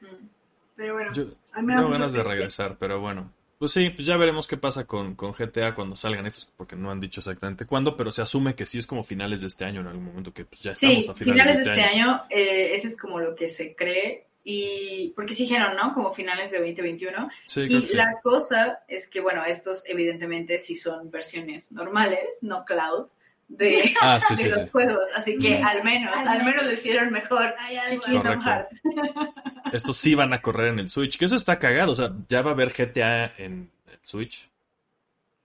[0.00, 0.26] Mm.
[0.74, 3.30] Pero bueno, yo al menos tengo ganas de regresar, pero bueno.
[3.60, 6.90] Pues sí, pues ya veremos qué pasa con, con GTA cuando salgan estos, porque no
[6.90, 9.82] han dicho exactamente cuándo, pero se asume que sí es como finales de este año
[9.82, 12.74] en algún momento, que pues ya Sí, estamos a finales, finales de este año, eh,
[12.74, 14.24] ese es como lo que se cree.
[14.44, 15.92] Y porque sí dijeron, ¿no?
[15.92, 17.28] Como finales de 2021.
[17.44, 17.94] Sí, Y sí.
[17.94, 23.08] la cosa es que, bueno, estos evidentemente sí son versiones normales, no cloud,
[23.50, 24.68] de, Ah, sí, de sí, los sí.
[24.72, 25.04] juegos.
[25.16, 25.64] Así que Mm.
[25.66, 28.02] al menos, Al al menos lo hicieron mejor Hay que algo.
[28.02, 28.50] Kingdom Correcto.
[28.50, 28.82] Hearts.
[29.72, 32.42] Estos sí van a correr en el Switch, que eso está cagado, o sea, ya
[32.42, 34.48] va a haber GTA en el Switch.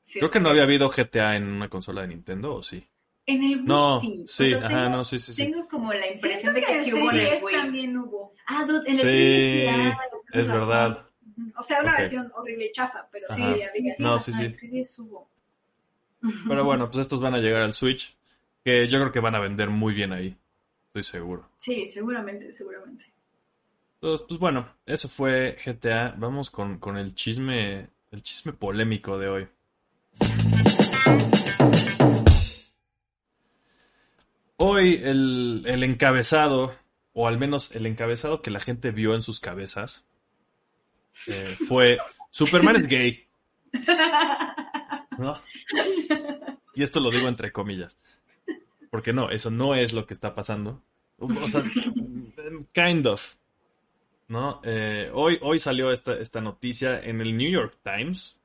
[0.04, 2.88] Sí, Creo que no había habido GTA en una consola de Nintendo, ¿o sí?
[3.28, 4.22] En el Wii No, sí.
[4.24, 5.44] O sí, sea, ajá, tengo, no, sí, sí, sí.
[5.44, 7.56] tengo como la impresión de que sí en hubo en el 3DS Wii.
[7.56, 8.34] también hubo.
[8.46, 10.00] Ah, dude, en el Sí, 3DS, ah,
[10.32, 11.06] Es verdad.
[11.58, 11.98] O sea, una Ok.
[11.98, 13.52] versión horrible y chafa, pero sí, Ajá.
[13.52, 13.96] había.
[13.98, 14.44] No, sí, sí.
[14.46, 15.28] el 3DS hubo.
[16.48, 18.16] Pero bueno, pues estos van a llegar al Switch,
[18.64, 20.36] que yo creo que van a vender muy bien ahí,
[20.88, 21.50] estoy seguro.
[21.58, 23.06] Sí, seguramente, seguramente.
[23.96, 26.16] Entonces, pues bueno, eso fue GTA.
[26.18, 29.48] Vamos con, con el chisme, el chisme polémico de hoy.
[34.58, 36.76] Hoy el, el encabezado,
[37.14, 40.06] o al menos el encabezado que la gente vio en sus cabezas,
[41.28, 41.98] eh, fue
[42.32, 43.26] Superman es gay.
[45.18, 45.40] ¿No?
[46.76, 47.98] Y esto lo digo entre comillas.
[48.92, 50.82] Porque no, eso no es lo que está pasando.
[51.18, 51.62] O sea,
[52.74, 53.36] kind of.
[54.28, 54.60] ¿No?
[54.64, 58.38] Eh, hoy, hoy salió esta, esta noticia en el New York Times.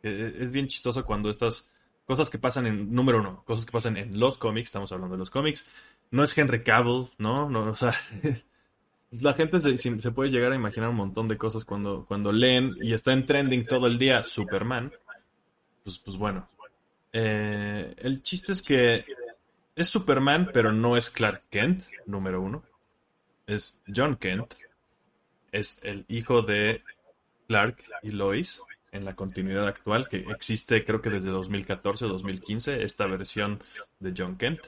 [0.00, 1.68] que es bien chistoso cuando estas
[2.06, 5.18] cosas que pasan en, número uno, cosas que pasan en los cómics, estamos hablando de
[5.18, 5.66] los cómics,
[6.10, 7.50] no es Henry Cavill, ¿no?
[7.50, 7.92] no o sea,
[9.10, 12.74] la gente se, se puede llegar a imaginar un montón de cosas cuando, cuando leen
[12.80, 14.90] y está en trending todo el día Superman.
[15.88, 16.46] Pues, pues bueno.
[17.14, 19.06] Eh, el chiste es que
[19.74, 22.62] es Superman, pero no es Clark Kent, número uno.
[23.46, 24.52] Es John Kent.
[25.50, 26.82] Es el hijo de
[27.46, 28.60] Clark y Lois
[28.92, 33.62] en la continuidad actual, que existe creo que desde 2014 o 2015, esta versión
[33.98, 34.60] de John Kent.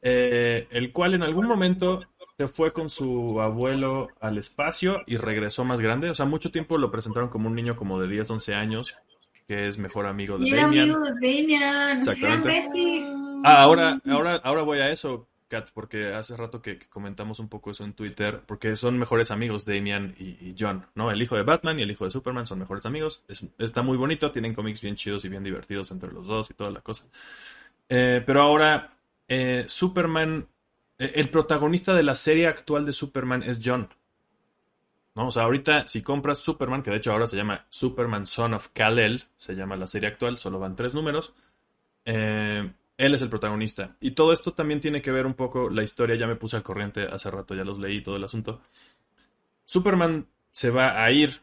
[0.00, 2.02] Eh, el cual en algún momento
[2.36, 6.08] se fue con su abuelo al espacio y regresó más grande.
[6.08, 8.94] O sea, mucho tiempo lo presentaron como un niño como de 10, 11 años,
[9.46, 10.90] que es mejor amigo de Damian.
[10.90, 11.98] amigo de Damian.
[11.98, 12.48] Exactamente.
[13.44, 17.48] Ah, ahora, ahora, ahora voy a eso, Kat, porque hace rato que, que comentamos un
[17.48, 21.10] poco eso en Twitter, porque son mejores amigos Damian y, y John, ¿no?
[21.10, 23.22] El hijo de Batman y el hijo de Superman son mejores amigos.
[23.28, 26.54] Es- está muy bonito, tienen cómics bien chidos y bien divertidos entre los dos y
[26.54, 27.04] toda la cosa.
[27.88, 28.96] Eh, pero ahora,
[29.28, 30.46] eh, Superman,
[30.98, 33.88] eh, el protagonista de la serie actual de Superman es John.
[35.14, 35.28] ¿No?
[35.28, 38.68] O sea, ahorita si compras Superman, que de hecho ahora se llama Superman Son of
[38.72, 41.34] Kal-El, se llama la serie actual, solo van tres números.
[42.04, 43.96] Eh, él es el protagonista.
[44.00, 46.16] Y todo esto también tiene que ver un poco la historia.
[46.16, 48.60] Ya me puse al corriente hace rato, ya los leí todo el asunto.
[49.64, 51.40] Superman se va a ir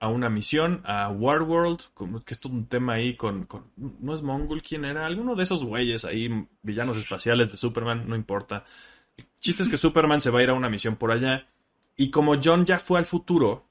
[0.00, 1.80] a una misión a Warworld,
[2.24, 5.44] que es todo un tema ahí con, con- no es Mongol quién era, alguno de
[5.44, 6.28] esos güeyes ahí,
[6.62, 8.64] villanos espaciales de Superman, no importa.
[9.16, 11.46] El chiste es que Superman se va a ir a una misión por allá
[12.02, 13.68] y como John ya fue al futuro,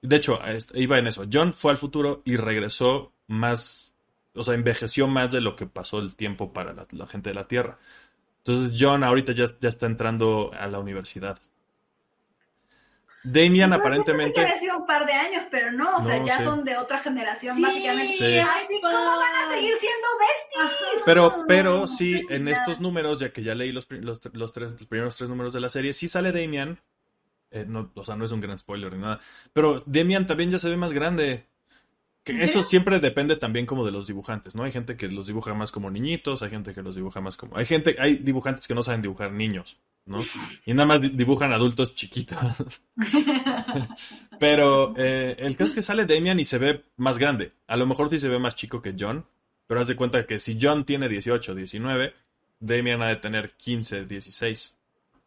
[0.00, 0.40] de hecho,
[0.74, 3.94] iba en eso, John fue al futuro y regresó más,
[4.34, 7.34] o sea, envejeció más de lo que pasó el tiempo para la, la gente de
[7.34, 7.78] la Tierra.
[8.38, 11.38] Entonces John ahorita ya, ya está entrando a la universidad.
[13.22, 14.40] Damian pensé que aparentemente...
[14.40, 16.42] había sido un par de años, pero no, o sea, No, ya sí.
[16.42, 18.12] son de otra generación, Sí, básicamente.
[18.12, 18.38] Sí.
[18.38, 21.02] Así, ¿cómo van a seguir siendo besties?
[21.06, 24.20] Pero, pero no sí, en estos números, ya que ya leí los, los
[24.52, 26.80] tres, los primeros tres números de la serie, sí sale Damian.
[27.52, 29.20] Eh, no, o sea, no es un gran spoiler ni nada.
[29.52, 31.44] Pero Damian también ya se ve más grande.
[32.24, 34.62] Que ¿En eso siempre depende también como de los dibujantes, ¿no?
[34.62, 37.56] Hay gente que los dibuja más como niñitos, hay gente que los dibuja más como...
[37.56, 39.76] Hay gente, hay dibujantes que no saben dibujar niños,
[40.06, 40.22] ¿no?
[40.64, 42.38] Y nada más di- dibujan adultos chiquitos.
[44.38, 47.52] Pero eh, el caso es que sale Damian y se ve más grande.
[47.66, 49.24] A lo mejor sí se ve más chico que John,
[49.66, 52.14] pero haz de cuenta que si John tiene 18, 19,
[52.60, 54.76] Damian ha de tener 15, 16.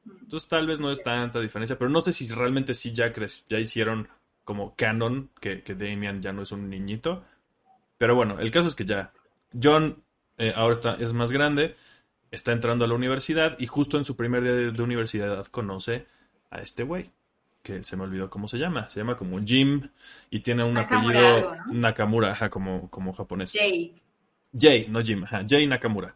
[0.05, 3.11] Entonces tal vez no es tanta diferencia, pero no sé si realmente sí ya,
[3.49, 4.07] ya hicieron
[4.43, 7.23] como canon que, que Damian ya no es un niñito.
[7.97, 9.11] Pero bueno, el caso es que ya
[9.61, 10.03] John
[10.37, 11.75] eh, ahora está, es más grande,
[12.31, 16.05] está entrando a la universidad y justo en su primer día de, de universidad conoce
[16.51, 17.11] a este güey,
[17.63, 18.89] que se me olvidó cómo se llama.
[18.89, 19.89] Se llama como Jim
[20.29, 21.73] y tiene un Nakamura apellido algo, ¿no?
[21.73, 23.51] Nakamura, ajá, como, como japonés.
[23.51, 23.99] Jay.
[24.57, 26.15] Jay, no Jim, ajá, Jay Nakamura.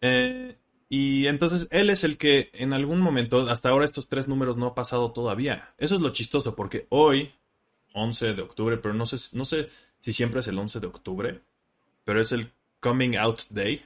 [0.00, 0.56] Eh,
[0.88, 4.66] y entonces él es el que en algún momento, hasta ahora estos tres números no
[4.66, 5.74] ha pasado todavía.
[5.78, 7.32] Eso es lo chistoso, porque hoy,
[7.94, 9.68] 11 de octubre, pero no sé, no sé
[10.00, 11.40] si siempre es el 11 de octubre,
[12.04, 12.50] pero es el
[12.80, 13.84] Coming Out Day,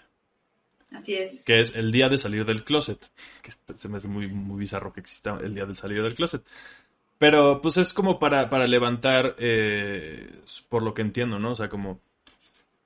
[0.93, 1.45] Así es.
[1.45, 3.11] que es el día de salir del closet.
[3.43, 6.15] Que est- se me hace muy, muy bizarro que exista el día de salir del
[6.15, 6.45] closet.
[7.19, 11.53] Pero pues es como para, para levantar, eh, por lo que entiendo, ¿no?
[11.53, 12.01] O sea, como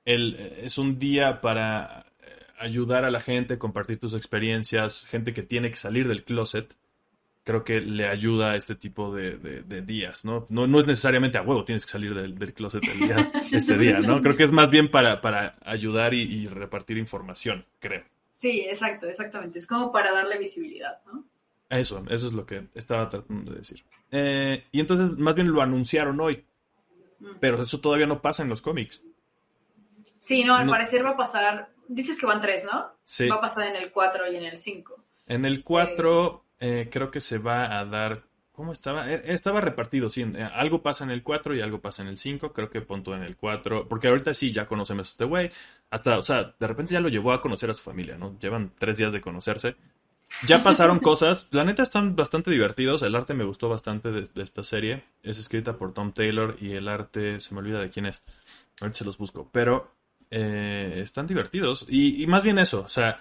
[0.05, 2.05] el, eh, es un día para
[2.57, 6.75] ayudar a la gente, compartir tus experiencias, gente que tiene que salir del closet.
[7.43, 10.45] Creo que le ayuda a este tipo de, de- de días, ¿no?
[10.49, 10.67] ¿no?
[10.67, 13.99] No es necesariamente a huevo, tienes que salir del, del closet el día, este día,
[13.99, 14.21] ¿no?
[14.21, 18.03] Creo que es más bien para, para ayudar y, y repartir información, creo.
[18.33, 19.59] Sí, exacto, exactamente.
[19.59, 21.23] Es como para darle visibilidad, ¿no?
[21.69, 23.83] Eso, eso es lo que estaba tratando de decir.
[24.11, 26.43] Eh, y entonces, más bien lo anunciaron hoy,
[27.19, 27.37] Mm.
[27.39, 29.01] pero eso todavía no pasa en los cómics.
[30.19, 30.71] Sí, no, al No.
[30.73, 31.69] parecer va a pasar.
[31.87, 32.91] Dices que van tres, ¿no?
[33.03, 33.27] Sí.
[33.27, 35.03] Va a pasar en el 4 y en el 5.
[35.27, 38.23] En el 4 eh, creo que se va a dar...
[38.51, 39.11] ¿Cómo estaba?
[39.11, 40.23] Eh, estaba repartido, sí.
[40.23, 42.53] eh, algo pasa en el 4 y algo pasa en el 5.
[42.53, 43.87] Creo que punto en el 4.
[43.87, 45.51] Porque ahorita sí, ya conocemos a este güey.
[45.91, 48.37] Hasta, o sea, de repente ya lo llevó a conocer a su familia, ¿no?
[48.39, 49.75] Llevan tres días de conocerse.
[50.47, 51.49] Ya pasaron cosas.
[51.51, 53.03] La neta están bastante divertidos.
[53.03, 55.03] El arte me gustó bastante de, de esta serie.
[55.21, 58.23] Es escrita por Tom Taylor y el arte se me olvida de quién es.
[58.81, 59.49] Ahorita se los busco.
[59.51, 59.96] Pero
[60.31, 61.85] eh, están divertidos.
[61.89, 63.19] Y, y más bien eso, o sea,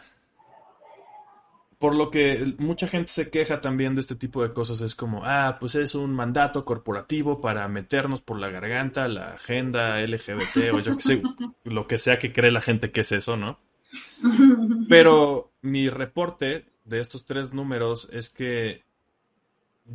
[1.79, 5.23] por lo que mucha gente se queja también de este tipo de cosas, es como,
[5.25, 10.81] ah, pues es un mandato corporativo para meternos por la garganta la agenda LGBT o
[10.81, 11.23] yo qué sé,
[11.65, 13.59] lo que sea que cree la gente que es eso, ¿no?
[14.89, 18.83] Pero mi reporte de estos tres números es que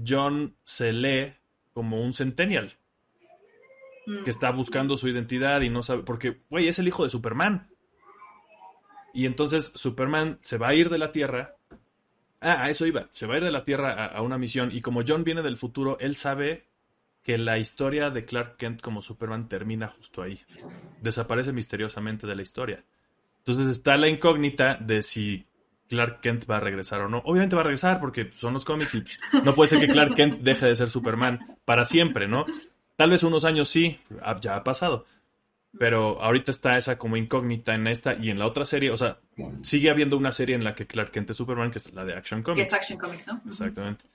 [0.07, 1.33] John se lee
[1.73, 2.73] como un centennial
[4.07, 4.23] Mm.
[4.23, 7.69] que está buscando su identidad y no sabe, porque, güey, es el hijo de Superman.
[9.13, 11.55] Y entonces Superman se va a ir de la Tierra.
[12.39, 13.07] Ah, a eso iba.
[13.09, 14.71] Se va a ir de la Tierra a, a una misión.
[14.71, 16.65] Y como John viene del futuro, él sabe
[17.23, 20.39] que la historia de Clark Kent como Superman termina justo ahí.
[21.01, 22.83] Desaparece misteriosamente de la historia.
[23.39, 25.45] Entonces está la incógnita de si
[25.87, 27.19] Clark Kent va a regresar o no.
[27.25, 29.03] Obviamente va a regresar porque son los cómics y
[29.43, 32.45] no puede ser que Clark Kent deje de ser Superman para siempre, ¿no?
[33.01, 33.99] Tal vez unos años sí,
[34.41, 35.05] ya ha pasado.
[35.79, 38.91] Pero ahorita está esa como incógnita en esta y en la otra serie.
[38.91, 39.17] O sea,
[39.63, 42.13] sigue habiendo una serie en la que Clark Kent es Superman, que es la de
[42.13, 42.67] Action Que Comics.
[42.67, 43.41] es Action Comics, ¿no?
[43.47, 44.05] Exactamente.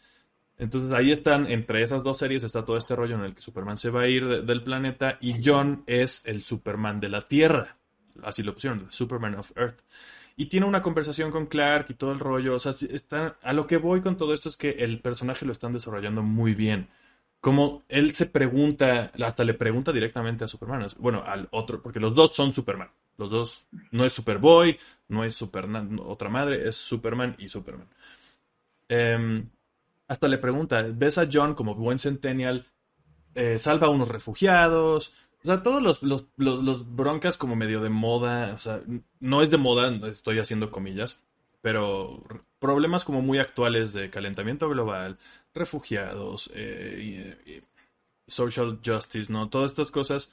[0.58, 3.76] Entonces ahí están, entre esas dos series está todo este rollo en el que Superman
[3.76, 7.76] se va a ir de- del planeta y John es el Superman de la Tierra.
[8.22, 9.80] Así lo pusieron, Superman of Earth.
[10.36, 12.54] Y tiene una conversación con Clark y todo el rollo.
[12.54, 15.52] O sea, está, a lo que voy con todo esto es que el personaje lo
[15.52, 16.88] están desarrollando muy bien.
[17.46, 20.88] Como él se pregunta, hasta le pregunta directamente a Superman.
[20.98, 22.90] Bueno, al otro, porque los dos son Superman.
[23.18, 27.86] Los dos, no es Superboy, no es Superman, otra madre, es Superman y Superman.
[28.88, 29.48] Em,
[30.08, 32.66] hasta le pregunta, ¿ves a John como buen centennial?
[33.36, 35.12] eh, salva a unos refugiados.
[35.44, 38.54] O sea, todos los, los, los, los broncas como medio de moda.
[38.54, 38.82] O sea,
[39.20, 41.22] no es de moda, estoy haciendo comillas.
[41.66, 42.22] Pero
[42.60, 45.18] problemas como muy actuales de calentamiento global,
[45.52, 47.60] refugiados, eh, y- y
[48.28, 49.48] social justice, ¿no?
[49.48, 50.32] Todas estas cosas,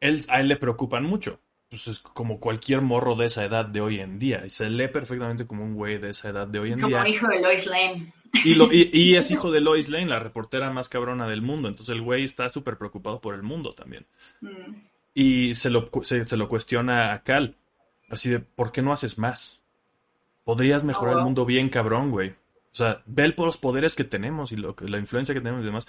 [0.00, 1.38] él, a él le preocupan mucho.
[1.70, 4.42] Pues es como cualquier morro de esa edad de hoy en día.
[4.44, 7.08] Y se lee perfectamente como un güey de esa edad de hoy en Como día.
[7.08, 8.12] hijo de Lois Lane.
[8.44, 11.68] Y, lo, y, y es hijo de Lois Lane, la reportera más cabrona del mundo.
[11.68, 14.06] Entonces el güey está súper preocupado por el mundo también.
[14.40, 14.74] Mm.
[15.14, 17.54] Y se lo, se lo cuestiona a Cal.
[18.10, 19.61] Así de, ¿por qué no haces más?
[20.44, 21.24] Podrías mejorar Oh, el wow.
[21.26, 22.30] mundo bien cabrón, güey.
[22.30, 25.66] O sea, ve el- los poderes que tenemos y lo, la influencia que tenemos y
[25.66, 25.86] demás.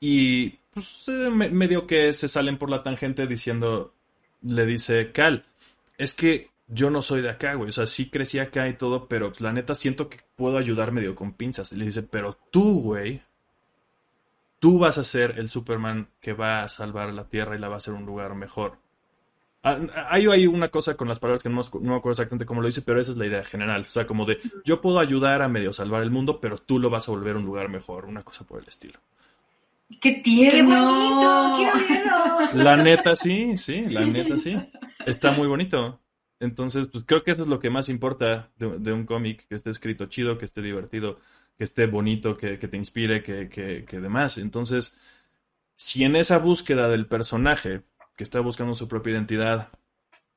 [0.00, 3.94] Y pues eh, me- medio que se salen por la tangente diciendo,
[4.42, 5.44] le dice Cal,
[5.98, 7.68] es que yo no soy de acá, güey.
[7.68, 10.92] O sea, sí crecí acá y todo, pero pues, la neta siento que puedo ayudar
[10.92, 11.72] medio con pinzas.
[11.72, 13.22] Y le dice, pero tú, güey,
[14.58, 17.74] tú vas a ser el Superman que va a salvar la Tierra y la va
[17.74, 18.78] a hacer un lugar mejor.
[19.62, 19.78] Ah,
[20.10, 22.46] Hay hay una cosa con las palabras que no, me acu- no me acuerdo exactamente
[22.46, 23.82] cómo lo dice, pero esa es la idea general.
[23.82, 26.90] O sea, como de yo puedo ayudar a medio salvar el mundo, pero tú lo
[26.90, 29.00] vas a volver un lugar mejor, una cosa por el estilo.
[30.00, 30.50] ¡Qué tierno!
[30.50, 31.56] ¡Qué bonito!
[31.56, 32.64] ¡Quiero verlo!
[32.64, 34.56] La neta sí, sí, la neta sí.
[35.04, 36.00] Está muy bonito.
[36.40, 39.54] Entonces, pues creo que eso es lo que más importa de, de un cómic, que
[39.54, 41.18] esté escrito chido, que esté divertido,
[41.58, 44.38] que esté bonito, que, que te inspire, que, que, que demás.
[44.38, 44.96] Entonces,
[45.76, 47.82] si en esa búsqueda del personaje,
[48.20, 49.70] que está buscando su propia identidad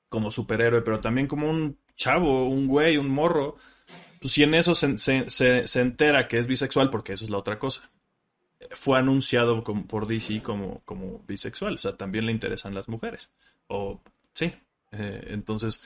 [0.07, 3.57] como superhéroe, pero también como un chavo, un güey, un morro,
[4.21, 7.29] pues si en eso se, se, se, se entera que es bisexual, porque eso es
[7.29, 7.91] la otra cosa
[8.71, 13.29] fue anunciado por DC como, como bisexual, o sea, también le interesan las mujeres.
[13.67, 14.01] O
[14.33, 14.53] sí.
[14.93, 15.81] Eh, entonces,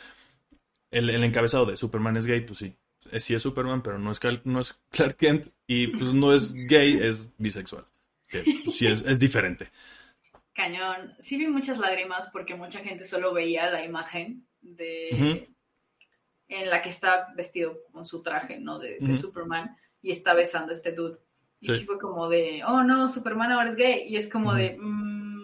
[0.92, 2.76] el, el encabezado de Superman es gay, pues sí.
[3.18, 7.00] Sí es Superman, pero no es, no es Clark Kent y pues no es gay,
[7.02, 7.86] es bisexual.
[8.30, 8.46] Pues,
[8.76, 9.72] sí es, es diferente.
[10.58, 11.14] Cañón.
[11.20, 15.48] Sí vi muchas lágrimas porque mucha gente solo veía la imagen de
[16.50, 18.80] en la que está vestido con su traje, ¿no?
[18.80, 18.98] De.
[19.22, 21.20] Superman y está besando a este dude.
[21.60, 21.80] Y Sí.
[21.80, 24.08] sí fue como de, oh no, Superman ahora es gay.
[24.08, 25.42] Y es como de, mm,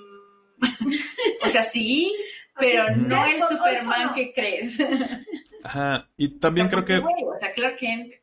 [1.46, 2.12] o sea, sí,
[2.60, 4.14] pero no el Superman no.
[4.16, 4.80] que crees.
[5.64, 6.10] Ajá.
[6.18, 7.00] Y también O sea, creo que.
[7.04, 8.14] güey, o sea, Clark Kent,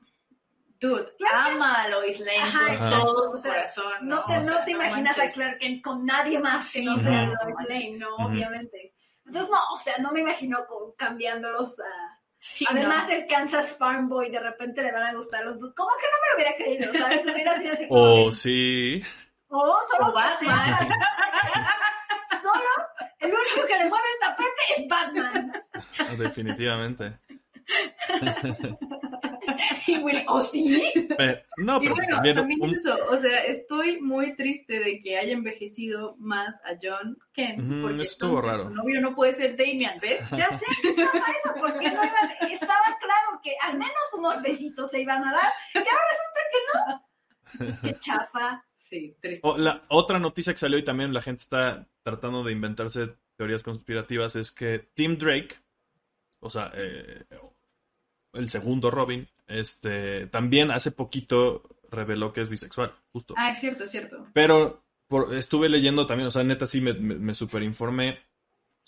[0.81, 3.93] dude, Clark Kent- ama a Lois Lane Ajá, todo O su sea, corazón.
[4.02, 5.28] No te, O no sea, te imaginas a.
[5.31, 7.69] Clark Kent con nadie más que no Sí, sea no, Lois.
[7.69, 8.94] Lane, no, obviamente.
[9.27, 12.19] Entonces, no, o sea, no me imagino con- cambiándolos a...
[12.43, 13.12] Sí, Además, no.
[13.15, 15.74] el Kansas Farm Boy de repente le van a gustar los dos.
[15.77, 16.93] ¿Cómo que no me lo hubiera creído?
[17.05, 17.27] ¿Sabes?
[17.27, 18.01] Hubiera sido así como.
[18.24, 19.05] Oh, sí.
[19.48, 20.89] oh, solo O Batman.
[22.43, 22.89] Solo
[23.19, 25.52] el único que le mueve el tapete es Batman.
[26.19, 27.19] Definitivamente.
[29.87, 30.83] Y Willy, ¿oh sí?
[31.59, 35.01] No, Y pero pues bueno, también también un- eso, o sea, estoy muy triste de
[35.03, 38.65] que haya envejecido más a John Kent, Ujú, porque estuvo raro.
[38.65, 40.21] su novio no puede ser Damian, ¿ves?
[40.31, 44.91] Ya sé, qué chafa eso, porque no iban, estaba claro que al menos unos besitos
[44.91, 47.11] se iban a dar, y ahora resulta que no.
[47.83, 48.65] Qué chafa.
[48.77, 49.41] Sí, triste.
[49.47, 53.62] O- la otra noticia que salió y también la gente está tratando de inventarse teorías
[53.62, 55.57] conspirativas es que Tim Drake,
[56.41, 57.25] o sea, eh,
[58.32, 63.35] el segundo Robin, este, también hace poquito reveló que es bisexual, justo.
[63.36, 64.27] Ah, es cierto, es cierto.
[64.32, 68.19] Pero por- estuve leyendo también, o sea, neta sí me, me, me superinformé.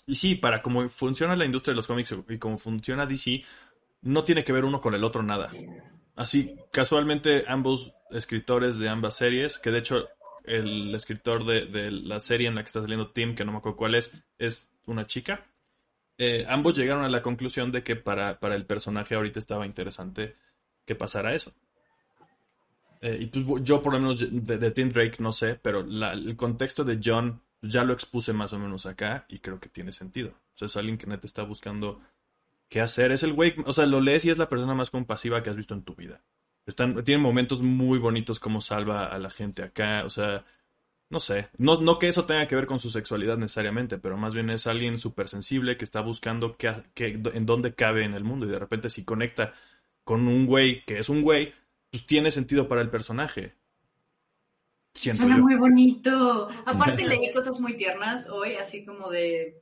[0.05, 3.43] Y sí, para cómo funciona la industria de los cómics y cómo funciona DC,
[4.01, 5.49] no tiene que ver uno con el otro nada.
[6.15, 10.07] Así, casualmente, ambos escritores de ambas series, que de hecho
[10.43, 13.59] el escritor de, de la serie en la que está saliendo Tim, que no me
[13.59, 15.45] acuerdo cuál es, es una chica.
[16.23, 20.35] Eh, ambos llegaron a la conclusión de que para, para el personaje ahorita estaba interesante
[20.85, 21.53] que pasara eso.
[23.01, 26.35] Eh, y pues yo por lo menos de, de Tim Drake no sé, pero el
[26.37, 30.29] contexto de John ya lo expuse más o menos acá y creo que tiene sentido.
[30.29, 32.01] O sea, es alguien que neta está buscando
[32.69, 33.11] qué hacer.
[33.11, 35.57] Es el güey, o sea, lo lees y es la persona más compasiva que has
[35.57, 36.21] visto en tu vida.
[36.65, 40.45] Están, tiene momentos muy bonitos como salva a la gente acá, o sea,
[41.13, 44.33] no sé, no, no que eso tenga que ver con su sexualidad necesariamente, pero más
[44.33, 48.23] bien es alguien súper sensible que está buscando qué, qué- en dónde cabe en el
[48.23, 49.53] mundo y de repente si conecta
[50.03, 51.53] con un güey que es un güey,
[51.91, 53.53] pues tiene sentido para el personaje.
[54.95, 55.43] Siento Suena yo.
[55.43, 56.49] muy bonito.
[56.65, 59.61] Aparte leí cosas muy tiernas hoy, así como de,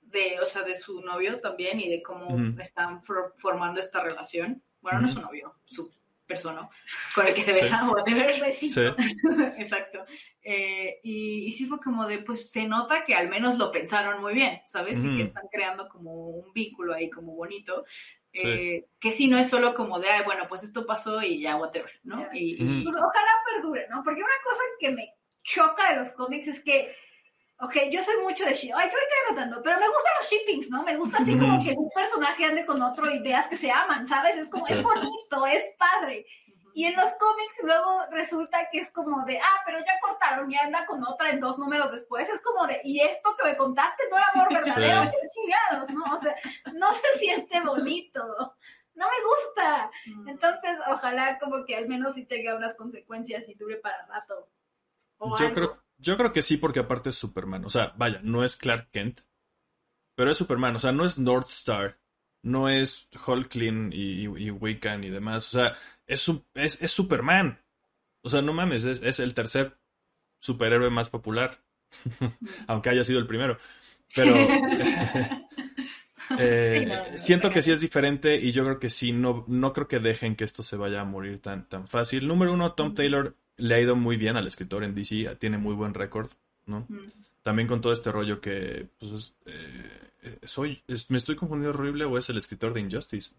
[0.00, 2.28] de, o sea, de su novio también y de cómo
[2.60, 4.62] están for- formando esta relación.
[4.80, 5.90] Bueno, no es su novio, su
[6.32, 6.68] persona
[7.14, 8.30] con el que se besan, whatever.
[8.30, 8.94] El besito.
[8.96, 9.04] Sí.
[9.58, 10.04] Exacto.
[10.42, 14.20] Eh, y, y sí fue como de, pues se nota que al menos lo pensaron
[14.20, 14.98] muy bien, ¿sabes?
[15.02, 15.16] Y Ujú.
[15.16, 17.84] que están creando como un vínculo ahí como bonito.
[18.34, 18.48] Sí.
[18.48, 21.56] Eh, que sí no es solo como de, "Ay, bueno, pues esto pasó y ya,
[21.56, 22.18] whatever, ¿no?
[22.20, 22.30] Ya.
[22.32, 22.84] Y, y- Ujú.
[22.84, 24.02] Pues ojalá perdure, ¿no?
[24.02, 25.14] Porque una cosa que me
[25.44, 26.94] choca de los cómics es que,
[27.62, 30.68] ok, yo soy mucho de ship, ay, yo ahorita notando, pero me gustan los shippings,
[30.70, 30.82] ¿no?
[30.82, 34.06] Me gusta así como que un personaje ande con otro y veas que se aman,
[34.08, 34.36] ¿sabes?
[34.36, 34.74] Es como, Sí.
[34.74, 36.26] es bonito, es padre.
[36.74, 40.56] Y en los cómics luego resulta que es como de, ah, pero ya cortaron y
[40.56, 42.26] anda con otra en dos números después.
[42.30, 45.10] Es como de, y esto que me contaste no era amor verdadero, Sí.
[45.20, 46.16] qué chingados, ¿no?
[46.16, 46.34] O sea,
[46.72, 48.56] no se siente bonito.
[48.94, 49.90] No me gusta.
[50.26, 54.48] Entonces, ojalá como que al menos sí tenga unas consecuencias y dure para rato.
[55.18, 55.54] O Yo algo.
[55.54, 57.64] creo, yo creo que sí, porque aparte es Superman.
[57.64, 59.20] O sea, vaya, no es Clark Kent,
[60.14, 60.76] pero es Superman.
[60.76, 61.98] O sea, no es North Star,
[62.42, 65.46] no es Hulkling y, y, y Wiccan y demás.
[65.46, 65.74] O sea,
[66.06, 67.60] es, es, es Superman.
[68.22, 69.78] O sea, no mames, es, es el tercer
[70.40, 71.62] superhéroe más popular.
[72.66, 73.58] Aunque haya sido el primero.
[74.14, 74.34] Pero
[76.38, 79.12] eh, Sí, no, no, siento no, que sí es diferente y yo creo que sí,
[79.12, 82.26] no, no creo que dejen que esto se vaya a morir tan, tan fácil.
[82.26, 85.74] Número uno, Tom Taylor le ha ido muy bien al escritor en DC, tiene muy
[85.74, 86.30] buen récord,
[86.66, 86.86] ¿no?
[86.88, 87.00] Mm.
[87.42, 92.04] También con todo este rollo que, pues, es, eh, soy, es- me estoy confundiendo horrible
[92.04, 93.30] o es el escritor de Injustice.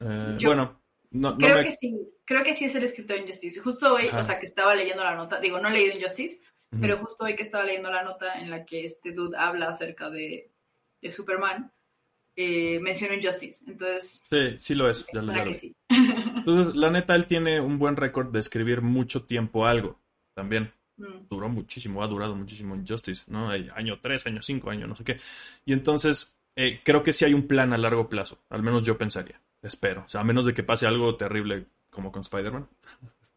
[0.00, 0.80] Eh, Yo bueno,
[1.10, 1.64] no, no Creo me...
[1.64, 3.60] que sí, creo que sí es el escritor de Injustice.
[3.60, 4.20] Justo hoy, Ajá.
[4.20, 6.40] o sea, que estaba leyendo la nota, digo, no he leído Injustice,
[6.80, 10.08] pero justo hoy que estaba leyendo la nota en la que este dude habla acerca
[10.08, 10.50] de,
[11.02, 11.70] de Superman,
[12.40, 13.64] eh, mencionó Injustice.
[13.70, 15.74] Entonces, Sí, sí lo es, ya lo, ya lo sí.
[15.88, 19.98] Entonces, la neta, él tiene un buen récord de escribir mucho tiempo algo.
[20.34, 21.28] También Mm.
[21.30, 23.48] duró muchísimo, ha durado muchísimo Injustice, ¿no?
[23.48, 25.18] Año 3, año 5, año no sé qué.
[25.64, 28.38] Y entonces, eh, creo que sí hay un plan a largo plazo.
[28.50, 29.40] Al menos yo pensaría.
[29.62, 30.02] Espero.
[30.04, 32.68] O sea, a menos de que pase algo terrible como con Spider-Man.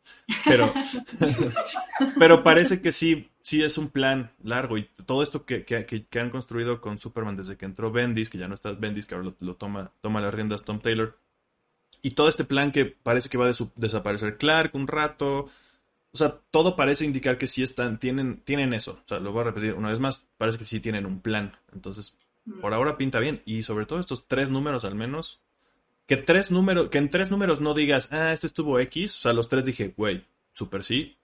[0.45, 0.73] Pero,
[2.19, 4.77] pero parece que sí, sí es un plan largo.
[4.79, 8.39] Y todo esto que, que- que- han construido con Superman desde que entró Bendis, que
[8.39, 11.15] ya no está Bendis, que ahora lo, lo toma, toma las riendas Tom Taylor.
[12.01, 15.47] Y todo este plan que parece que va a desaparecer Clark un rato.
[16.11, 18.99] O sea, todo parece indicar que sí están, tienen, tienen eso.
[19.03, 21.53] O sea, lo voy a repetir una vez más, parece que sí tienen un plan.
[21.73, 22.59] Entonces, Mm.
[22.59, 23.41] por ahora pinta bien.
[23.45, 25.39] Y sobre todo estos tres números al menos.
[26.07, 29.15] Que tres números, que en tres números no digas, ah, este estuvo X.
[29.17, 31.15] O sea, los tres dije, güey, super sí.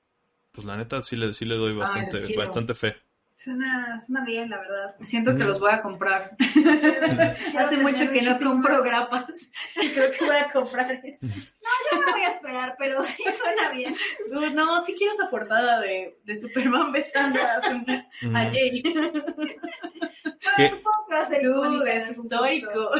[0.60, 2.96] Pues la neta sí le, sí le doy bastante, bastante fe.
[3.38, 4.96] Suena, suena bien, la verdad.
[5.06, 6.32] Siento que los voy a comprar.
[7.58, 9.24] Hace mucho que no compro grapas.
[9.94, 11.26] Creo que voy a comprar eso.
[11.26, 13.96] Yo me voy a esperar, pero sí suena bien.
[14.30, 18.52] Dude, No, sí quiero esa portada de, de Superman besando a, su- a.
[18.52, 18.84] Jay.
[18.84, 22.92] Pero supongo que va a ser icónica Dude, es histórico.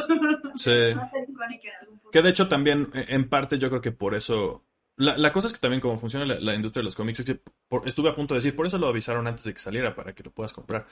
[0.54, 0.94] Sí.
[0.96, 2.10] Va a ser icónica en algún punto.
[2.12, 4.64] Que de hecho también, eh, en parte, yo creo que por eso.
[4.96, 7.26] La, la cosa es que también, como funciona la, la industria de los cómics, es
[7.26, 9.94] que por- estuve a punto de decir, por eso lo avisaron antes de que saliera,
[9.94, 10.86] para que lo puedas comprar.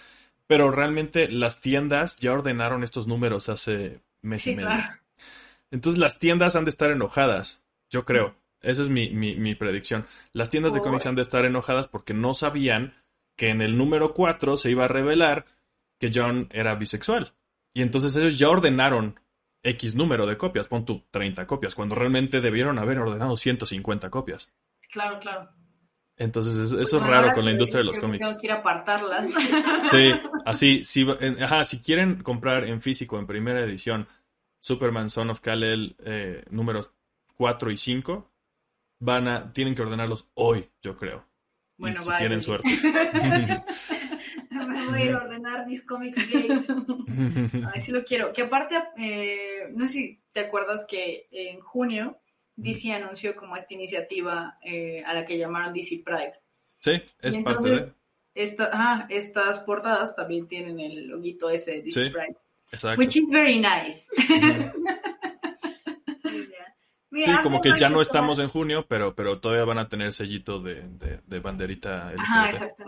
[0.46, 4.68] Pero realmente las tiendas ya ordenaron estos números hace mes y medio.
[4.68, 4.94] claro.
[5.70, 7.60] Entonces las tiendas han de estar enojadas,
[7.90, 8.34] yo creo.
[8.62, 10.06] Esa es mi, mi, mi predicción.
[10.32, 12.94] Las tiendas de cómics han de estar enojadas porque no sabían
[13.36, 15.44] que en el número 4 se iba a revelar
[16.00, 17.34] que John era bisexual.
[17.74, 19.20] Y entonces ellos ya ordenaron
[19.62, 24.50] X número de copias, pon tú 30 copias, cuando realmente debieron haber ordenado 150 copias.
[24.90, 25.50] Claro, claro.
[26.16, 28.26] Entonces es- eso es Bueno, raro con la industria de los cómics.
[28.26, 29.28] Tengo que ir a apartarlas.
[29.90, 30.12] Sí,
[30.44, 34.08] así, sí, en- ajá, si quieren comprar en físico, en primera edición,
[34.60, 36.90] Superman Son of Kal-El eh, números
[37.36, 38.28] 4 y 5,
[38.98, 41.24] van a, tienen que ordenarlos hoy, yo creo.
[41.76, 42.18] Bueno, y si vale.
[42.18, 42.68] tienen suerte.
[44.50, 45.14] Me voy a ir
[45.68, 46.66] mis cómics gays.
[47.74, 48.32] Ay, sí lo quiero.
[48.32, 52.18] Que aparte, eh, no sé si te acuerdas que en junio
[52.56, 56.34] DC anunció como esta iniciativa eh, a la que llamaron DC Pride.
[56.80, 57.92] sí, es Y parte entonces, de...
[58.34, 62.10] Esta, ah, estas portadas también tienen el loguito ese de DC Sí.
[62.10, 62.36] Pride.
[62.72, 63.00] Exacto.
[63.00, 64.08] Which is very nice.
[67.10, 70.12] Mira, Sí, como que ya no estamos en junio, pero, pero todavía van a tener
[70.12, 72.20] sellito de, de, de banderita LGBT.
[72.20, 72.84] Ajá, exacto.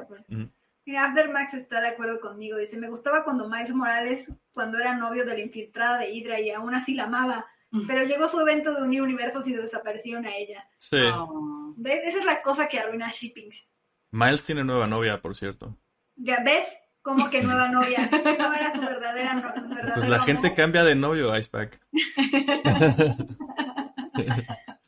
[0.90, 2.58] Mira, Aftermax está de acuerdo conmigo.
[2.58, 6.50] Dice, me gustaba cuando Miles Morales, cuando era novio de la infiltrada de Hydra y
[6.50, 7.46] aún así la amaba.
[7.70, 7.86] Mm.
[7.86, 10.66] Pero llegó su evento de unir universos y desaparecieron a ella.
[10.78, 11.74] Sí, Oh.
[11.76, 12.00] ¿Ves?
[12.06, 13.68] Esa es la cosa que arruina shippings.
[14.10, 15.76] Miles tiene nueva novia, por cierto.
[16.16, 16.66] ¿Ya ves?
[17.02, 18.10] Como que nueva novia.
[18.40, 20.26] No era su verdadera no, verdadero Pues la amor.
[20.26, 21.80] gente cambia de novio, Icepack.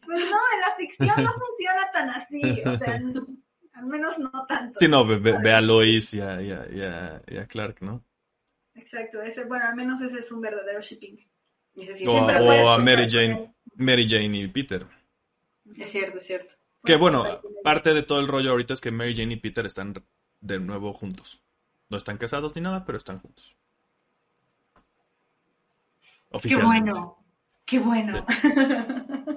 [0.05, 2.43] Pues no, en la ficción no funciona tan así.
[2.67, 3.01] O sea,
[3.83, 4.79] al menos no tanto.
[4.81, 7.47] Sí, no, ve, ve- ve a Lois y a, y a- y a- y a
[7.47, 8.03] Clark, ¿no?
[8.75, 11.17] Exacto, ese, bueno, al menos ese es un verdadero shipping.
[11.77, 12.19] Ese sí, O,
[12.71, 14.87] a Mary Jane, Mary Jane y Peter.
[15.77, 16.55] Es cierto, es cierto.
[16.85, 17.25] Que bueno,
[17.63, 19.95] parte de todo el rollo ahorita es que Mary Jane y Peter están
[20.41, 21.43] de nuevo juntos.
[21.89, 23.57] No están casados ni nada, pero están juntos.
[26.43, 27.19] Qué bueno.
[27.65, 28.27] Qué bueno.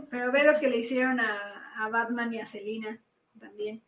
[0.09, 2.99] Pero ve lo que le hicieron a, a Batman y a Selina
[3.39, 3.83] también.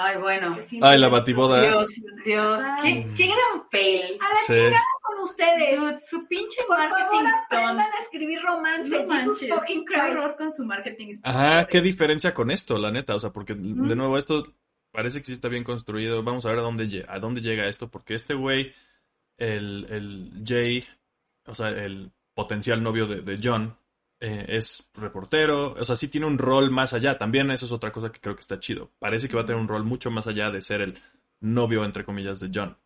[0.00, 0.56] Ay, bueno.
[0.82, 1.60] Ay, la batiboda.
[1.62, 1.90] Dios,
[2.24, 2.62] Dios.
[2.82, 4.18] Qué, qué gran fail.
[4.20, 4.52] A la Sí.
[4.52, 5.80] chingada con ustedes.
[5.80, 7.52] Dude, su pinche Por favor, marketing stunt.
[7.52, 8.88] aprendan a escribir romance.
[8.88, 11.26] No manches, fucking horror con su marketing stunt.
[11.26, 13.14] Ajá, qué diferencia con esto, la neta.
[13.14, 14.46] O sea, porque de nuevo esto
[14.92, 16.22] parece que sí está bien construido.
[16.22, 18.72] Vamos a ver a dónde, a dónde llega esto, porque este güey,
[19.36, 20.84] el, el Jay,
[21.46, 23.76] o sea, el potencial novio de, de John,
[24.20, 25.74] eh, es reportero.
[25.74, 27.18] O sea, sí tiene un rol más allá.
[27.18, 28.90] También eso es otra cosa que creo que está chido.
[28.98, 30.98] Parece que va a tener un rol mucho más allá de ser el
[31.40, 32.76] novio, entre comillas, de John.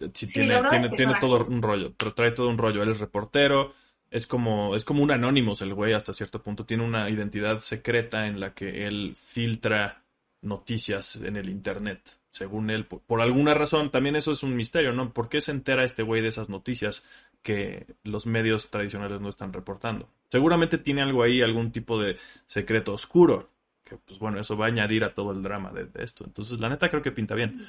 [0.00, 2.82] Sí, Sí, tiene, tiene, es que tiene todo un rollo, pero trae todo un rollo.
[2.82, 3.74] Él es reportero,
[4.10, 6.64] es como, es como un Anonymous el güey hasta cierto punto.
[6.64, 10.04] Tiene una identidad secreta en la que él filtra
[10.40, 12.86] noticias en el internet, según él.
[12.86, 15.12] Por, por alguna razón, también eso es un misterio, ¿no?
[15.12, 17.02] ¿Por qué se entera este güey de esas noticias
[17.42, 20.08] que los medios tradicionales no están reportando?
[20.28, 22.16] Seguramente tiene algo ahí, algún tipo de
[22.46, 23.50] secreto oscuro
[23.96, 26.24] pues bueno, eso va a añadir a todo el drama de, de esto.
[26.24, 27.66] Entonces, la neta creo que pinta bien.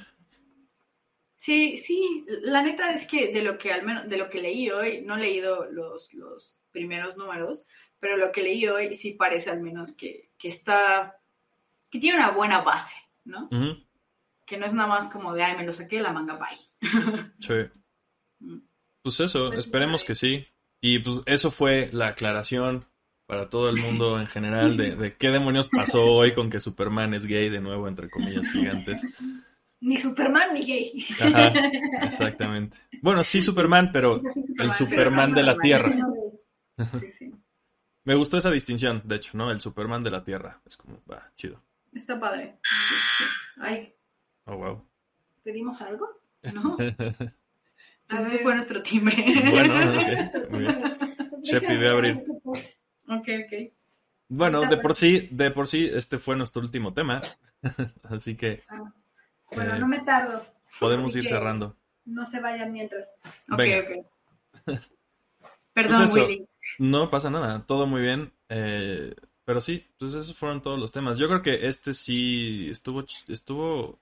[1.38, 4.70] Sí, sí, la neta es que de lo que al menos, de lo que leí
[4.70, 7.66] hoy, no he leído los, los primeros números,
[8.00, 11.18] pero lo que leí hoy sí parece al menos que, que está,
[11.90, 13.50] que tiene una buena base, ¿no?
[14.46, 17.32] Que no es nada más como de, ay, me lo saqué de la manga, bye.
[17.40, 17.80] Sí.
[19.10, 20.46] Pues eso, esperemos que sí.
[20.82, 22.86] Y pues eso fue la aclaración
[23.26, 27.16] para todo el mundo en general de, de qué demonios pasó hoy con que Superman
[27.16, 29.06] es gay de nuevo, entre comillas gigantes.
[29.82, 31.06] Ni Superman ni gay.
[31.20, 31.54] Ajá,
[32.04, 32.78] exactamente.
[33.02, 36.06] Bueno, sí Superman, pero Sí, el Superman, no de la Superman.
[36.78, 37.00] Tierra.
[37.00, 37.36] Sí, sí.
[38.04, 39.50] Me gustó esa distinción, de hecho, ¿no?
[39.50, 40.62] El Superman de la Tierra.
[40.68, 41.62] Es como, va, chido.
[41.94, 42.58] Está padre.
[43.58, 43.94] Ay,
[44.46, 44.86] Oh, wow.
[45.44, 46.08] ¿Pedimos algo?
[46.54, 46.78] ¿no?
[48.10, 48.42] A Ese ver.
[48.44, 49.16] fue nuestro timbre.
[49.52, 50.98] Bueno, ok, muy bien.
[51.44, 52.24] Chepi, ve a abrir.
[52.46, 52.58] ok,
[53.08, 53.74] ok.
[54.32, 57.22] Bueno, de por sí, de por sí, este fue nuestro último tema.
[58.04, 58.64] Así que
[59.52, 60.46] Bueno, Eh, no me tardo.
[60.80, 61.76] podemos Así ir cerrando.
[62.06, 63.08] No se vayan mientras.
[63.52, 63.80] Ok, Venga.
[63.80, 64.06] ok.
[65.74, 66.26] Perdón, Pues eso.
[66.26, 66.46] Willy.
[66.80, 68.32] No pasa nada, todo muy bien.
[68.50, 69.14] eh,
[69.46, 71.18] pero sí, pues esos fueron todos los temas.
[71.18, 74.00] Yo creo que este sí estuvo, estuvo,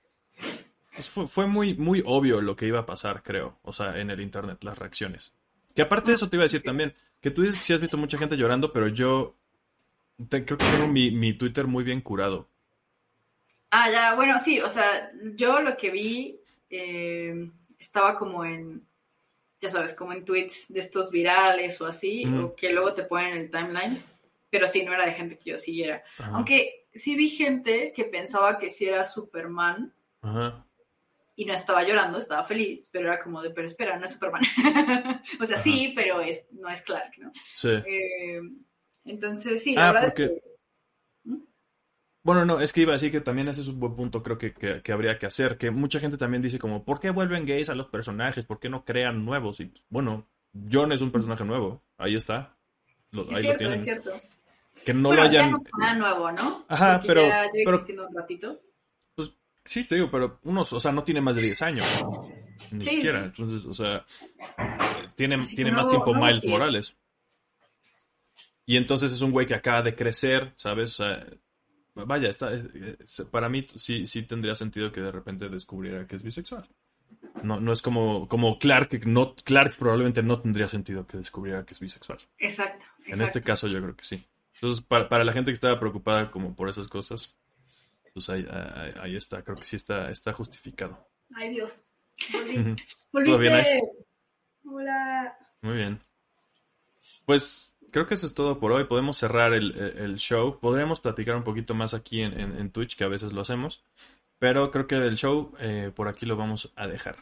[0.97, 3.59] pues fue, fue muy, muy obvio lo que iba a pasar, creo.
[3.63, 5.33] O sea, en el internet, las reacciones.
[5.75, 7.81] Que aparte de eso te iba a decir también, que tú dices que sí has
[7.81, 9.37] visto mucha gente llorando, pero yo
[10.29, 12.49] te- creo que tengo mi, mi Twitter muy bien curado.
[13.71, 17.49] Ah, ya, bueno, sí, o sea, yo lo que vi eh,
[17.79, 18.87] estaba como en,
[19.61, 23.33] ya sabes, como en tweets de estos virales o así, o que luego te ponen
[23.33, 24.03] en el timeline,
[24.51, 26.03] pero sí, no era de gente que yo siguiera.
[26.17, 30.66] Ajá, Aunque sí vi gente que pensaba que sí era Superman ajá.
[31.39, 34.41] Y no estaba llorando, estaba feliz, pero era como de, pero espera, no es Superman.
[35.39, 37.31] o sea, sí, pero es, no es Clark, ¿no?
[37.53, 37.69] Sí.
[37.69, 38.41] Eh,
[39.05, 40.47] entonces, sí, la Ah, verdad porque- es que...
[42.23, 44.37] Bueno, no, es que iba a decir que también ese es un buen punto, creo
[44.37, 47.45] que, que, que habría que hacer, que mucha gente también dice como, ¿por qué vuelven
[47.45, 48.45] gays a los personajes?
[48.45, 49.61] ¿Por qué no crean nuevos?
[49.61, 50.27] Y bueno,
[50.69, 52.57] John es un personaje nuevo, ahí está,
[53.11, 53.79] Lo- Es ahí lo tienen.
[53.79, 54.11] es cierto.
[54.83, 55.51] Que no bueno, lo ya hayan...
[55.51, 56.65] no es nada nuevo, ¿no?
[56.67, 58.61] Ajá, Porque pero- Ya pero- un ratito.
[59.67, 61.85] Sí, te digo, pero unos, o sea, no tiene más de 10 años,
[62.71, 63.25] ni Sí, siquiera, sí.
[63.25, 64.05] entonces, o sea,
[65.15, 66.45] tiene, tiene no más tiempo no Miles.
[66.45, 66.95] Morales.
[68.65, 70.99] Y entonces es un güey que acaba de crecer, ¿sabes?
[70.99, 71.25] O sea,
[71.95, 72.97] vaya, está, eh, eh,
[73.31, 76.67] para mí sí, sí tendría sentido que de repente descubriera que es bisexual.
[77.43, 81.73] No, no es como, como Clark, no, Clark probablemente no tendría sentido que descubriera que
[81.73, 82.19] es bisexual.
[82.39, 82.85] Exacto.
[83.05, 83.43] En este exacto.
[83.43, 84.25] caso yo creo que sí.
[84.55, 87.35] Entonces, para, para la gente que estaba preocupada como por esas cosas,
[88.17, 91.07] pues ahí, ahí, ahí está, creo que sí está, está justificado.
[91.35, 91.85] Ay, Dios.
[92.33, 92.57] Volví.
[92.59, 92.75] Ujú.
[93.11, 93.37] Volviste.
[93.39, 93.81] bien, Ice?
[94.65, 95.37] Hola.
[95.61, 95.99] Muy bien.
[97.25, 98.85] Pues creo que eso es todo por hoy.
[98.85, 100.59] Podemos cerrar el, el- show.
[100.59, 103.83] Podríamos platicar un poquito más aquí en, en- en Twitch, que a veces lo hacemos.
[104.39, 107.15] Pero creo que el show eh, por aquí lo vamos a dejar.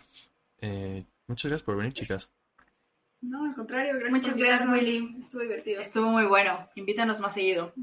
[0.61, 2.29] Eh, muchas gracias por venir, chicas.
[3.21, 4.11] No, al contrario, gracias.
[4.11, 4.69] Muchas gracias.
[4.69, 5.17] Willy.
[5.21, 5.81] Estuvo divertido.
[5.81, 6.69] Estuvo muy bueno.
[6.75, 7.73] Invítanos más seguido.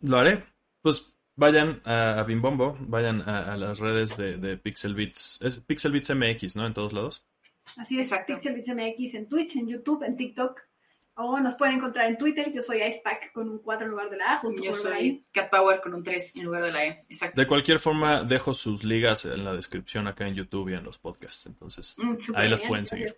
[0.00, 0.44] Lo haré.
[0.82, 5.38] Pues vayan a, a Bimbombo, vayan a, a las redes de, de Pixel Beats.
[5.40, 6.66] Es Pixel Beats MX, ¿no?
[6.66, 7.24] En todos lados.
[7.76, 8.34] Así es, Exacto.
[8.34, 10.60] Pixel MX en Twitch, en YouTube, en TikTok.
[11.20, 12.52] O nos pueden encontrar en Twitter.
[12.52, 14.92] Yo soy Icepack con un 4 en lugar de la A, justo Yo por soy
[14.92, 15.24] ahí.
[15.32, 17.04] Cat Power con un 3 en lugar de la E.
[17.08, 17.40] Exacto.
[17.40, 20.98] De cualquier forma, dejo sus ligas en la descripción acá en YouTube y en los
[20.98, 21.46] podcasts.
[21.46, 23.16] Entonces, Mm, ahí las pueden seguir.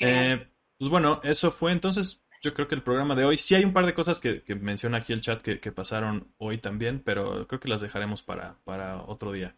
[0.00, 0.46] Eh,
[0.78, 2.20] pues bueno, eso fue entonces.
[2.44, 3.38] Yo creo que el programa de hoy.
[3.38, 6.58] Sí hay un par de cosas que, menciona aquí el chat que, que pasaron hoy
[6.58, 9.56] también, pero creo que las dejaremos para, para otro día.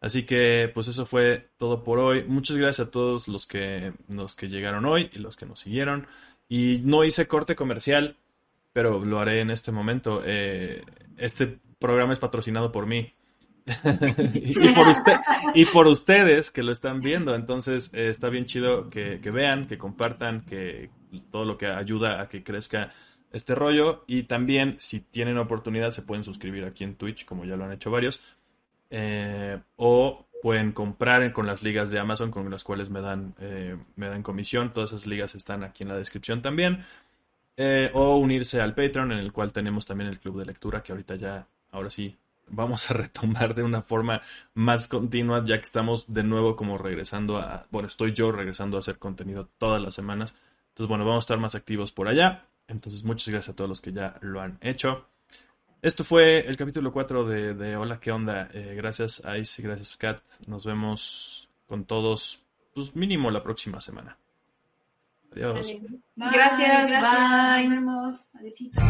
[0.00, 2.24] Así que, pues eso fue todo por hoy.
[2.24, 6.06] Muchas gracias a todos los que, los que llegaron hoy y los que nos siguieron.
[6.48, 8.16] Y no hice corte comercial,
[8.72, 10.22] pero lo haré en este momento.
[10.24, 10.82] Eh,
[11.18, 13.12] este programa es patrocinado por mí.
[14.32, 15.16] y, por usted,
[15.54, 17.34] y por ustedes que lo están viendo.
[17.34, 20.88] Entonces eh, está bien chido que, que vean, que compartan, que
[21.20, 22.92] todo lo que ayuda a que crezca
[23.32, 24.04] este rollo.
[24.06, 27.72] Y también, si tienen oportunidad, se pueden suscribir aquí en Twitch, como ya lo han
[27.72, 28.20] hecho varios.
[28.90, 33.76] Eh, o pueden comprar con las ligas de Amazon con las cuales me dan, eh,
[33.96, 34.72] me dan comisión.
[34.72, 36.84] Todas esas ligas están aquí en la descripción también.
[37.56, 40.92] Eh, o unirse al Patreon, en el cual tenemos también el club de lectura, que
[40.92, 42.16] ahorita ya, ahora sí,
[42.48, 44.20] vamos a retomar de una forma
[44.54, 48.80] más continua, ya que estamos de nuevo como regresando a, bueno, estoy yo regresando a
[48.80, 50.34] hacer contenido todas las semanas.
[50.72, 52.46] Entonces, bueno, vamos a estar más activos por allá.
[52.66, 55.06] Entonces, muchas gracias a todos los que ya lo han hecho.
[55.82, 58.48] Esto fue el capítulo 4 de, de Hola, ¿qué onda?
[58.54, 60.22] Eh, gracias Ice, gracias Kat.
[60.46, 62.42] Nos vemos con todos,
[62.72, 64.16] pues mínimo la próxima semana.
[65.32, 65.72] Adiós.
[66.16, 67.68] Gracias, bye.
[67.68, 68.30] Nos vemos.
[68.34, 68.80] Adiósito.